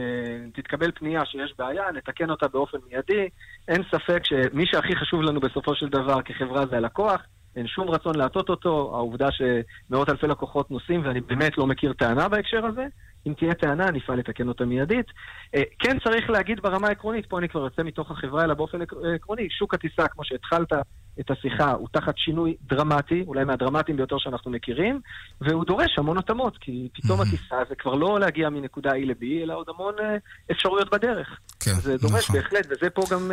תתקבל 0.55 0.91
פנייה 0.95 1.25
שיש 1.25 1.55
בעיה, 1.59 1.93
נתקן 1.95 2.31
אותה 2.31 2.49
באופן 2.49 2.79
מיידי. 2.91 3.29
אין 3.69 3.83
ספק 3.91 4.25
שמי 4.25 4.67
שהכי 4.67 4.97
חשוב 4.97 5.23
לנו 5.23 5.41
בסופו 5.41 5.75
של 5.75 5.89
דבר 5.89 6.23
כחברה 6.23 6.67
זה 6.67 6.77
הלקוח. 6.77 7.23
אין 7.57 7.67
שום 7.67 7.91
רצון 7.91 8.15
להטות 8.15 8.49
אותו, 8.49 8.91
העובדה 8.95 9.29
שמאות 9.31 10.09
אלפי 10.09 10.27
לקוחות 10.27 10.71
נוסעים, 10.71 11.01
ואני 11.05 11.21
באמת 11.21 11.59
לא 11.59 11.67
מכיר 11.67 11.93
טענה 11.93 12.29
בהקשר 12.29 12.67
הזה. 12.67 12.87
אם 13.27 13.33
תהיה 13.33 13.55
טענה, 13.55 13.91
נפעל 13.91 14.19
לתקן 14.19 14.49
אותה 14.49 14.65
מיידית. 14.65 15.07
אה, 15.55 15.63
כן 15.79 15.99
צריך 15.99 16.31
להגיד 16.31 16.61
ברמה 16.61 16.89
העקרונית, 16.89 17.27
פה 17.27 17.39
אני 17.39 17.49
כבר 17.49 17.65
יוצא 17.65 17.83
מתוך 17.83 18.11
החברה, 18.11 18.45
אלא 18.45 18.55
באופן 18.55 18.79
עקרוני, 19.15 19.49
שוק 19.51 19.75
הטיסה, 19.75 20.09
כמו 20.09 20.25
שהתחלת 20.25 20.73
את 21.21 21.31
השיחה, 21.31 21.73
הוא 21.73 21.89
תחת 21.93 22.19
שינוי 22.19 22.57
דרמטי, 22.63 23.25
אולי 23.27 23.45
מהדרמטיים 23.45 23.97
ביותר 23.97 24.19
שאנחנו 24.19 24.51
מכירים, 24.51 25.01
והוא 25.41 25.65
דורש 25.65 25.99
המון 25.99 26.19
התאמות, 26.19 26.59
כי 26.59 26.89
פתאום 26.93 27.21
הטיסה 27.21 27.57
זה 27.69 27.75
כבר 27.75 27.95
לא 27.95 28.21
להגיע 28.21 28.51
מנקודה 28.51 28.91
A 28.91 28.99
ל-B, 28.99 29.43
אלא 29.43 29.55
עוד 29.55 29.69
המון 29.69 29.95
אה, 30.01 30.17
אפשרויות 30.51 30.91
בדרך. 30.91 31.39
כן, 31.61 31.75
זה 31.75 31.97
דורש 31.97 32.25
נכון. 32.25 32.37
בהחלט, 32.37 32.67
וזה 32.71 32.91
פה 32.91 33.03
גם 33.11 33.31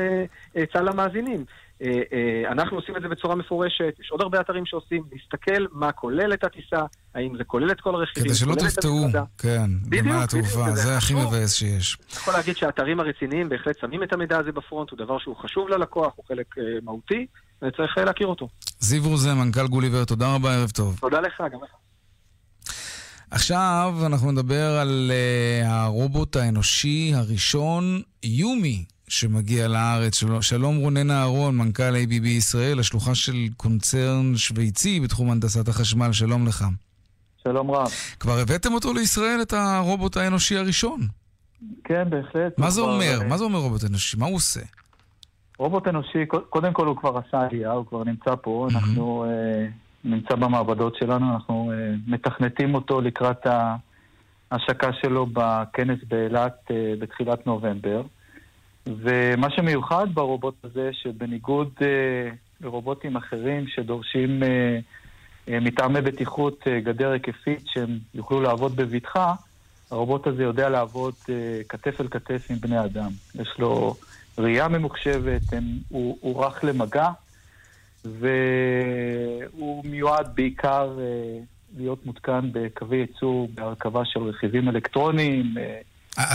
עצה 0.55 0.82
למאזינים. 0.82 1.45
אה, 1.82 2.01
אה, 2.13 2.51
אנחנו 2.51 2.77
עושים 2.77 2.97
את 2.97 3.01
זה 3.01 3.07
בצורה 3.07 3.36
מפורשת, 3.36 3.93
יש 3.99 4.11
עוד 4.11 4.21
הרבה 4.21 4.39
אתרים 4.39 4.65
שעושים, 4.65 5.03
להסתכל 5.11 5.65
מה 5.71 5.91
כולל 5.91 6.34
את 6.34 6.43
הטיסה, 6.43 6.82
האם 7.15 7.38
זה 7.38 7.43
כולל 7.43 7.71
את 7.71 7.82
כל 7.82 7.95
הרכיבים, 7.95 8.23
כדי 8.23 8.36
שלא 8.36 8.55
תופתעו, 8.55 9.07
כן, 9.38 9.71
במה 9.89 10.23
התעופה, 10.23 10.71
זה 10.71 10.97
הכי 10.97 11.13
מבאס 11.13 11.53
שיש. 11.53 11.97
אני 11.99 12.17
יכול 12.17 12.34
להגיד 12.34 12.57
שהאתרים 12.57 12.99
הרציניים 12.99 13.49
בהחלט 13.49 13.80
שמים 13.82 14.03
את 14.03 14.13
המידע 14.13 14.38
הזה 14.38 14.51
בפרונט, 14.51 14.89
הוא 14.89 14.97
דבר 14.97 15.19
שהוא 15.19 15.36
חשוב 15.36 15.69
ללקוח, 15.69 16.13
הוא 16.15 16.25
חלק 16.25 16.57
uh, 16.57 16.61
מהותי, 16.84 17.25
וצריך 17.62 17.97
uh, 17.97 18.01
להכיר 18.01 18.28
אותו. 18.28 18.49
זיו 18.80 19.03
רוזן, 19.10 19.38
מנכ"ל 19.38 19.68
גוליבר, 19.68 20.05
תודה 20.05 20.36
רבה, 20.36 20.55
ערב 20.55 20.70
טוב. 20.70 20.97
תודה 20.99 21.20
לך, 21.20 21.41
גם 21.53 21.60
לך. 21.64 21.72
עכשיו 23.32 23.95
אנחנו 24.05 24.32
נדבר 24.32 24.80
על 24.80 25.12
uh, 25.12 25.68
הרובוט 25.68 26.36
האנושי 26.36 27.12
הראשון, 27.16 28.01
יומי. 28.24 28.86
שמגיע 29.10 29.68
לארץ. 29.68 30.16
של... 30.16 30.41
שלום 30.41 30.78
רונן 30.78 31.12
אהרון, 31.12 31.57
מנכ"ל 31.57 31.95
ABB 31.95 32.28
ישראל, 32.28 32.80
השלוחה 32.80 33.16
של 33.16 33.47
קונצרן 33.57 34.38
שוויצי 34.38 34.99
בתחום 34.99 35.32
הנדסת 35.32 35.68
החשמל, 35.68 36.12
שלום 36.12 36.47
לך. 36.47 36.66
שלום 37.43 37.72
רב. 37.72 37.88
כבר 38.20 38.39
הבאתם 38.39 38.74
אותו 38.74 38.93
לישראל, 38.93 39.39
את 39.41 39.53
הרובוט 39.53 40.18
האנושי 40.18 40.57
הראשון? 40.57 41.07
כן, 41.84 42.10
בהחלט. 42.10 42.57
מה 42.57 42.70
זה. 42.70 42.82
אומר? 42.82 43.20
מה 43.28 43.38
זה 43.38 43.43
אומר 43.43 43.60
רובוט 43.60 43.84
אנושי? 43.84 44.18
מה 44.18 44.26
הוא 44.26 44.36
עושה? 44.36 44.62
רובוט 45.60 45.88
אנושי, 45.88 46.26
קודם 46.49 46.74
כל 46.74 46.88
הוא 46.88 46.97
כבר 46.97 47.18
עשה 47.18 47.41
עלייה, 47.41 47.72
הוא 47.72 47.86
כבר 47.86 48.03
נמצא 48.03 48.36
פה. 48.41 48.68
Mm-hmm. 48.70 48.76
אנחנו 48.76 49.26
אה, 49.26 49.68
נמצא 50.03 50.36
במעבדות 50.36 50.95
שלנו, 50.95 51.34
אנחנו 51.34 51.72
אה, 51.72 51.95
מתכנתים 52.07 52.76
אותו 52.76 53.01
לקראת 53.01 53.47
ההשקה 54.51 54.93
שלו 54.93 55.26
בכנס 55.26 55.99
באילת 56.07 56.72
אה, 56.72 56.93
בתחילת 56.99 57.47
נובמבר. 57.47 58.01
ומה 58.88 59.47
שמיוחד 59.49 60.07
ברובוט 60.14 60.55
הזה, 60.64 60.89
שבניגוד 60.93 61.70
אה, 61.82 62.30
לרובוטים 62.62 63.16
אחרים 63.16 63.68
שדורשים 63.68 64.43
אה, 64.43 64.80
אה, 65.49 65.60
מטעמי 65.60 66.01
בטיחות 66.01 66.64
אה, 66.68 66.80
גדר 66.80 67.12
היקפית 67.12 67.64
שהם 67.66 67.99
יוכלו 68.14 68.41
לעבוד 68.41 68.76
בבטחה, 68.76 69.34
הרובוט 69.91 70.28
הזה 70.28 70.43
יודע 70.43 70.70
לעבוד 70.70 71.14
אה, 71.30 71.62
כתף 71.70 72.01
אל 72.01 72.07
כתף 72.07 72.47
עם 72.49 72.57
בני 72.60 72.86
אדם. 72.86 73.10
יש 73.36 73.55
לו 73.60 73.95
ראייה 74.39 74.67
ממוחשבת, 74.67 75.53
הם, 75.53 75.63
הוא, 75.89 76.17
הוא 76.21 76.45
רך 76.45 76.63
למגע, 76.63 77.09
והוא 78.05 79.85
מיועד 79.85 80.35
בעיקר 80.35 80.97
אה, 80.99 81.39
להיות 81.77 82.05
מותקן 82.05 82.49
בקווי 82.53 82.97
ייצור 82.97 83.49
בהרכבה 83.53 84.01
של 84.05 84.19
רכיבים 84.19 84.69
אלקטרוניים, 84.69 85.57
אה, 85.57 85.79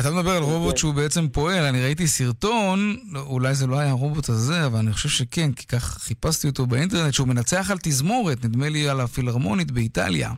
אתה 0.01 0.11
מדבר 0.11 0.31
על 0.31 0.43
רובוט 0.43 0.77
שהוא 0.77 0.95
בעצם 0.95 1.29
פועל, 1.29 1.65
אני 1.65 1.83
ראיתי 1.83 2.07
סרטון, 2.07 2.97
אולי 3.17 3.55
זה 3.55 3.67
לא 3.67 3.79
היה 3.79 3.91
הרובוט 3.91 4.29
הזה, 4.29 4.67
אבל 4.67 4.79
אני 4.79 4.93
חושב 4.93 5.09
שכן, 5.09 5.53
כי 5.53 5.67
כך 5.67 5.99
חיפשתי 5.99 6.49
אותו 6.49 6.67
באינטרנט, 6.67 7.15
שהוא 7.15 7.29
מנצח 7.29 7.71
על 7.71 7.79
תזמורת, 7.83 8.45
נדמה 8.45 8.69
לי 8.69 8.89
על 8.89 9.01
הפילהרמונית 9.01 9.71
באיטליה. 9.71 10.31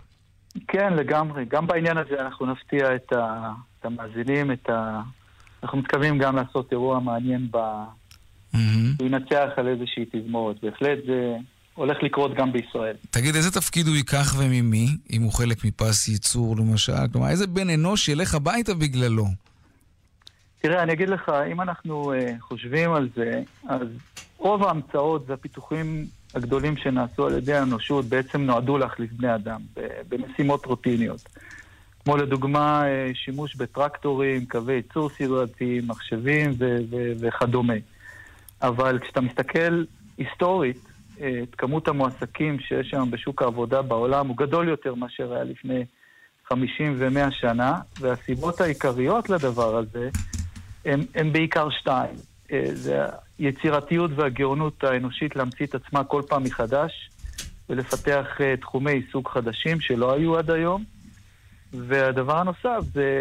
כן, 0.69 0.93
לגמרי. 0.93 1.45
גם 1.45 1.67
בעניין 1.67 1.99
הזה 1.99 2.15
אנחנו 2.21 2.47
נפתיע 2.47 2.95
את, 2.95 3.13
ה... 3.13 3.53
את 3.81 3.85
המאזינים, 3.85 4.53
את 4.53 4.71
ה... 4.71 5.01
אנחנו 5.67 5.79
מתכוונים 5.79 6.19
גם 6.19 6.37
לעשות 6.37 6.73
אירוע 6.73 7.01
מעניין 7.01 7.49
ב... 7.51 7.57
Mm-hmm. 8.55 9.25
על 9.57 9.69
איזושהי 9.69 10.05
תזמורת. 10.13 10.57
בהחלט 10.63 10.99
זה 11.07 11.37
הולך 11.75 11.99
לקרות 12.03 12.35
גם 12.35 12.53
בישראל. 12.53 12.97
תגיד, 13.11 13.35
איזה 13.35 13.51
תפקיד 13.51 13.87
הוא 13.87 13.97
ייקח 13.97 14.35
וממי, 14.39 14.87
אם 15.13 15.23
הוא 15.23 15.33
חלק 15.33 15.65
מפס 15.65 16.09
ייצור 16.09 16.57
למשל? 16.57 16.93
כלומר, 17.13 17.29
איזה 17.29 17.47
בן 17.47 17.71
אנוש 17.71 18.09
ילך 18.09 18.35
הביתה 18.35 18.75
בגללו? 18.75 19.27
תראה, 20.61 20.83
אני 20.83 20.93
אגיד 20.93 21.09
לך, 21.09 21.33
אם 21.53 21.61
אנחנו 21.61 22.13
uh, 22.13 22.41
חושבים 22.41 22.93
על 22.93 23.09
זה, 23.17 23.43
אז 23.69 23.89
רוב 24.39 24.63
ההמצאות 24.63 25.23
והפיתוחים 25.27 26.07
הגדולים 26.35 26.77
שנעשו 26.77 27.27
על 27.27 27.39
ידי 27.39 27.55
האנושות 27.55 28.05
בעצם 28.05 28.41
נועדו 28.41 28.79
להחליף 28.79 29.13
בני 29.13 29.35
אדם 29.35 29.61
במשימות 30.09 30.67
רוטיניות. 30.67 31.29
כמו 32.07 32.17
לדוגמה 32.17 32.85
שימוש 33.15 33.57
בטרקטורים, 33.57 34.47
קווי 34.47 34.75
ייצור 34.75 35.11
סדרתיים, 35.11 35.89
מחשבים 35.89 36.51
ו- 36.59 36.77
ו- 36.91 37.13
וכדומה. 37.21 37.75
אבל 38.63 38.99
כשאתה 38.99 39.21
מסתכל 39.21 39.85
היסטורית, 40.19 40.89
את 41.19 41.55
כמות 41.59 41.89
המועסקים 41.89 42.61
שיש 42.61 42.95
היום 42.95 43.11
בשוק 43.11 43.43
העבודה 43.43 43.83
בעולם 43.83 44.29
הוא 44.29 44.37
גדול 44.37 44.69
יותר 44.69 44.95
מאשר 44.95 45.33
היה 45.33 45.45
לפני 45.45 45.85
50 46.49 46.95
ו-100 46.99 47.31
שנה, 47.31 47.75
והסיבות 48.01 48.61
העיקריות 48.61 49.31
לדבר 49.31 49.77
הזה 49.77 50.09
הן 51.15 51.33
בעיקר 51.33 51.69
שתיים. 51.71 52.15
זה 52.73 53.03
היצירתיות 53.39 54.11
והגאונות 54.17 54.85
האנושית 54.85 55.37
להמציא 55.37 55.67
את 55.67 55.75
עצמה 55.75 56.05
כל 56.05 56.23
פעם 56.29 56.43
מחדש 56.43 57.11
ולפתח 57.69 58.27
תחומי 58.61 58.93
עיסוק 58.93 59.31
חדשים 59.31 59.81
שלא 59.81 60.15
היו 60.15 60.39
עד 60.39 60.51
היום. 60.51 60.96
והדבר 61.73 62.39
הנוסף 62.39 62.81
זה 62.93 63.15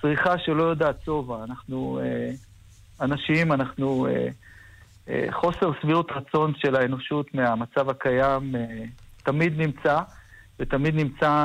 צריכה 0.00 0.38
שלא 0.38 0.62
יודעת 0.62 0.96
שובע. 1.04 1.44
אנחנו 1.44 2.00
אנשים, 3.00 3.52
אנחנו... 3.52 4.06
חוסר 5.30 5.70
שביעות 5.82 6.12
רצון 6.12 6.52
של 6.56 6.76
האנושות 6.76 7.34
מהמצב 7.34 7.88
הקיים 7.90 8.54
תמיד 9.22 9.58
נמצא, 9.58 10.00
ותמיד 10.58 10.94
נמצא 10.94 11.44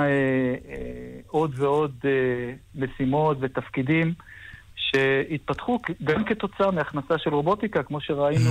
עוד 1.28 1.52
ועוד 1.56 1.96
משימות 2.76 3.38
ותפקידים 3.42 4.14
שהתפתחו 4.76 5.80
גם 6.04 6.24
כתוצאה 6.24 6.72
מהכנסה 6.72 7.18
של 7.18 7.34
רובוטיקה, 7.34 7.84
כמו 7.84 8.02
שראינו 8.02 8.50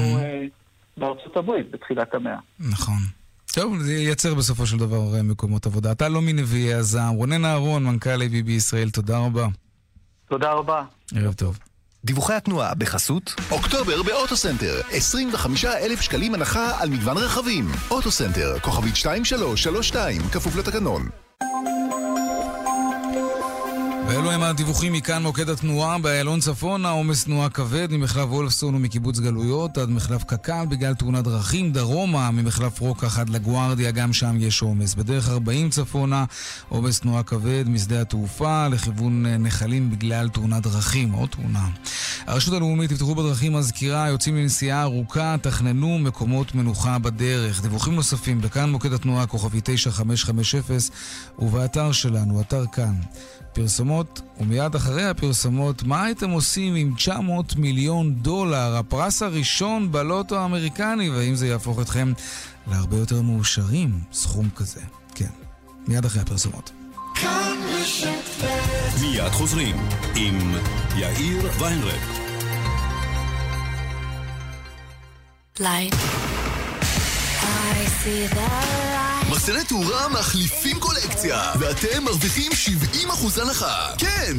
בארצות 0.97 1.37
הברית 1.37 1.71
בתחילת 1.71 2.15
המאה. 2.15 2.39
נכון. 2.61 3.22
טוב, 3.53 3.79
זה 3.83 3.93
ייצר 3.93 4.35
בסופו 4.35 4.67
של 4.67 4.77
דבר 4.77 5.23
מקומות 5.25 5.67
עבודה. 5.67 5.93
אתה 5.93 6.09
לא 6.09 6.23
מנביאי 6.23 6.75
הזעם. 6.75 7.15
רונן 7.15 7.45
אהרון, 7.45 7.85
מנכ"ל 7.85 8.23
ABB 8.23 8.51
ישראל, 8.51 8.91
תודה 8.91 9.19
רבה. 9.19 9.47
תודה 10.29 10.53
רבה. 10.53 10.83
ערב 11.15 11.35
טוב. 11.35 11.59
דיווחי 12.05 12.33
התנועה 12.35 12.75
בחסות 12.75 13.35
אוקטובר 13.51 14.03
באוטוסנטר 14.03 14.81
25 14.91 15.65
אלף 15.65 16.01
שקלים 16.01 16.35
הנחה 16.35 16.83
על 16.83 16.91
מגוון 16.91 17.17
רכבים 17.17 17.69
אוטוסנטר, 17.91 18.59
כוכבית 18.59 18.95
2332, 19.07 20.23
כפוף 20.33 20.57
לתקנון 20.57 21.09
ואלו 24.15 24.31
הם 24.31 24.43
הדיווחים 24.43 24.93
מכאן 24.93 25.23
מוקד 25.23 25.49
התנועה 25.49 25.99
באיילון 25.99 26.41
צפון, 26.41 26.85
העומס 26.85 27.25
תנועה 27.25 27.51
כבד 27.51 27.89
ממחלף 27.91 28.29
וולפסון 28.29 28.75
ומקיבוץ 28.75 29.19
גלויות 29.19 29.79
עד 29.79 29.91
מחלף 29.91 30.25
קק"ל 30.25 30.65
בגלל 30.69 30.95
תאונת 30.95 31.25
דרכים, 31.25 31.73
דרומה 31.73 32.31
ממחלף 32.31 32.81
רוקח 32.81 33.19
עד 33.19 33.29
לגוארדיה, 33.29 33.91
גם 33.91 34.13
שם 34.13 34.37
יש 34.41 34.63
עומס. 34.63 34.95
בדרך 34.95 35.29
40 35.29 35.71
צפונה, 35.71 36.25
עומס 36.69 37.01
תנועה 37.01 37.23
כבד 37.23 37.65
משדה 37.67 38.01
התעופה 38.01 38.69
לכיוון 38.69 39.27
נחלים 39.27 39.91
בגלל 39.91 40.29
תאונת 40.29 40.63
דרכים, 40.63 41.13
עוד 41.13 41.29
תאונה. 41.29 41.69
הרשות 42.27 42.55
הלאומית 42.55 42.91
תפתחו 42.91 43.15
בדרכים 43.15 43.53
מזכירה, 43.53 44.09
יוצאים 44.09 44.37
לנסיעה 44.37 44.83
ארוכה, 44.83 45.37
תכננו 45.43 45.99
מקומות 45.99 46.55
מנוחה 46.55 46.99
בדרך. 46.99 47.63
דיווחים 47.63 47.95
נוספים 47.95 48.41
בכאן 48.41 48.71
מוקד 48.71 48.93
התנועה, 48.93 49.27
כוכבי 49.27 49.61
9550 49.65 50.63
ובאתר 51.39 51.93
שלנו, 51.93 52.41
אתר 52.41 52.65
כאן. 52.73 52.95
פרסומות, 53.53 54.21
ומיד 54.41 54.75
אחרי 54.75 55.05
הפרסומות, 55.05 55.83
מה 55.83 56.05
הייתם 56.05 56.31
עושים 56.31 56.75
עם 56.75 56.95
900 56.97 57.57
מיליון 57.57 58.15
דולר, 58.15 58.77
הפרס 58.77 59.23
הראשון 59.23 59.93
בלוטו 59.93 60.39
האמריקני, 60.39 61.11
והאם 61.11 61.35
זה 61.35 61.47
יהפוך 61.47 61.81
אתכם 61.81 62.13
להרבה 62.67 62.97
יותר 62.97 63.23
מאושרים, 63.23 64.01
סכום 64.13 64.49
כזה? 64.57 64.81
כן, 65.15 65.31
מיד 65.89 66.05
אחרי 66.05 66.23
הפרסומות. 66.23 66.73
מיד 69.01 69.33
חוזרים 69.33 69.77
עם 70.15 70.55
יאיר 70.97 71.51
ויינרב. 71.59 72.23
Light. 75.59 75.95
I 77.43 77.87
see 78.01 78.27
light. 78.35 78.92
מחסני 79.43 79.65
תאורה 79.65 80.09
מחליפים 80.09 80.81
קולקציה, 80.81 81.53
ואתם 81.59 82.05
מרוויחים 82.05 82.53
70% 82.53 83.43
הנחה. 83.43 83.87
כן, 83.99 84.33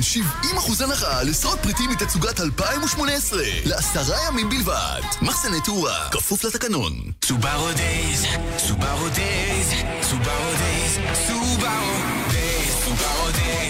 70% 0.43 0.83
הנחה 0.83 1.19
על 1.19 1.29
עשרות 1.29 1.59
פריטים 1.59 1.89
מתצוגת 1.89 2.39
2018, 2.39 3.43
לעשרה 3.65 4.17
ימים 4.27 4.49
בלבד. 4.49 5.01
מחסני 5.21 5.61
תאורה, 5.61 6.09
כפוף 6.11 6.43
לתקנון. 6.43 6.93
סובארו 7.25 7.71
דייז, 7.71 8.25
סובארו 8.57 9.09
דייז, 9.09 9.67
סובארו 10.01 10.51
דייז, 10.57 10.97
סובארו 11.27 12.22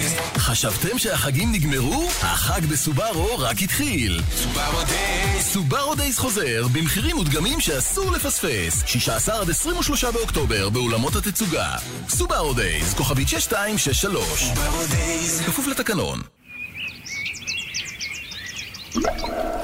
דייז. 0.08 0.14
חשבתם 0.36 0.98
שהחגים 0.98 1.52
נגמרו? 1.52 2.08
החג 2.22 2.66
בסובארו 2.66 3.38
רק 3.38 3.62
התחיל. 3.62 4.20
סובארו 4.36 4.84
Days. 4.84 5.44
סובארו 5.44 5.94
Days 5.94 6.18
חוזר 6.18 6.66
במחירים 6.72 7.16
מודגמים 7.16 7.60
שאסור 7.60 8.10
לפספס. 8.12 8.82
16 8.86 9.40
עד 9.40 9.50
23 9.50 10.04
באוקטובר 10.04 10.68
באולמות 10.68 11.16
התצוגה. 11.16 11.76
סובארו 12.08 12.54
Days, 12.54 12.94
כוכבית 12.94 13.28
6263. 13.28 14.44
סובארו 14.44 14.86
Days. 14.90 15.40
כפוף 15.46 15.66
לתקנון. 15.66 16.20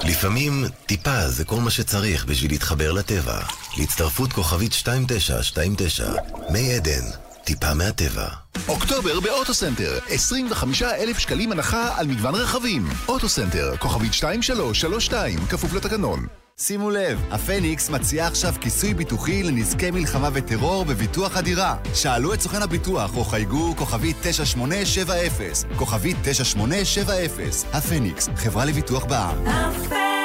לפעמים 0.05 0.65
טיפה 0.87 1.29
זה 1.29 1.45
כל 1.45 1.57
מה 1.57 1.71
שצריך 1.71 2.25
בשביל 2.25 2.51
להתחבר 2.51 2.93
לטבע. 2.93 3.39
להצטרפות 3.77 4.33
כוכבית 4.33 4.73
2929, 4.73 6.13
מי 6.51 6.75
עדן, 6.75 7.05
טיפה 7.51 7.75
מהטבע. 7.75 8.27
אוקטובר 8.69 9.21
באוטוסנטר, 9.21 9.99
25 10.09 10.83
אלף 10.83 11.19
שקלים 11.19 11.53
הנחה 11.53 11.99
על 11.99 12.07
מגוון 12.07 12.35
רכבים. 12.35 12.89
אוטוסנטר, 13.09 13.77
כוכבית 13.77 14.13
2332, 14.13 15.39
כפוף 15.47 15.75
לתקנון. 15.75 16.27
שימו 16.59 16.91
לב, 16.91 17.21
הפניקס 17.31 17.91
מציעה 17.91 18.29
עכשיו 18.29 18.55
כיסוי 18.61 18.95
ביטוחי 18.95 19.43
לנזקי 19.43 19.91
מלחמה 19.91 20.29
וטרור 20.33 20.85
בביטוח 20.85 21.37
הדירה. 21.37 21.77
שאלו 21.95 22.35
את 22.35 22.41
סוכן 22.41 22.63
הביטוח 22.63 23.17
או 23.17 23.25
חייגו 23.25 23.75
כוכבית 23.77 24.17
9870, 24.23 25.51
כוכבית 25.77 26.17
9870. 26.23 27.49
הפניקס, 27.73 28.29
חברה 28.37 28.65
לביטוח 28.65 29.05
בע"מ. 29.05 29.49
הפניקס! 29.49 30.20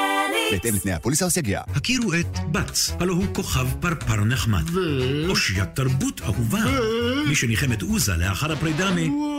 בהתאם 0.50 0.74
לתנאי 0.74 0.94
הפוליסה 0.94 1.24
או 1.24 1.30
סייגיה. 1.30 1.62
הכירו 1.74 2.14
את 2.14 2.38
בץ, 2.52 2.90
הלו 3.00 3.14
הוא 3.14 3.26
כוכב 3.34 3.66
פרפר 3.80 4.24
נחמד. 4.24 4.64
ו... 4.72 4.80
אושיית 5.28 5.68
תרבות 5.74 6.20
אהובה. 6.20 6.64
מי 7.28 7.34
שניחם 7.34 7.72
את 7.72 7.82
עוזה 7.82 8.16
לאחר 8.16 8.52
הפרידה 8.52 8.90
מ... 8.90 9.35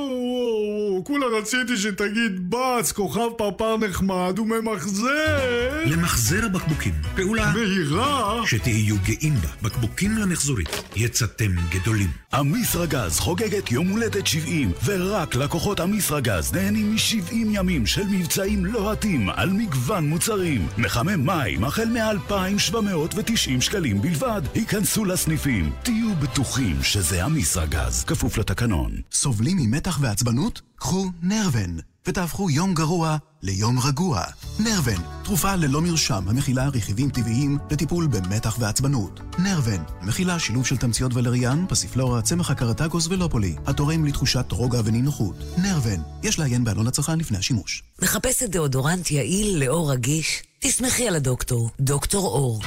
כולה 1.08 1.26
רציתי 1.26 1.78
שתגיד 1.78 2.49
בץ, 2.49 2.91
כוכב 2.91 3.30
פרפר 3.38 3.78
נחמד 3.78 4.39
וממחזר. 4.39 5.84
למחזר 5.86 6.45
הבקבוקים. 6.45 6.93
פעולה 7.16 7.53
מהירה. 7.53 8.41
שתהיו 8.45 8.95
גאים 9.03 9.34
בה. 9.34 9.47
בקבוקים 9.62 10.18
למחזורית. 10.18 10.70
יצאתם 10.95 11.51
גדולים. 11.70 12.10
אמיסרגז 12.39 13.20
חוגגת 13.20 13.72
יום 13.72 13.88
הולדת 13.88 14.28
70, 14.28 14.72
ורק 14.86 15.36
לקוחות 15.36 15.80
אמיסרגז 15.80 16.53
נהנים 16.53 16.91
מ-70 16.93 17.34
ימים 17.34 17.86
של 17.86 18.03
מבצעים 18.08 18.66
לוהטים 18.66 19.30
על 19.30 19.49
מגוון 19.49 20.10
מוצרים. 20.10 20.68
מחמם 20.78 21.26
מים 21.26 21.64
החל 21.64 21.86
מ-2,790 21.86 23.62
שקלים 23.62 24.01
בלבד. 24.01 24.41
היכנסו 24.53 25.05
לסניפים. 25.05 25.72
תהיו 25.84 26.16
בטוחים 26.16 26.84
שזה 26.84 27.26
אמיסרגז. 27.26 28.03
כפוף 28.03 28.38
לתקנון. 28.38 28.91
סובלים 29.12 29.58
ממתח 29.58 29.99
ועצבנות? 30.01 30.62
קחו 30.80 31.06
נרוון, 31.22 31.80
ותהפכו 32.08 32.50
יום 32.50 32.74
גרוע 32.74 33.18
ליום 33.44 33.80
רגוע. 33.80 34.24
נרוון, 34.60 35.02
תרופה 35.24 35.56
ללא 35.56 35.82
מרשם 35.82 36.24
המכילה 36.28 36.68
רכיבים 36.68 37.10
טבעיים 37.10 37.58
לטיפול 37.72 38.08
במתח 38.08 38.58
ועצבנות. 38.60 39.20
נרוון, 39.40 39.84
מכילה 40.02 40.40
שילוב 40.40 40.66
של 40.66 40.78
תמציות 40.78 41.14
ולריאן, 41.14 41.66
פסיפלורה, 41.70 42.22
צמח 42.22 42.52
הקרטגוס 42.52 43.08
ולופולי, 43.08 43.56
התורם 43.66 44.06
לתחושת 44.06 44.52
רוגע 44.52 44.82
ונינוחות. 44.86 45.36
נרוון, 45.58 46.04
יש 46.24 46.40
לעיין 46.40 46.64
בעלון 46.64 46.88
הצרכן 46.88 47.20
לפני 47.20 47.38
השימוש. 47.38 47.84
מחפשת 48.02 48.50
דאודורנט 48.50 49.12
יעיל 49.12 49.64
לאור 49.64 49.92
רגיש? 49.92 50.44
תסמכי 50.60 51.08
על 51.08 51.16
הדוקטור, 51.16 51.70
דוקטור 51.80 52.28
אור. 52.28 52.62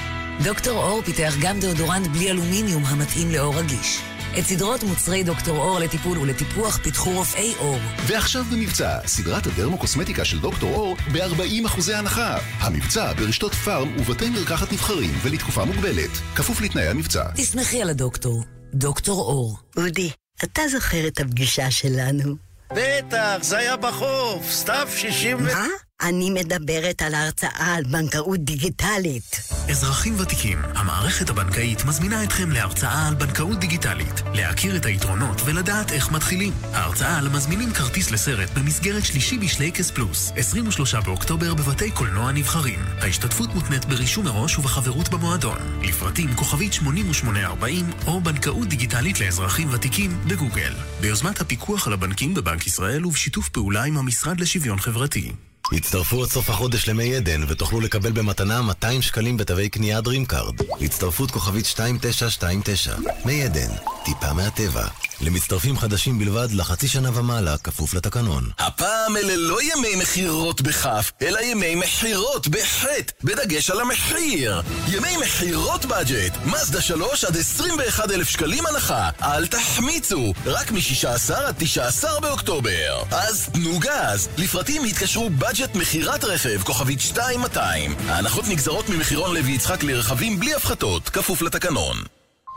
דוקטור 0.45 0.85
אור 0.85 1.03
פיתח 1.03 1.35
גם 1.41 1.61
דאודורנט 1.61 2.07
בלי 2.07 2.31
אלומיניום 2.31 2.85
המתאים 2.85 3.31
לאור 3.31 3.57
רגיש. 3.57 4.01
את 4.39 4.45
סדרות 4.45 4.83
מוצרי 4.83 5.23
דוקטור 5.25 5.57
אור 5.57 5.79
לטיפול 5.79 6.19
ולטיפוח 6.19 6.79
פיתחו 6.83 7.11
רופאי 7.11 7.55
אור. 7.59 7.79
ועכשיו 8.07 8.45
במבצע, 8.53 8.99
סדרת 9.07 9.47
הדרמוקוסמטיקה 9.47 10.25
של 10.25 10.39
דוקטור 10.39 10.75
אור 10.75 10.97
ב-40% 11.13 11.93
הנחה. 11.95 12.39
המבצע 12.59 13.13
ברשתות 13.13 13.55
פארם 13.55 13.97
ובתי 14.01 14.31
מרקחת 14.31 14.73
נבחרים 14.73 15.11
ולתקופה 15.23 15.65
מוגבלת. 15.65 16.11
כפוף 16.37 16.61
לתנאי 16.61 16.87
המבצע. 16.87 17.25
תסמכי 17.35 17.83
על 17.83 17.91
הדוקטור, 17.91 18.45
דוקטור 18.75 19.21
אור. 19.21 19.59
אודי, 19.77 20.11
אתה 20.45 20.63
זוכר 20.69 21.07
את 21.07 21.21
הפגישה 21.21 21.71
שלנו? 21.71 22.35
בטח, 22.73 23.37
זה 23.41 23.59
היה 23.59 23.77
בחוף, 23.77 24.51
סתיו 24.51 24.89
60 24.97 25.37
ו... 25.37 25.41
מה? 25.41 25.67
אני 26.03 26.31
מדברת 26.31 27.03
על 27.03 27.15
ההרצאה 27.15 27.75
על 27.75 27.85
בנקאות 27.85 28.41
דיגיטלית. 28.41 29.41
אזרחים 29.71 30.15
ותיקים, 30.21 30.59
המערכת 30.75 31.31
הבנקאית 31.31 31.85
מזמינה 31.85 32.25
אתכם 32.25 32.51
להרצאה 32.51 33.09
על 33.09 33.15
בנקאות 33.15 33.61
דיגיטלית. 33.61 34.23
להכיר 34.35 34.77
את 34.77 34.87
היתרונות 34.87 35.43
ולדעת 35.45 35.93
איך 35.93 36.13
מתחילים. 36.13 36.53
ההרצאה 36.73 37.19
על 37.19 37.29
מזמינים 37.29 37.73
כרטיס 37.73 38.11
לסרט 38.11 38.51
במסגרת 38.51 39.05
שלישי 39.05 39.39
בשלייקס 39.39 39.91
פלוס, 39.91 40.33
23 40.37 40.95
באוקטובר 40.95 41.55
בבתי 41.55 41.91
קולנוע 41.91 42.33
נבחרים. 42.33 42.81
ההשתתפות 43.01 43.55
מותנית 43.55 43.85
ברישום 43.85 44.25
מראש 44.25 44.59
ובחברות 44.59 45.09
במועדון. 45.09 45.59
לפרטים 45.83 46.35
כוכבית 46.35 46.73
8840 46.73 47.91
או 48.07 48.21
בנקאות 48.21 48.69
דיגיטלית 48.69 49.21
לאזרחים 49.21 49.69
ותיקים 49.73 50.11
בגוגל. 50.27 50.73
ביוזמת 51.01 51.41
הפיקוח 51.41 51.87
על 51.87 51.93
הבנקים 51.93 52.35
בבנק 52.35 52.67
ישראל 52.67 53.07
ובשיתוף 53.07 53.49
פעולה 53.49 53.85
עם 53.85 53.99
המשרד 53.99 54.41
לשוויון 54.41 54.79
חברתי. 54.79 55.33
הצטרפו 55.73 56.23
עד 56.23 56.29
סוף 56.29 56.51
החודש 56.51 56.89
למי 56.89 57.17
עדן 57.17 57.41
ותוכלו 57.49 57.81
לקבל 57.81 58.13
במתנה 58.13 58.63
200 58.63 59.03
שקלים 59.03 59.37
בתווי 59.37 59.69
קנייה 59.69 59.99
DreamCard. 59.99 60.65
הצטרפות 60.81 61.31
כוכבית 61.31 61.65
2929. 61.67 62.97
מי 63.25 63.45
עדן, 63.45 63.69
טיפה 64.05 64.33
מהטבע. 64.33 64.87
למצטרפים 65.21 65.79
חדשים 65.79 66.19
בלבד 66.19 66.49
לחצי 66.53 66.89
שנה 66.89 67.19
ומעלה, 67.19 67.59
כפוף 67.59 67.95
לתקנון. 67.95 68.51
הפעם 68.59 69.17
אלה 69.17 69.37
לא 69.37 69.63
ימי 69.63 69.97
מכירות 69.97 70.61
בכף, 70.61 71.13
אלא 71.23 71.41
ימי 71.41 71.75
מכירות 71.75 72.49
בחטא, 72.49 73.13
בדגש 73.25 73.71
על 73.71 73.81
המחיר. 73.81 74.63
ימי 74.89 75.17
מכירות 75.17 75.85
בדג'ט, 75.85 76.33
מזדה 76.45 76.81
3 76.81 77.25
עד 77.25 77.37
21 77.37 78.11
אלף 78.11 78.29
שקלים 78.29 78.67
הנחה. 78.67 79.11
אל 79.23 79.47
תחמיצו, 79.47 80.33
רק 80.47 80.73
מ-16 80.73 81.35
עד 81.35 81.55
19 81.59 82.21
באוקטובר. 82.21 83.03
אז 83.11 83.49
תנו 83.53 83.79
גז. 83.79 84.29
לפרטים 84.39 84.85
התקשרו 84.85 85.31
בדג'ט 85.31 85.75
מכירת 85.75 86.25
רכב, 86.25 86.63
כוכבית 86.63 86.99
2200. 87.01 87.95
ההנחות 88.09 88.49
נגזרות 88.49 88.89
ממחירון 88.89 89.35
לוי 89.35 89.53
יצחק 89.53 89.83
לרכבים 89.83 90.41
בלי 90.41 90.55
הפחתות, 90.55 91.09
כפוף 91.09 91.43
לתקנון. 91.43 91.97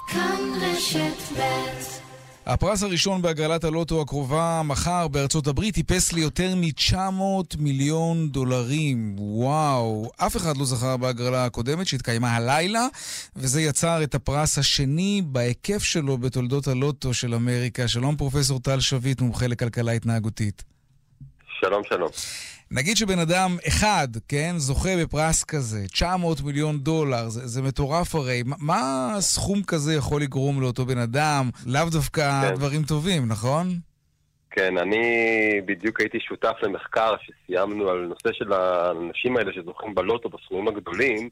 כאן 0.08 0.63
רשת 0.76 1.38
ב' 1.38 1.44
הפרס 2.46 2.84
הראשון 2.84 3.22
בהגרלת 3.22 3.64
הלוטו 3.64 4.02
הקרובה 4.02 4.62
מחר 4.66 5.08
בארצות 5.08 5.48
הברית 5.48 5.76
טיפס 5.76 6.14
ליותר 6.14 6.56
מ-900 6.56 7.58
מיליון 7.60 8.30
דולרים. 8.30 9.16
וואו, 9.20 10.12
אף 10.18 10.38
אחד 10.38 10.58
לא 10.58 10.66
זכר 10.66 10.98
בהגרלה 10.98 11.46
הקודמת 11.46 11.88
שהתקיימה 11.88 12.36
הלילה, 12.36 12.88
וזה 13.36 13.62
יצר 13.62 14.04
את 14.04 14.16
הפרס 14.16 14.58
השני 14.58 15.22
בהיקף 15.26 15.84
שלו 15.84 16.18
בתולדות 16.18 16.68
הלוטו 16.68 17.14
של 17.14 17.36
אמריקה. 17.36 17.88
שלום 17.88 18.16
פרופסור 18.16 18.60
טל 18.60 18.80
שביט, 18.80 19.22
מומחה 19.22 19.48
לכלכלה 19.48 19.92
התנהגותית. 19.92 20.64
שלום, 21.60 21.82
שלום. 21.90 22.10
נגיד 22.72 22.98
שבן 22.98 23.20
אדם 23.20 23.58
אחד, 23.68 24.08
כן, 24.28 24.54
זוכה 24.58 24.90
בפרס 25.02 25.44
כזה, 25.44 25.88
900 25.88 26.42
מיליון 26.42 26.80
דולר, 26.80 27.30
זה, 27.30 27.48
זה 27.48 27.62
מטורף 27.62 28.16
הרי. 28.16 28.44
מה, 28.46 29.16
סכום 29.20 29.64
כזה 29.64 29.94
יכול 29.94 30.22
לגרום 30.22 30.62
לאותו 30.62 30.86
בן 30.86 30.98
אדם? 30.98 31.50
לאו 31.66 31.90
דווקא 31.92 32.42
כן. 32.42 32.56
דברים 32.56 32.84
טובים, 32.84 33.28
נכון? 33.28 33.68
כן, 34.52 34.78
אני 34.78 35.06
בדיוק 35.66 36.00
הייתי 36.00 36.20
שותף 36.20 36.56
למחקר 36.62 37.16
שסיימנו 37.22 37.90
על 37.90 37.98
נושא 37.98 38.30
של 38.34 38.54
האנשים 38.54 39.38
האלה 39.38 39.54
שזוכים 39.54 39.96
בלוטו 39.96 40.30
בסכומים 40.30 40.68
הגדולים, 40.68 41.30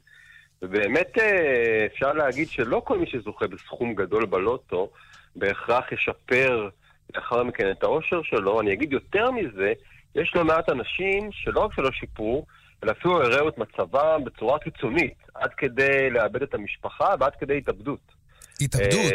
ובאמת 0.61 1.17
אה, 1.17 1.85
אפשר 1.85 2.13
להגיד 2.13 2.49
שלא 2.49 2.81
כל 2.85 2.99
מי 2.99 3.05
שזוכה 3.07 3.47
בסכום 3.47 3.95
גדול 3.95 4.25
בלוטו 4.25 4.89
בהכרח 5.35 5.91
ישפר 5.91 6.69
לאחר 7.15 7.43
מכן 7.43 7.71
את 7.71 7.83
האושר 7.83 8.21
שלו. 8.23 8.61
אני 8.61 8.73
אגיד 8.73 8.93
יותר 8.93 9.31
מזה, 9.31 9.73
יש 10.15 10.35
לא 10.35 10.45
מעט 10.45 10.69
אנשים 10.69 11.29
שלא 11.31 11.59
רק 11.59 11.73
שלא 11.73 11.91
שיפרו, 11.91 12.45
אלא 12.83 12.91
אפילו 12.91 13.21
הראו 13.23 13.49
את 13.49 13.57
מצבם 13.57 14.23
בצורה 14.23 14.59
קיצונית, 14.59 15.17
עד 15.35 15.53
כדי 15.57 16.09
לאבד 16.09 16.41
את 16.43 16.53
המשפחה 16.53 17.13
ועד 17.19 17.35
כדי 17.35 17.57
התאבדות. 17.57 18.21
התאבדות? 18.61 19.13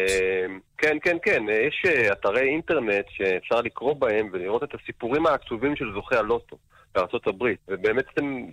כן, 0.79 0.97
כן, 1.03 1.17
כן. 1.23 1.43
יש 1.67 1.83
אתרי 2.13 2.49
אינטרנט 2.49 3.05
שאפשר 3.09 3.61
לקרוא 3.61 3.95
בהם 3.95 4.29
ולראות 4.33 4.63
את 4.63 4.75
הסיפורים 4.75 5.27
העצובים 5.27 5.77
של 5.77 5.93
זוכי 5.95 6.17
הלוטו 6.17 6.57
הברית. 7.27 7.59
ובאמת 7.69 8.05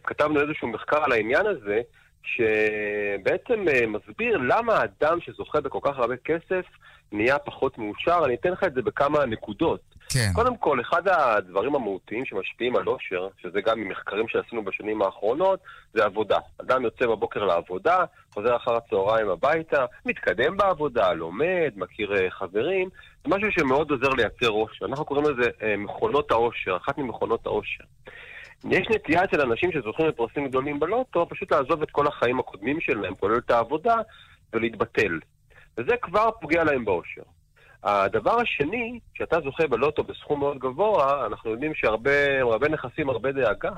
כתבנו 0.03 0.41
איזשהו 0.41 0.67
מחקר 0.67 1.03
על 1.03 1.11
העניין 1.11 1.45
הזה, 1.45 1.81
שבעצם 2.23 3.65
מסביר 3.87 4.37
למה 4.37 4.83
אדם 4.83 5.21
שזוכה 5.21 5.61
בכל 5.61 5.79
כך 5.81 5.97
הרבה 5.97 6.17
כסף 6.17 6.65
נהיה 7.11 7.39
פחות 7.39 7.77
מאושר. 7.77 8.21
אני 8.25 8.35
אתן 8.35 8.51
לך 8.51 8.63
את 8.63 8.73
זה 8.73 8.81
בכמה 8.81 9.25
נקודות. 9.25 9.81
כן. 10.13 10.29
קודם 10.33 10.57
כל, 10.57 10.81
אחד 10.81 11.07
הדברים 11.07 11.75
המהותיים 11.75 12.25
שמשפיעים 12.25 12.75
על 12.75 12.87
אושר, 12.87 13.27
שזה 13.41 13.61
גם 13.61 13.79
ממחקרים 13.79 14.27
שעשינו 14.27 14.63
בשנים 14.63 15.01
האחרונות, 15.01 15.59
זה 15.93 16.05
עבודה. 16.05 16.37
אדם 16.61 16.83
יוצא 16.83 17.05
בבוקר 17.05 17.43
לעבודה, 17.45 17.97
חוזר 18.33 18.55
אחר 18.55 18.75
הצהריים 18.75 19.29
הביתה, 19.29 19.85
מתקדם 20.05 20.57
בעבודה, 20.57 21.13
לומד, 21.13 21.71
מכיר 21.75 22.15
אה, 22.15 22.31
חברים, 22.31 22.89
זה 23.23 23.35
משהו 23.35 23.51
שמאוד 23.51 23.91
עוזר 23.91 24.09
לייצר 24.09 24.49
אושר. 24.49 24.85
אנחנו 24.85 25.05
קוראים 25.05 25.25
לזה 25.25 25.49
אה, 25.63 25.77
מכונות 25.77 26.31
האושר, 26.31 26.77
אחת 26.77 26.97
ממכונות 26.97 27.45
האושר. 27.45 27.83
יש 28.69 28.87
נטייה 28.89 29.23
אצל 29.23 29.41
אנשים 29.41 29.71
שזוכים 29.71 30.07
בפרסים 30.07 30.47
גדולים 30.47 30.79
בלוטו, 30.79 31.29
פשוט 31.29 31.51
לעזוב 31.51 31.81
את 31.81 31.91
כל 31.91 32.07
החיים 32.07 32.39
הקודמים 32.39 32.79
שלהם, 32.79 33.15
כולל 33.15 33.37
את 33.37 33.51
העבודה, 33.51 33.95
ולהתבטל. 34.53 35.19
וזה 35.77 35.97
כבר 36.01 36.29
פוגע 36.41 36.63
להם 36.63 36.85
באושר. 36.85 37.21
הדבר 37.83 38.39
השני, 38.41 38.99
כשאתה 39.13 39.37
זוכה 39.43 39.67
בלוטו 39.67 40.03
בסכום 40.03 40.39
מאוד 40.39 40.59
גבוה, 40.59 41.25
אנחנו 41.25 41.51
יודעים 41.51 41.71
שהרבה 41.75 42.69
נכסים, 42.69 43.09
הרבה 43.09 43.31
דאגה. 43.31 43.71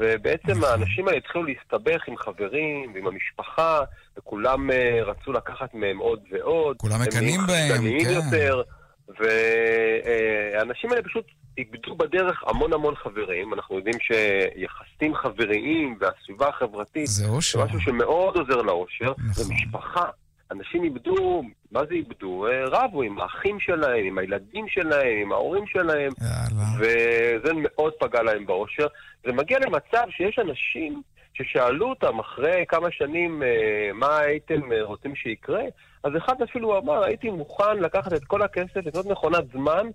ובעצם 0.00 0.50
נכון. 0.50 0.64
האנשים 0.64 1.08
האלה 1.08 1.18
התחילו 1.18 1.44
להסתבך 1.44 2.08
עם 2.08 2.16
חברים 2.16 2.92
ועם 2.94 3.06
המשפחה, 3.06 3.80
וכולם 4.18 4.70
uh, 4.70 4.74
רצו 5.04 5.32
לקחת 5.32 5.74
מהם 5.74 5.98
עוד 5.98 6.20
ועוד. 6.30 6.76
כולם 6.76 7.02
מקנאים 7.02 7.40
בהם, 7.46 7.82
כן. 8.04 8.10
יותר, 8.10 8.62
והאנשים 9.08 10.90
האלה 10.90 11.02
פשוט 11.02 11.24
איבדו 11.58 11.94
בדרך 11.94 12.44
המון 12.46 12.72
המון 12.72 12.94
חברים. 12.94 13.54
אנחנו 13.54 13.76
יודעים 13.76 13.96
שיחסים 14.00 15.14
חבריים 15.14 15.98
והסביבה 16.00 16.48
החברתית 16.48 17.06
זה 17.06 17.28
אושר. 17.28 17.58
זה 17.58 17.64
משהו 17.64 17.80
שמאוד 17.80 18.36
עוזר 18.36 18.62
לאושר. 18.62 19.12
נכון. 19.18 19.44
זה 19.44 19.54
משפחה. 19.54 20.06
אנשים 20.52 20.84
איבדו, 20.84 21.42
מה 21.72 21.80
זה 21.88 21.94
איבדו? 21.94 22.46
אה, 22.46 22.64
רבו 22.64 23.02
עם 23.02 23.20
האחים 23.20 23.60
שלהם, 23.60 24.04
עם 24.04 24.18
הילדים 24.18 24.68
שלהם, 24.68 25.18
עם 25.22 25.32
ההורים 25.32 25.66
שלהם, 25.66 26.12
יאללה. 26.20 26.64
וזה 26.78 27.52
מאוד 27.54 27.92
פגע 27.92 28.22
להם 28.22 28.46
באושר. 28.46 28.86
זה 29.24 29.32
מגיע 29.32 29.58
למצב 29.58 30.04
שיש 30.10 30.38
אנשים 30.38 31.02
ששאלו 31.34 31.88
אותם 31.88 32.18
אחרי 32.18 32.64
כמה 32.68 32.90
שנים 32.90 33.42
אה, 33.42 33.90
מה 33.94 34.18
הייתם 34.18 34.72
אה, 34.72 34.82
רוצים 34.82 35.14
שיקרה, 35.14 35.62
אז 36.04 36.12
אחד 36.16 36.42
אפילו 36.42 36.78
אמר, 36.78 37.04
הייתי 37.04 37.30
מוכן 37.30 37.78
לקחת 37.78 38.12
את 38.12 38.24
כל 38.24 38.42
הכסף, 38.42 38.76
לקנות 38.76 39.06
מכונת 39.06 39.44
זמן, 39.52 39.86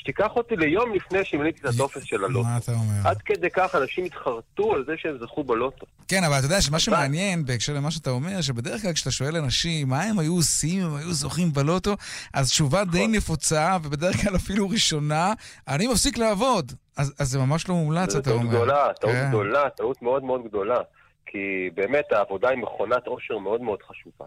שתיקח 0.00 0.36
אותי 0.36 0.56
ליום 0.56 0.94
לפני 0.94 1.24
שמילאתי 1.24 1.60
את 1.60 1.64
הטופס 1.64 2.02
של 2.02 2.24
הלוטו. 2.24 2.42
מה 2.42 2.56
אתה 2.56 2.72
אומר? 2.72 3.08
עד 3.08 3.22
כדי 3.22 3.50
כך 3.50 3.74
אנשים 3.74 4.04
התחרטו 4.04 4.74
על 4.74 4.84
זה 4.86 4.92
שהם 4.96 5.18
זכו 5.20 5.44
בלוטו. 5.44 5.86
כן, 6.08 6.24
אבל 6.24 6.38
אתה 6.38 6.46
יודע 6.46 6.60
שמה 6.60 6.78
שמעניין 6.78 7.44
בהקשר 7.44 7.74
למה 7.74 7.90
שאתה 7.90 8.10
אומר, 8.10 8.40
שבדרך 8.40 8.82
כלל 8.82 8.92
כשאתה 8.92 9.10
שואל 9.10 9.36
אנשים 9.36 9.88
מה 9.88 10.02
הם 10.02 10.18
היו 10.18 10.34
עושים 10.34 10.80
אם 10.80 10.86
הם 10.86 10.96
היו 10.96 11.12
זוכים 11.12 11.52
בלוטו, 11.52 11.96
אז 12.34 12.50
תשובה 12.50 12.84
די 12.84 12.98
נכון. 12.98 13.14
נפוצה, 13.14 13.76
ובדרך 13.82 14.16
כלל 14.16 14.36
אפילו 14.36 14.68
ראשונה, 14.68 15.32
אני 15.68 15.86
מפסיק 15.86 16.18
לעבוד. 16.18 16.72
אז, 16.96 17.14
אז 17.18 17.28
זה 17.28 17.38
ממש 17.38 17.68
לא 17.68 17.74
מומלץ, 17.74 18.14
אתה 18.14 18.30
אומר. 18.30 18.42
טעות 18.42 18.50
גדולה, 18.54 18.86
טעות 19.00 19.12
כן. 19.12 19.28
גדולה, 19.28 19.70
טעות 19.70 20.02
מאוד 20.02 20.24
מאוד 20.24 20.40
גדולה. 20.48 20.78
כי 21.26 21.70
באמת 21.74 22.12
העבודה 22.12 22.48
היא 22.48 22.58
מכונת 22.58 23.06
עושר 23.06 23.38
מאוד 23.38 23.60
מאוד 23.60 23.78
חשובה. 23.88 24.26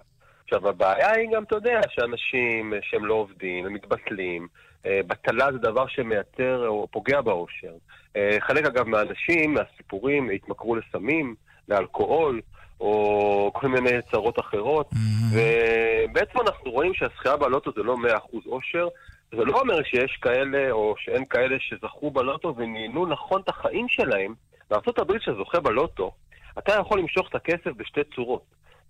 עכשיו, 0.53 0.69
הבעיה 0.69 1.11
היא 1.11 1.29
גם, 1.33 1.43
אתה 1.43 1.55
יודע, 1.55 1.81
שאנשים 1.89 2.73
שהם 2.81 3.05
לא 3.05 3.13
עובדים, 3.13 3.65
הם 3.65 3.73
מתבטלים. 3.73 4.47
אה, 4.85 4.99
בטלה 5.07 5.51
זה 5.51 5.57
דבר 5.57 5.87
שמייצר 5.87 6.67
או 6.67 6.87
פוגע 6.91 7.21
באושר. 7.21 7.73
אה, 8.15 8.37
חלק, 8.39 8.65
אגב, 8.65 8.87
מהאנשים, 8.87 9.53
מהסיפורים, 9.53 10.29
התמכרו 10.29 10.75
לסמים, 10.75 11.35
לאלכוהול, 11.69 12.41
או 12.79 13.51
כל 13.53 13.67
מיני 13.67 14.01
צרות 14.11 14.39
אחרות. 14.39 14.89
ובעצם 15.31 16.39
אנחנו 16.47 16.71
רואים 16.71 16.93
שהזכייה 16.93 17.37
בלוטו 17.37 17.71
זה 17.75 17.83
לא 17.83 17.95
100% 18.33 18.47
אושר. 18.47 18.87
זה 19.31 19.45
לא 19.45 19.59
אומר 19.59 19.83
שיש 19.83 20.17
כאלה 20.21 20.71
או 20.71 20.95
שאין 20.97 21.25
כאלה 21.25 21.55
שזכו 21.59 22.11
בלוטו 22.11 22.55
ונהנו 22.57 23.05
נכון 23.05 23.41
את 23.41 23.49
החיים 23.49 23.89
שלהם. 23.89 24.33
בארה"ב 24.69 25.17
שזוכה 25.19 25.59
בלוטו, 25.59 26.11
אתה 26.57 26.73
יכול 26.73 26.99
למשוך 26.99 27.29
את 27.29 27.35
הכסף 27.35 27.71
בשתי 27.77 28.01
צורות. 28.15 28.43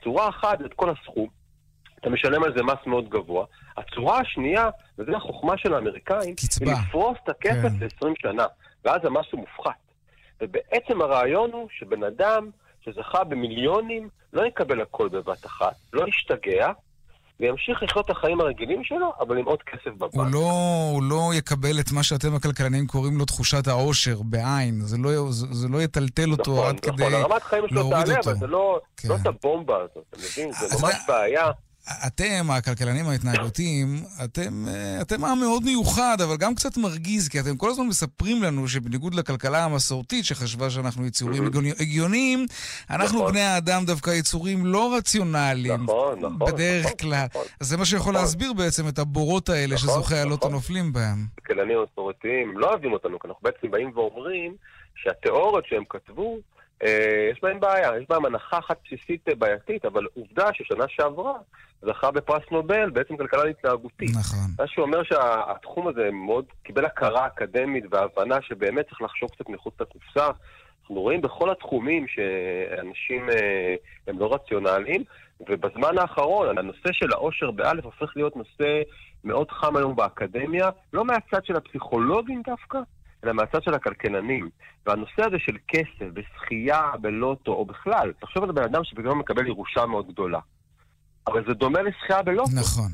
צורה 0.04 0.30
אחת 0.30 0.62
את 0.66 0.74
כל 0.74 0.90
הסכום, 0.90 1.43
אתה 2.04 2.12
משלם 2.12 2.44
על 2.44 2.54
זה 2.58 2.64
מס 2.64 2.86
מאוד 2.86 3.10
גבוה. 3.10 3.46
הצורה 3.78 4.20
השנייה, 4.20 4.70
וזו 4.98 5.16
החוכמה 5.16 5.58
של 5.58 5.74
האמריקאים, 5.74 6.36
קצבה. 6.36 6.66
היא 6.66 6.76
לפרוס 6.88 7.18
את 7.24 7.30
הכסף 7.30 7.70
כן. 8.02 8.08
ל-20 8.08 8.14
שנה, 8.22 8.46
ואז 8.86 9.02
המס 9.04 9.26
הוא 9.32 9.40
מופחת. 9.40 9.72
ובעצם 10.42 11.02
הרעיון 11.02 11.52
הוא 11.52 11.68
שבן 11.72 12.04
אדם 12.04 12.50
שזכה 12.86 13.24
במיליונים 13.24 14.10
לא 14.34 14.46
יקבל 14.46 14.82
הכל 14.82 15.10
בבת 15.10 15.46
אחת, 15.46 15.76
לא 15.94 16.08
ישתגע, 16.08 16.72
וימשיך 17.40 17.84
לחיות 17.84 18.06
את 18.06 18.10
החיים 18.10 18.42
הרגילים 18.42 18.84
שלו, 18.84 19.14
אבל 19.20 19.38
עם 19.38 19.46
עוד 19.46 19.64
כסף 19.64 19.92
בבנק. 19.98 20.14
הוא 20.14 20.26
לא, 20.32 20.90
הוא 20.92 21.04
לא 21.04 21.32
יקבל 21.34 21.80
את 21.80 21.92
מה 21.92 22.04
שאתם 22.04 22.36
הכלכלנים 22.36 22.88
קוראים 22.88 23.18
לו 23.18 23.26
תחושת 23.26 23.68
העושר, 23.68 24.22
בעין. 24.22 24.82
זה 24.82 24.98
לא, 24.98 25.12
זה, 25.30 25.48
זה 25.52 25.68
לא 25.68 25.82
יטלטל 25.82 26.32
אותו 26.32 26.54
נכון, 26.54 26.68
עד 26.70 26.76
נכון, 26.86 26.98
כדי 26.98 27.16
הרמת 27.16 27.44
חיים 27.44 27.68
שלו 27.70 27.80
להוריד 27.80 28.06
תעלה, 28.06 28.18
אותו. 28.18 28.30
אבל 28.30 28.40
זה 28.40 28.48
לא, 28.48 28.80
כן. 28.98 29.10
לא 29.10 29.16
את 29.22 29.28
הבומבה 29.28 29.78
הזאת, 29.78 30.04
אתה 30.10 30.18
מבין? 30.18 30.52
זה 30.54 30.68
ממש 30.82 30.96
בעיה. 31.08 31.52
אתם, 32.08 32.52
הכלכלנים 32.52 33.06
ההתנהגותיים, 33.08 33.96
אתם, 34.24 34.66
אה, 34.68 35.02
אתם 35.02 35.26
עם 35.26 35.40
מאוד 35.40 35.64
מיוחד, 35.64 36.18
אבל 36.24 36.38
גם 36.38 36.56
קצת 36.56 36.78
מרגיז, 36.78 37.28
כי 37.30 37.40
אתם 37.40 37.58
כל 37.58 37.70
הזמן 37.70 37.88
מספרים 37.88 38.44
לנו 38.44 38.68
שבניגוד 38.68 39.16
לכלכלה 39.16 39.66
המסורתית, 39.66 40.26
שחשבה 40.26 40.70
שאנחנו 40.70 41.06
יצורים 41.06 41.46
הגיוני- 41.48 41.72
הגיוניים, 41.80 42.46
אנחנו 42.90 43.18
נכון. 43.20 43.32
בני 43.32 43.42
האדם 43.42 43.86
דווקא 43.86 44.10
יצורים 44.10 44.66
לא 44.66 44.96
רציונליים, 44.98 45.84
נכון, 45.84 46.20
נכון. 46.20 46.40
בדרך 46.40 46.86
נכון, 46.86 46.98
כלל. 46.98 47.26
נכון. 47.30 47.46
אז 47.60 47.68
זה 47.68 47.78
מה 47.78 47.86
שיכול 47.86 48.12
נכון. 48.14 48.24
להסביר 48.26 48.54
בעצם 48.54 48.88
את 48.88 49.00
הבורות 49.00 49.50
האלה 49.50 49.76
נכון, 49.76 49.90
שזוכי 49.90 50.16
הלוטו 50.16 50.36
נכון. 50.36 50.52
נופלים 50.52 50.94
בהם. 50.94 51.26
הכלכלנים 51.38 51.78
המסורתיים 51.78 52.58
לא 52.58 52.70
אוהבים 52.70 52.94
אותנו, 52.94 53.20
כי 53.20 53.28
אנחנו 53.28 53.42
בעצם 53.44 53.72
באים 53.72 53.92
ואומרים 53.96 54.56
שהתיאוריות 54.96 55.66
שהם 55.68 55.84
כתבו, 55.90 56.38
יש 57.32 57.40
בהם 57.42 57.60
בעיה, 57.60 57.98
יש 57.98 58.06
בהם 58.10 58.26
הנחה 58.26 58.60
אחת 58.60 58.78
בסיסית 58.86 59.30
אה, 59.30 59.36
בעייתית, 59.36 59.86
אבל 59.86 60.08
עובדה 60.14 60.50
ששנה 60.54 60.86
שעברה 60.88 61.34
זכה 61.82 62.12
בפרס 62.12 62.44
נובל 62.52 62.90
בעצם 62.90 63.18
כלכלה 63.18 63.44
התנהגותית. 63.44 64.10
נכון. 64.10 64.40
מה 64.60 64.68
שאומר 64.68 65.04
שהתחום 65.04 65.88
הזה 65.88 66.10
מאוד 66.12 66.46
קיבל 66.64 66.86
הכרה 66.86 67.28
אקדמית 67.28 67.84
והבנה 67.92 68.42
שבאמת 68.42 68.86
צריך 68.90 69.02
לחשוב 69.02 69.30
קצת 69.30 69.50
מחוץ 69.50 69.74
לקופסה. 69.82 70.30
אנחנו 70.82 71.02
רואים 71.02 71.22
בכל 71.22 71.52
התחומים 71.52 72.06
שאנשים 72.08 73.30
אה, 73.30 73.76
הם 74.08 74.20
לא 74.20 74.34
רציונליים, 74.34 75.04
ובזמן 75.50 75.98
האחרון 75.98 76.58
הנושא 76.58 76.92
של 76.92 77.14
העושר 77.14 77.52
באלף 77.52 77.86
הופך 77.86 78.12
להיות 78.16 78.36
נושא 78.36 78.82
מאוד 79.24 79.52
חם 79.52 79.76
היום 79.76 79.96
באקדמיה, 79.96 80.70
לא 80.94 81.06
מהצד 81.06 81.46
של 81.46 81.56
הפסיכולוגים 81.56 82.42
דווקא, 82.48 82.80
אלא 83.24 83.34
מהצד 83.34 83.64
של 83.64 83.74
הכלכלנים. 83.74 84.50
והנושא 84.86 85.26
הזה 85.26 85.40
של 85.40 85.58
כסף, 85.68 86.06
בשחייה, 86.14 86.92
בלוטו, 87.02 87.52
או 87.52 87.66
בכלל, 87.66 88.14
תחשוב 88.20 88.44
על 88.44 88.52
בן 88.52 88.64
אדם 88.64 88.84
שפתאום 88.84 89.20
מקבל 89.20 89.48
ירושה 89.48 89.86
מאוד 89.86 90.08
גדולה. 90.08 90.40
אבל 91.28 91.46
זה 91.48 91.54
דומה 91.54 91.82
לשחייה 91.82 92.22
בלוטו. 92.22 92.52
נכון. 92.56 92.92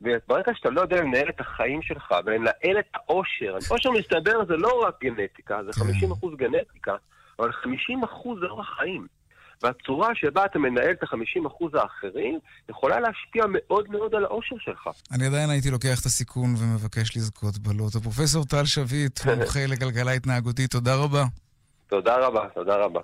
וברגע 0.00 0.52
שאתה 0.54 0.70
לא 0.70 0.80
יודע 0.80 1.00
לנהל 1.00 1.28
את 1.28 1.40
החיים 1.40 1.82
שלך 1.82 2.14
ולנהל 2.26 2.78
את 2.78 2.86
העושר, 2.94 3.56
עושר 3.70 3.90
מסתבר 3.90 4.44
זה 4.48 4.56
לא 4.56 4.82
רק 4.86 4.94
גנטיקה, 5.00 5.60
זה 5.64 5.70
50% 6.22 6.36
גנטיקה, 6.36 6.94
אבל 7.38 7.50
50% 7.50 7.54
זה 8.40 8.46
אורח 8.46 8.68
חיים. 8.78 9.06
והצורה 9.62 10.08
שבה 10.14 10.44
אתה 10.44 10.58
מנהל 10.58 10.90
את 10.90 11.02
ה-50% 11.02 11.78
האחרים 11.78 12.38
יכולה 12.68 13.00
להשפיע 13.00 13.44
מאוד 13.48 13.90
מאוד 13.90 14.14
על 14.14 14.24
העושר 14.24 14.56
שלך. 14.58 14.88
אני 15.12 15.26
עדיין 15.26 15.50
הייתי 15.50 15.70
לוקח 15.70 16.00
את 16.00 16.06
הסיכון 16.06 16.54
ומבקש 16.58 17.16
לזכות 17.16 17.58
בלוטו. 17.58 18.00
פרופסור 18.00 18.44
טל 18.44 18.64
שביט, 18.64 19.20
מומחה 19.26 19.66
לכלכלה 19.66 20.12
התנהגותית, 20.12 20.70
תודה 20.70 20.94
רבה. 20.96 21.24
תודה 21.88 22.16
רבה, 22.26 22.48
תודה 22.54 22.76
רבה. 22.76 23.00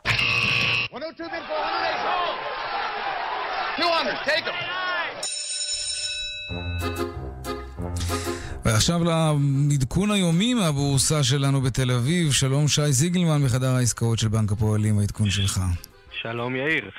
102 0.92 1.30
bid 1.30 1.42
for 1.48 1.52
108 3.78 4.12
200, 4.12 4.16
take 4.24 4.44
them. 4.46 4.82
ועכשיו 8.64 9.00
לעדכון 9.04 10.10
היומי 10.10 10.54
מהבורסה 10.54 11.24
שלנו 11.24 11.60
בתל 11.60 11.90
אביב. 11.90 12.32
שלום 12.32 12.68
שי 12.68 12.92
זיגלמן 12.92 13.42
מחדר 13.42 13.74
העסקאות 13.74 14.18
של 14.18 14.28
בנק 14.28 14.52
הפועלים, 14.52 14.98
העדכון 14.98 15.30
שלך. 15.30 15.60
שלום 16.22 16.56
יאיר. 16.56 16.90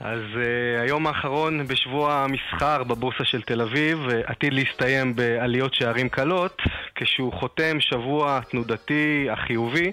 אז 0.00 0.20
uh, 0.34 0.82
היום 0.82 1.06
האחרון 1.06 1.66
בשבוע 1.66 2.14
המסחר 2.14 2.84
בבורסה 2.84 3.24
של 3.24 3.42
תל 3.42 3.60
אביב 3.60 3.98
uh, 4.08 4.12
עתיד 4.26 4.54
להסתיים 4.54 5.16
בעליות 5.16 5.74
שערים 5.74 6.08
קלות, 6.08 6.62
כשהוא 6.94 7.32
חותם 7.32 7.80
שבוע 7.80 8.40
תנודתי 8.50 9.26
החיובי, 9.30 9.92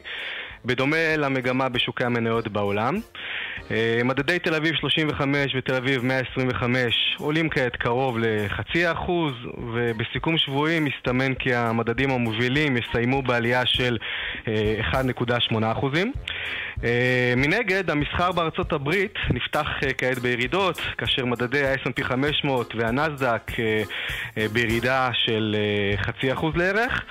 בדומה 0.65 1.17
למגמה 1.17 1.69
בשוקי 1.69 2.03
המניות 2.03 2.47
בעולם. 2.47 2.99
Uh, 3.57 3.71
מדדי 4.03 4.39
תל 4.39 4.55
אביב 4.55 4.75
35 4.75 5.55
ותל 5.57 5.75
אביב 5.75 6.05
125 6.05 7.15
עולים 7.17 7.49
כעת 7.49 7.75
קרוב 7.75 8.17
לחצי 8.19 8.91
אחוז, 8.91 9.33
ובסיכום 9.73 10.37
שבועי 10.37 10.79
מסתמן 10.79 11.33
כי 11.33 11.55
המדדים 11.55 12.11
המובילים 12.11 12.77
יסיימו 12.77 13.21
בעלייה 13.21 13.65
של 13.65 13.97
uh, 14.43 14.47
1.8 14.93 15.55
אחוזים. 15.71 16.13
Uh, 16.75 16.81
מנגד, 17.37 17.89
המסחר 17.89 18.31
בארצות 18.31 18.73
הברית 18.73 19.13
נפתח 19.29 19.67
כעת 19.97 20.19
בירידות, 20.19 20.81
כאשר 20.97 21.25
מדדי 21.25 21.67
ה-S&P 21.67 22.03
500 22.03 22.75
והנסדק 22.75 23.51
בירידה 24.53 25.09
של 25.13 25.55
חצי 25.97 26.33
אחוז 26.33 26.55
לערך. 26.55 27.03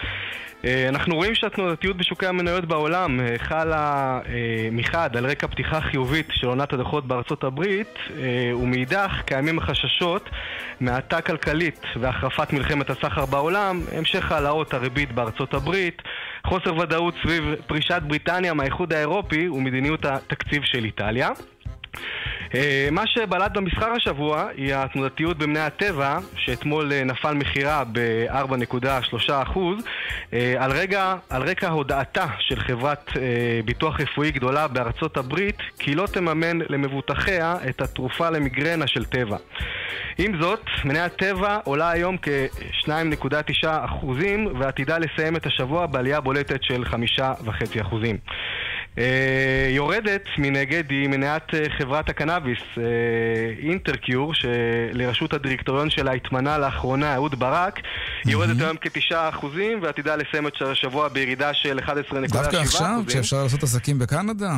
Uh, 0.62 0.66
אנחנו 0.88 1.14
רואים 1.14 1.34
שהתנודתיות 1.34 1.96
בשוקי 1.96 2.26
המניות 2.26 2.64
בעולם 2.64 3.20
uh, 3.20 3.42
חלה 3.42 4.20
uh, 4.24 4.28
מחד 4.72 5.16
על 5.16 5.26
רקע 5.26 5.46
פתיחה 5.46 5.80
חיובית 5.80 6.26
של 6.30 6.46
עונת 6.46 6.72
הדוחות 6.72 7.06
בארצות 7.06 7.44
הברית 7.44 7.94
ומאידך 8.60 9.22
קיימים 9.24 9.58
החששות 9.58 10.30
מהאטה 10.80 11.20
כלכלית 11.20 11.80
והחרפת 12.00 12.52
מלחמת 12.52 12.90
הסחר 12.90 13.26
בעולם, 13.26 13.80
המשך 13.92 14.32
העלאות 14.32 14.74
הריבית 14.74 15.12
בארצות 15.12 15.54
הברית, 15.54 16.02
חוסר 16.46 16.76
ודאות 16.76 17.14
סביב 17.22 17.54
פרישת 17.66 18.02
בריטניה 18.06 18.54
מהאיחוד 18.54 18.92
האירופי 18.92 19.48
ומדיניות 19.48 20.04
התקציב 20.04 20.62
של 20.64 20.84
איטליה. 20.84 21.30
אה, 22.54 22.88
מה 22.92 23.06
שבלט 23.06 23.52
במסחר 23.52 23.92
השבוע 23.92 24.48
היא 24.56 24.74
התנודתיות 24.74 25.38
במני 25.38 25.60
הטבע, 25.60 26.18
שאתמול 26.36 26.92
אה, 26.92 27.04
נפל 27.04 27.34
מחירה 27.34 27.84
ב-4.3% 27.92 29.58
על, 30.58 30.72
רגע, 30.72 31.14
על 31.30 31.42
רקע 31.42 31.68
הודעתה 31.68 32.26
של 32.38 32.60
חברת 32.60 33.10
אה, 33.16 33.60
ביטוח 33.64 34.00
רפואי 34.00 34.30
גדולה 34.30 34.68
בארצות 34.68 35.16
הברית 35.16 35.58
כי 35.78 35.94
לא 35.94 36.06
תממן 36.06 36.58
למבוטחיה 36.68 37.54
את 37.68 37.80
התרופה 37.80 38.30
למיגרנה 38.30 38.86
של 38.86 39.04
טבע. 39.04 39.36
עם 40.18 40.40
זאת, 40.40 40.60
מני 40.84 40.98
הטבע 40.98 41.58
עולה 41.64 41.90
היום 41.90 42.16
כ-2.9% 42.22 44.06
ועתידה 44.58 44.98
לסיים 44.98 45.36
את 45.36 45.46
השבוע 45.46 45.86
בעלייה 45.86 46.20
בולטת 46.20 46.62
של 46.62 46.84
5.5%. 46.84 47.96
Uh, 48.96 48.98
יורדת 49.70 50.24
מנגד 50.38 50.90
היא 50.90 51.08
מניעת 51.08 51.50
uh, 51.50 51.78
חברת 51.78 52.08
הקנאביס 52.08 52.58
uh, 52.74 52.78
אינטרקיור 53.62 54.34
שלראשות 54.34 55.32
הדירקטוריון 55.32 55.90
שלה 55.90 56.12
התמנה 56.12 56.58
לאחרונה 56.58 57.14
אהוד 57.14 57.38
ברק 57.38 57.80
היא 58.24 58.32
יורדת 58.32 58.60
היום 58.60 58.76
כתשעה 58.76 59.28
אחוזים 59.28 59.82
ועתידה 59.82 60.16
לסיים 60.16 60.46
את 60.46 60.52
השבוע 60.62 61.08
בירידה 61.08 61.54
של 61.54 61.78
11.7 61.78 61.92
דווקא 62.32 62.56
עכשיו, 62.56 63.00
כשאפשר 63.06 63.42
לעשות 63.42 63.62
עסקים 63.62 63.98
בקנדה? 63.98 64.52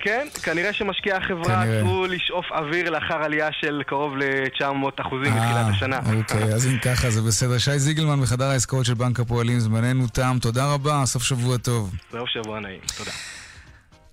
כן, 0.00 0.26
כנראה 0.42 0.72
שמשקיעי 0.72 1.16
החברה 1.16 1.62
עצרו 1.62 2.06
לשאוף 2.06 2.46
אוויר 2.52 2.90
לאחר 2.90 3.22
עלייה 3.22 3.48
של 3.52 3.82
קרוב 3.86 4.16
ל-900 4.16 4.62
אחוזים 5.00 5.34
מתחילת 5.34 5.66
השנה. 5.70 6.00
אוקיי, 6.18 6.42
אז 6.42 6.66
אם 6.66 6.78
ככה 6.78 7.10
זה 7.10 7.22
בסדר. 7.22 7.58
שי 7.58 7.78
זיגלמן 7.78 8.18
מחדר 8.18 8.44
העסקאות 8.44 8.86
של 8.86 8.94
בנק 8.94 9.20
הפועלים, 9.20 9.60
זמננו 9.60 10.08
תם. 10.08 10.36
תודה 10.40 10.72
רבה, 10.74 11.02
סוף 11.04 11.22
שבוע 11.22 11.56
טוב. 11.56 11.94
סוף 12.12 12.28
שבוע 12.28 12.60
נעים, 12.60 12.80
תודה. 12.96 13.10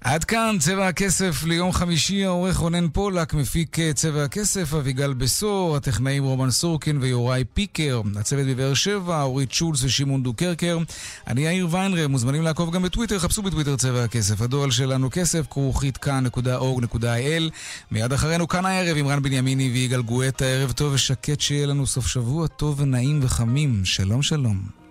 עד 0.05 0.23
כאן 0.23 0.55
צבע 0.59 0.87
הכסף 0.87 1.43
ליום 1.43 1.71
חמישי, 1.71 2.25
העורך 2.25 2.57
רונן 2.57 2.89
פולק, 2.89 3.33
מפיק 3.33 3.77
צבע 3.95 4.23
הכסף, 4.23 4.73
אביגל 4.73 5.13
בשור, 5.13 5.75
הטכנאים 5.75 6.23
רומן 6.23 6.51
סורקין 6.51 6.97
ויוראי 7.01 7.43
פיקר, 7.53 8.01
הצוות 8.19 8.45
בבאר 8.47 8.73
שבע, 8.73 9.21
אורית 9.21 9.51
שולץ 9.51 9.83
ושמעון 9.83 10.23
דוקרקר. 10.23 10.77
אני 11.27 11.41
יאיר 11.41 11.67
ויינרם, 11.71 12.11
מוזמנים 12.11 12.41
לעקוב 12.41 12.73
גם 12.73 12.83
בטוויטר, 12.83 13.19
חפשו 13.19 13.41
בטוויטר 13.41 13.75
צבע 13.75 14.03
הכסף. 14.03 14.41
הדואל 14.41 14.71
שלנו 14.71 15.09
כסף, 15.11 15.45
כרוכית 15.49 15.97
כאן.org.il. 15.97 17.51
מיד 17.91 18.13
אחרינו 18.13 18.47
כאן 18.47 18.65
הערב 18.65 18.97
עם 18.97 19.07
רן 19.07 19.21
בנימיני 19.21 19.69
ויגאל 19.73 20.01
גואטה, 20.01 20.45
ערב 20.45 20.71
טוב 20.71 20.93
ושקט 20.93 21.41
שיהיה 21.41 21.67
לנו 21.67 21.87
סוף 21.87 22.07
שבוע 22.07 22.47
טוב 22.47 22.79
ונעים 22.79 23.19
וחמים. 23.23 23.85
שלום 23.85 24.21
שלום. 24.21 24.84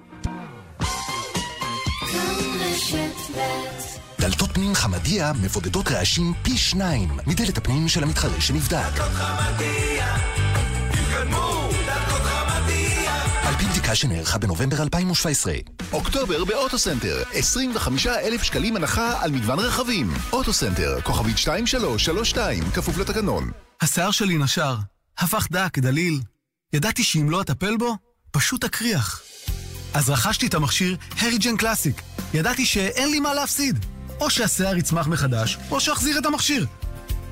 דלתות 4.24 4.52
פנים 4.52 4.74
חמדיה 4.74 5.32
מבודדות 5.42 5.88
רעשים 5.88 6.32
פי 6.42 6.58
שניים 6.58 7.08
מדלת 7.26 7.58
הפנים 7.58 7.88
של 7.88 8.02
המתחרה 8.02 8.40
שנבדק. 8.40 9.00
על 13.42 13.54
פי 13.58 13.64
בדיקה 13.64 13.94
שנערכה 13.94 14.38
בנובמבר 14.38 14.82
2017. 14.82 15.54
אוקטובר 15.92 16.44
באוטוסנטר, 16.44 17.22
25,000 17.32 18.42
שקלים 18.42 18.76
הנחה 18.76 19.22
על 19.22 19.30
מגוון 19.30 19.58
רכבים. 19.58 20.14
אוטוסנטר, 20.32 21.00
כוכבית 21.00 21.36
2332, 21.36 22.70
כפוף 22.70 22.98
לתקנון. 22.98 23.50
השיער 23.80 24.10
שלי 24.10 24.38
נשר, 24.38 24.76
הפך 25.18 25.48
דק, 25.50 25.78
דליל. 25.78 26.20
ידעתי 26.72 27.04
שאם 27.04 27.30
לא 27.30 27.40
אטפל 27.40 27.76
בו, 27.76 27.96
פשוט 28.30 28.64
אקריח. 28.64 29.22
אז 29.94 30.10
רכשתי 30.10 30.46
את 30.46 30.54
המכשיר 30.54 30.96
הריג'ן 31.18 31.56
קלאסיק. 31.56 32.02
ידעתי 32.34 32.66
שאין 32.66 33.10
לי 33.10 33.20
מה 33.20 33.34
להפסיד. 33.34 33.93
או 34.20 34.30
שהשיער 34.30 34.76
יצמח 34.76 35.06
מחדש, 35.06 35.58
או 35.70 35.80
שאחזיר 35.80 36.18
את 36.18 36.26
המכשיר. 36.26 36.66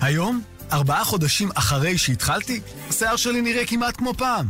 היום, 0.00 0.42
ארבעה 0.72 1.04
חודשים 1.04 1.50
אחרי 1.54 1.98
שהתחלתי, 1.98 2.60
השיער 2.88 3.16
שלי 3.16 3.42
נראה 3.42 3.66
כמעט 3.66 3.96
כמו 3.96 4.14
פעם. 4.14 4.46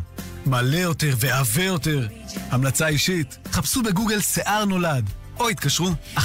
מלא 0.47 0.77
יותר 0.77 1.15
ועבה 1.19 1.65
יותר. 1.65 2.07
המלצה 2.51 2.89
אישית, 2.89 3.39
חפשו 3.53 3.83
בגוגל 3.83 4.21
שיער 4.21 4.65
נולד, 4.65 5.05
או 5.41 5.49
התקשרו 5.49 5.91
1-800-665544. 6.17 6.21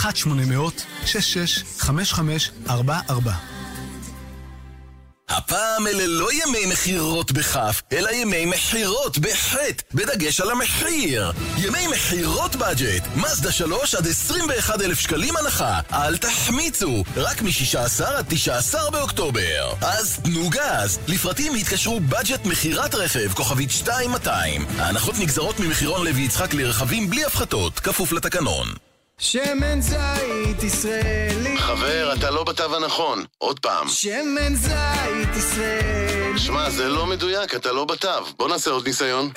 הפעם 5.29 5.87
אלה 5.87 6.07
לא 6.07 6.29
ימי 6.33 6.65
מכירות 6.65 7.31
בכף, 7.31 7.81
אלא 7.91 8.09
ימי 8.09 8.45
מכירות 8.45 9.17
בחטא, 9.17 9.83
בדגש 9.93 10.41
על 10.41 10.51
המחיר. 10.51 11.31
ימי 11.57 11.87
מכירות 11.87 12.55
בדג'ט, 12.55 13.03
מזדה 13.15 13.51
3 13.51 13.95
עד 13.95 14.07
21 14.07 14.81
אלף 14.81 14.99
שקלים 14.99 15.37
הנחה. 15.37 15.79
אל 15.93 16.17
תחמיצו, 16.17 17.03
רק 17.17 17.41
מ-16 17.41 18.05
עד 18.05 18.25
19 18.29 18.91
באוקטובר. 18.91 19.73
אז 19.81 20.19
תנו 20.23 20.49
גז. 20.49 20.99
לפרטים 21.07 21.55
התקשרו 21.55 21.99
בדג'ט 21.99 22.45
מכירת 22.45 22.95
רכב, 22.95 23.33
כוכבית 23.33 23.69
2200. 23.69 24.65
ההנחות 24.79 25.15
נגזרות 25.19 25.59
ממחירון 25.59 26.05
לוי 26.05 26.21
יצחק 26.21 26.53
לרכבים 26.53 27.09
בלי 27.09 27.25
הפחתות, 27.25 27.79
כפוף 27.79 28.11
לתקנון. 28.11 28.86
שמן 29.21 29.81
זית 29.81 30.63
ישראלי 30.63 31.57
חבר, 31.57 32.13
אתה 32.17 32.31
לא 32.31 32.43
בתו 32.43 32.75
הנכון. 32.75 33.23
עוד 33.37 33.59
פעם. 33.59 33.87
שמן 33.87 34.55
זית 34.55 35.35
ישראלי 35.37 36.39
שמע, 36.39 36.69
זה 36.69 36.87
לא 36.89 37.05
מדויק, 37.05 37.55
אתה 37.55 37.71
לא 37.71 37.85
בתו. 37.85 38.09
בוא 38.37 38.49
נעשה 38.49 38.71
עוד 38.71 38.87
ניסיון. 38.87 39.29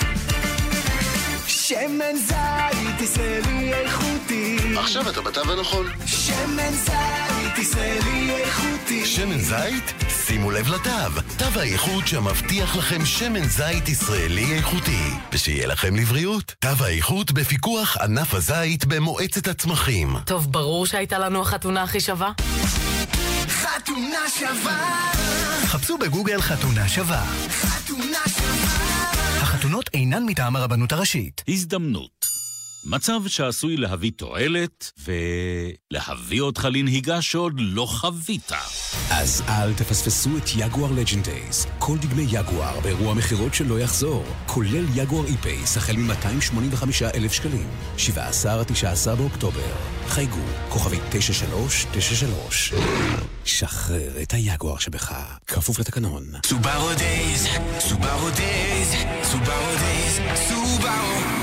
שמן 1.47 2.17
זית 2.17 3.01
ישראלי 3.01 3.75
איכותי 3.75 4.57
עכשיו 4.79 5.11
אתה 5.11 5.21
בתו 5.21 5.41
הנכון. 5.53 5.87
שמן 6.07 6.71
זית 6.73 7.59
ישראלי 7.59 8.10
שמן 9.15 9.39
זית? 9.39 9.95
שימו 10.09 10.51
לב 10.51 10.69
לתו. 10.69 11.21
תו 11.39 11.61
האיכות 11.61 12.07
שמבטיח 12.07 12.77
לכם 12.77 13.05
שמן 13.05 13.45
זית 13.45 13.89
ישראלי 13.89 14.53
איכותי. 14.53 15.03
ושיהיה 15.33 15.67
לכם 15.67 15.97
לבריאות. 15.97 16.55
תו 16.59 16.85
האיכות 16.85 17.33
בפיקוח 17.33 17.97
ענף 17.97 18.35
הזית 18.35 18.85
במועצת 18.85 19.49
הצמחים. 19.49 20.17
טוב, 20.27 20.53
ברור 20.53 20.87
שהייתה 20.87 21.19
לנו 21.19 21.43
החתונה 21.43 21.83
הכי 21.83 22.01
שווה. 22.01 22.33
חתונה 23.49 24.19
שווה 24.39 25.13
חפשו 25.67 25.99
בגוגל 25.99 26.41
חתונה 26.41 26.89
שווה. 26.89 27.25
חתונה 27.51 28.19
שווה 28.29 29.11
החתונות 29.43 29.91
אינן 29.95 30.23
מטעם 30.27 30.57
הרבנות 30.57 30.93
הראשית. 30.93 31.45
הזדמנות. 31.49 32.40
מצב 32.85 33.21
שעשוי 33.27 33.77
להביא 33.77 34.11
תועלת 34.17 34.93
ולהביא 35.05 36.41
אותך 36.41 36.69
לנהיגה 36.73 37.23
שעוד 37.23 37.53
לא 37.57 37.87
חווית. 37.87 38.53
אז 39.11 39.43
אל 39.49 39.75
תפספסו 39.75 40.31
את 40.37 40.43
יגואר 40.57 40.93
Legend 40.93 41.25
Days. 41.25 41.67
כל 41.79 41.99
דגמי 41.99 42.27
יגואר 42.31 42.81
באירוע 42.81 43.15
מכירות 43.15 43.55
שלא 43.55 43.81
יחזור. 43.81 44.25
כולל 44.47 44.85
יגואר 44.95 45.27
I-PACE 45.27 45.77
החל 45.77 45.97
מ-285 45.97 46.85
אלף 47.15 47.33
שקלים. 47.33 47.69
17 47.97 48.61
עד 48.61 48.67
19 48.67 49.17
באוקטובר. 49.17 49.75
חייגו, 50.09 50.45
כוכבי 50.69 50.99
9393. 51.11 52.73
שחרר 53.45 54.23
את 54.23 54.33
היגואר 54.33 54.79
שבך. 54.79 55.13
כפוף 55.47 55.79
לתקנון. 55.79 56.25
סובארו 56.47 56.95
Days, 56.95 57.47
סובארו 57.79 58.31
Days, 58.31 58.89
סובארו 59.23 59.77
Days, 59.79 60.21
סובארו. 60.49 61.40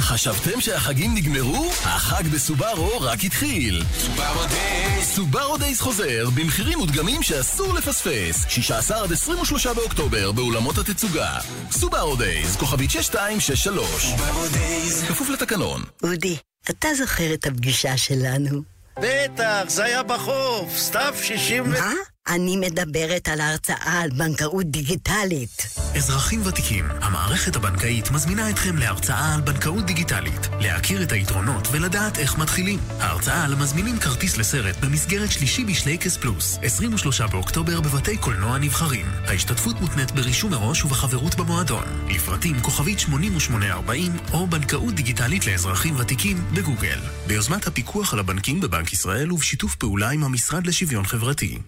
חשבתם 0.00 0.60
שהחגים 0.60 1.14
נגמרו? 1.14 1.70
החג 1.84 2.22
בסובארו 2.28 3.00
רק 3.00 3.24
התחיל. 3.24 3.82
סובארו 3.98 4.46
Days. 4.46 5.08
סובארו 5.08 5.58
Days 5.58 5.80
חוזר 5.80 6.28
במחירים 6.34 6.78
מודגמים 6.78 7.22
שאסור 7.22 7.74
לפספס. 7.74 8.46
16 8.48 9.02
עד 9.02 9.12
23 9.12 9.66
באוקטובר 9.66 10.32
באולמות 10.32 10.78
התצוגה. 10.78 11.38
סובארו 11.70 12.16
Days, 12.16 12.56
כוכבית 12.56 12.90
6263. 12.90 14.06
סובארו 14.06 14.48
Days. 14.48 15.04
כפוף 15.08 15.28
לתקנון. 15.28 15.82
אודי, 16.02 16.36
אתה 16.70 16.88
זוכר 16.94 17.34
את 17.34 17.46
הפגישה 17.46 17.96
שלנו? 17.96 18.62
בטח, 18.98 19.62
זה 19.66 19.84
היה 19.84 20.02
בחוף, 20.02 20.76
סתיו 20.76 21.14
60 21.22 21.64
ו... 21.64 21.68
מה? 21.68 21.92
אני 22.28 22.56
מדברת 22.56 23.28
על 23.28 23.40
ההרצאה 23.40 24.00
על 24.00 24.10
בנקאות 24.10 24.66
דיגיטלית. 24.66 25.66
אזרחים 25.96 26.46
ותיקים, 26.46 26.84
המערכת 27.00 27.56
הבנקאית 27.56 28.10
מזמינה 28.10 28.50
אתכם 28.50 28.76
להרצאה 28.76 29.34
על 29.34 29.40
בנקאות 29.40 29.86
דיגיטלית, 29.86 30.48
להכיר 30.60 31.02
את 31.02 31.12
היתרונות 31.12 31.68
ולדעת 31.72 32.18
איך 32.18 32.38
מתחילים. 32.38 32.78
ההרצאה 33.00 33.44
על 33.44 33.54
מזמינים 33.54 33.98
כרטיס 33.98 34.36
לסרט 34.36 34.76
במסגרת 34.84 35.32
שלישי 35.32 35.64
בשלייקס 35.64 36.16
פלוס, 36.16 36.58
23 36.62 37.20
באוקטובר 37.20 37.80
בבתי 37.80 38.16
קולנוע 38.16 38.58
נבחרים. 38.58 39.06
ההשתתפות 39.26 39.80
מותנית 39.80 40.10
ברישום 40.10 40.50
מראש 40.50 40.84
ובחברות 40.84 41.34
במועדון. 41.34 41.84
לפרטים 42.08 42.60
כוכבית 42.60 42.98
8840 42.98 44.12
או 44.32 44.46
בנקאות 44.46 44.94
דיגיטלית 44.94 45.46
לאזרחים 45.46 45.96
ותיקים 45.96 46.44
בגוגל. 46.54 46.98
ביוזמת 47.26 47.66
הפיקוח 47.66 48.12
על 48.12 48.18
הבנקים 48.18 48.60
בבנק 48.60 48.92
ישראל 48.92 49.32
ובשיתוף 49.32 49.74
פעולה 49.74 50.10
עם 50.10 50.24
המשרד 50.24 50.66
לשוויון 50.66 51.04
חברתי. 51.04 51.58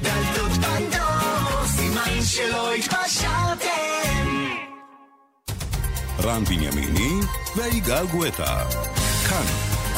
דלתות 0.00 0.52
פנדור, 0.52 1.66
סימן 1.66 2.22
שלא 2.22 2.72
התפשרתם 2.74 4.22
רן 6.20 6.44
בנימיני 6.44 7.20
ויגאל 7.56 8.06
גואטה. 8.06 8.64
כאן, 9.28 9.44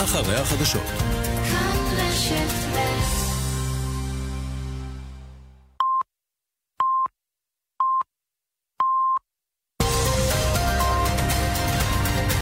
אחרי 0.05 0.37
החדשות. 0.37 0.87
כאן 1.51 1.79
רשת 1.97 2.51
ב' 2.75 3.24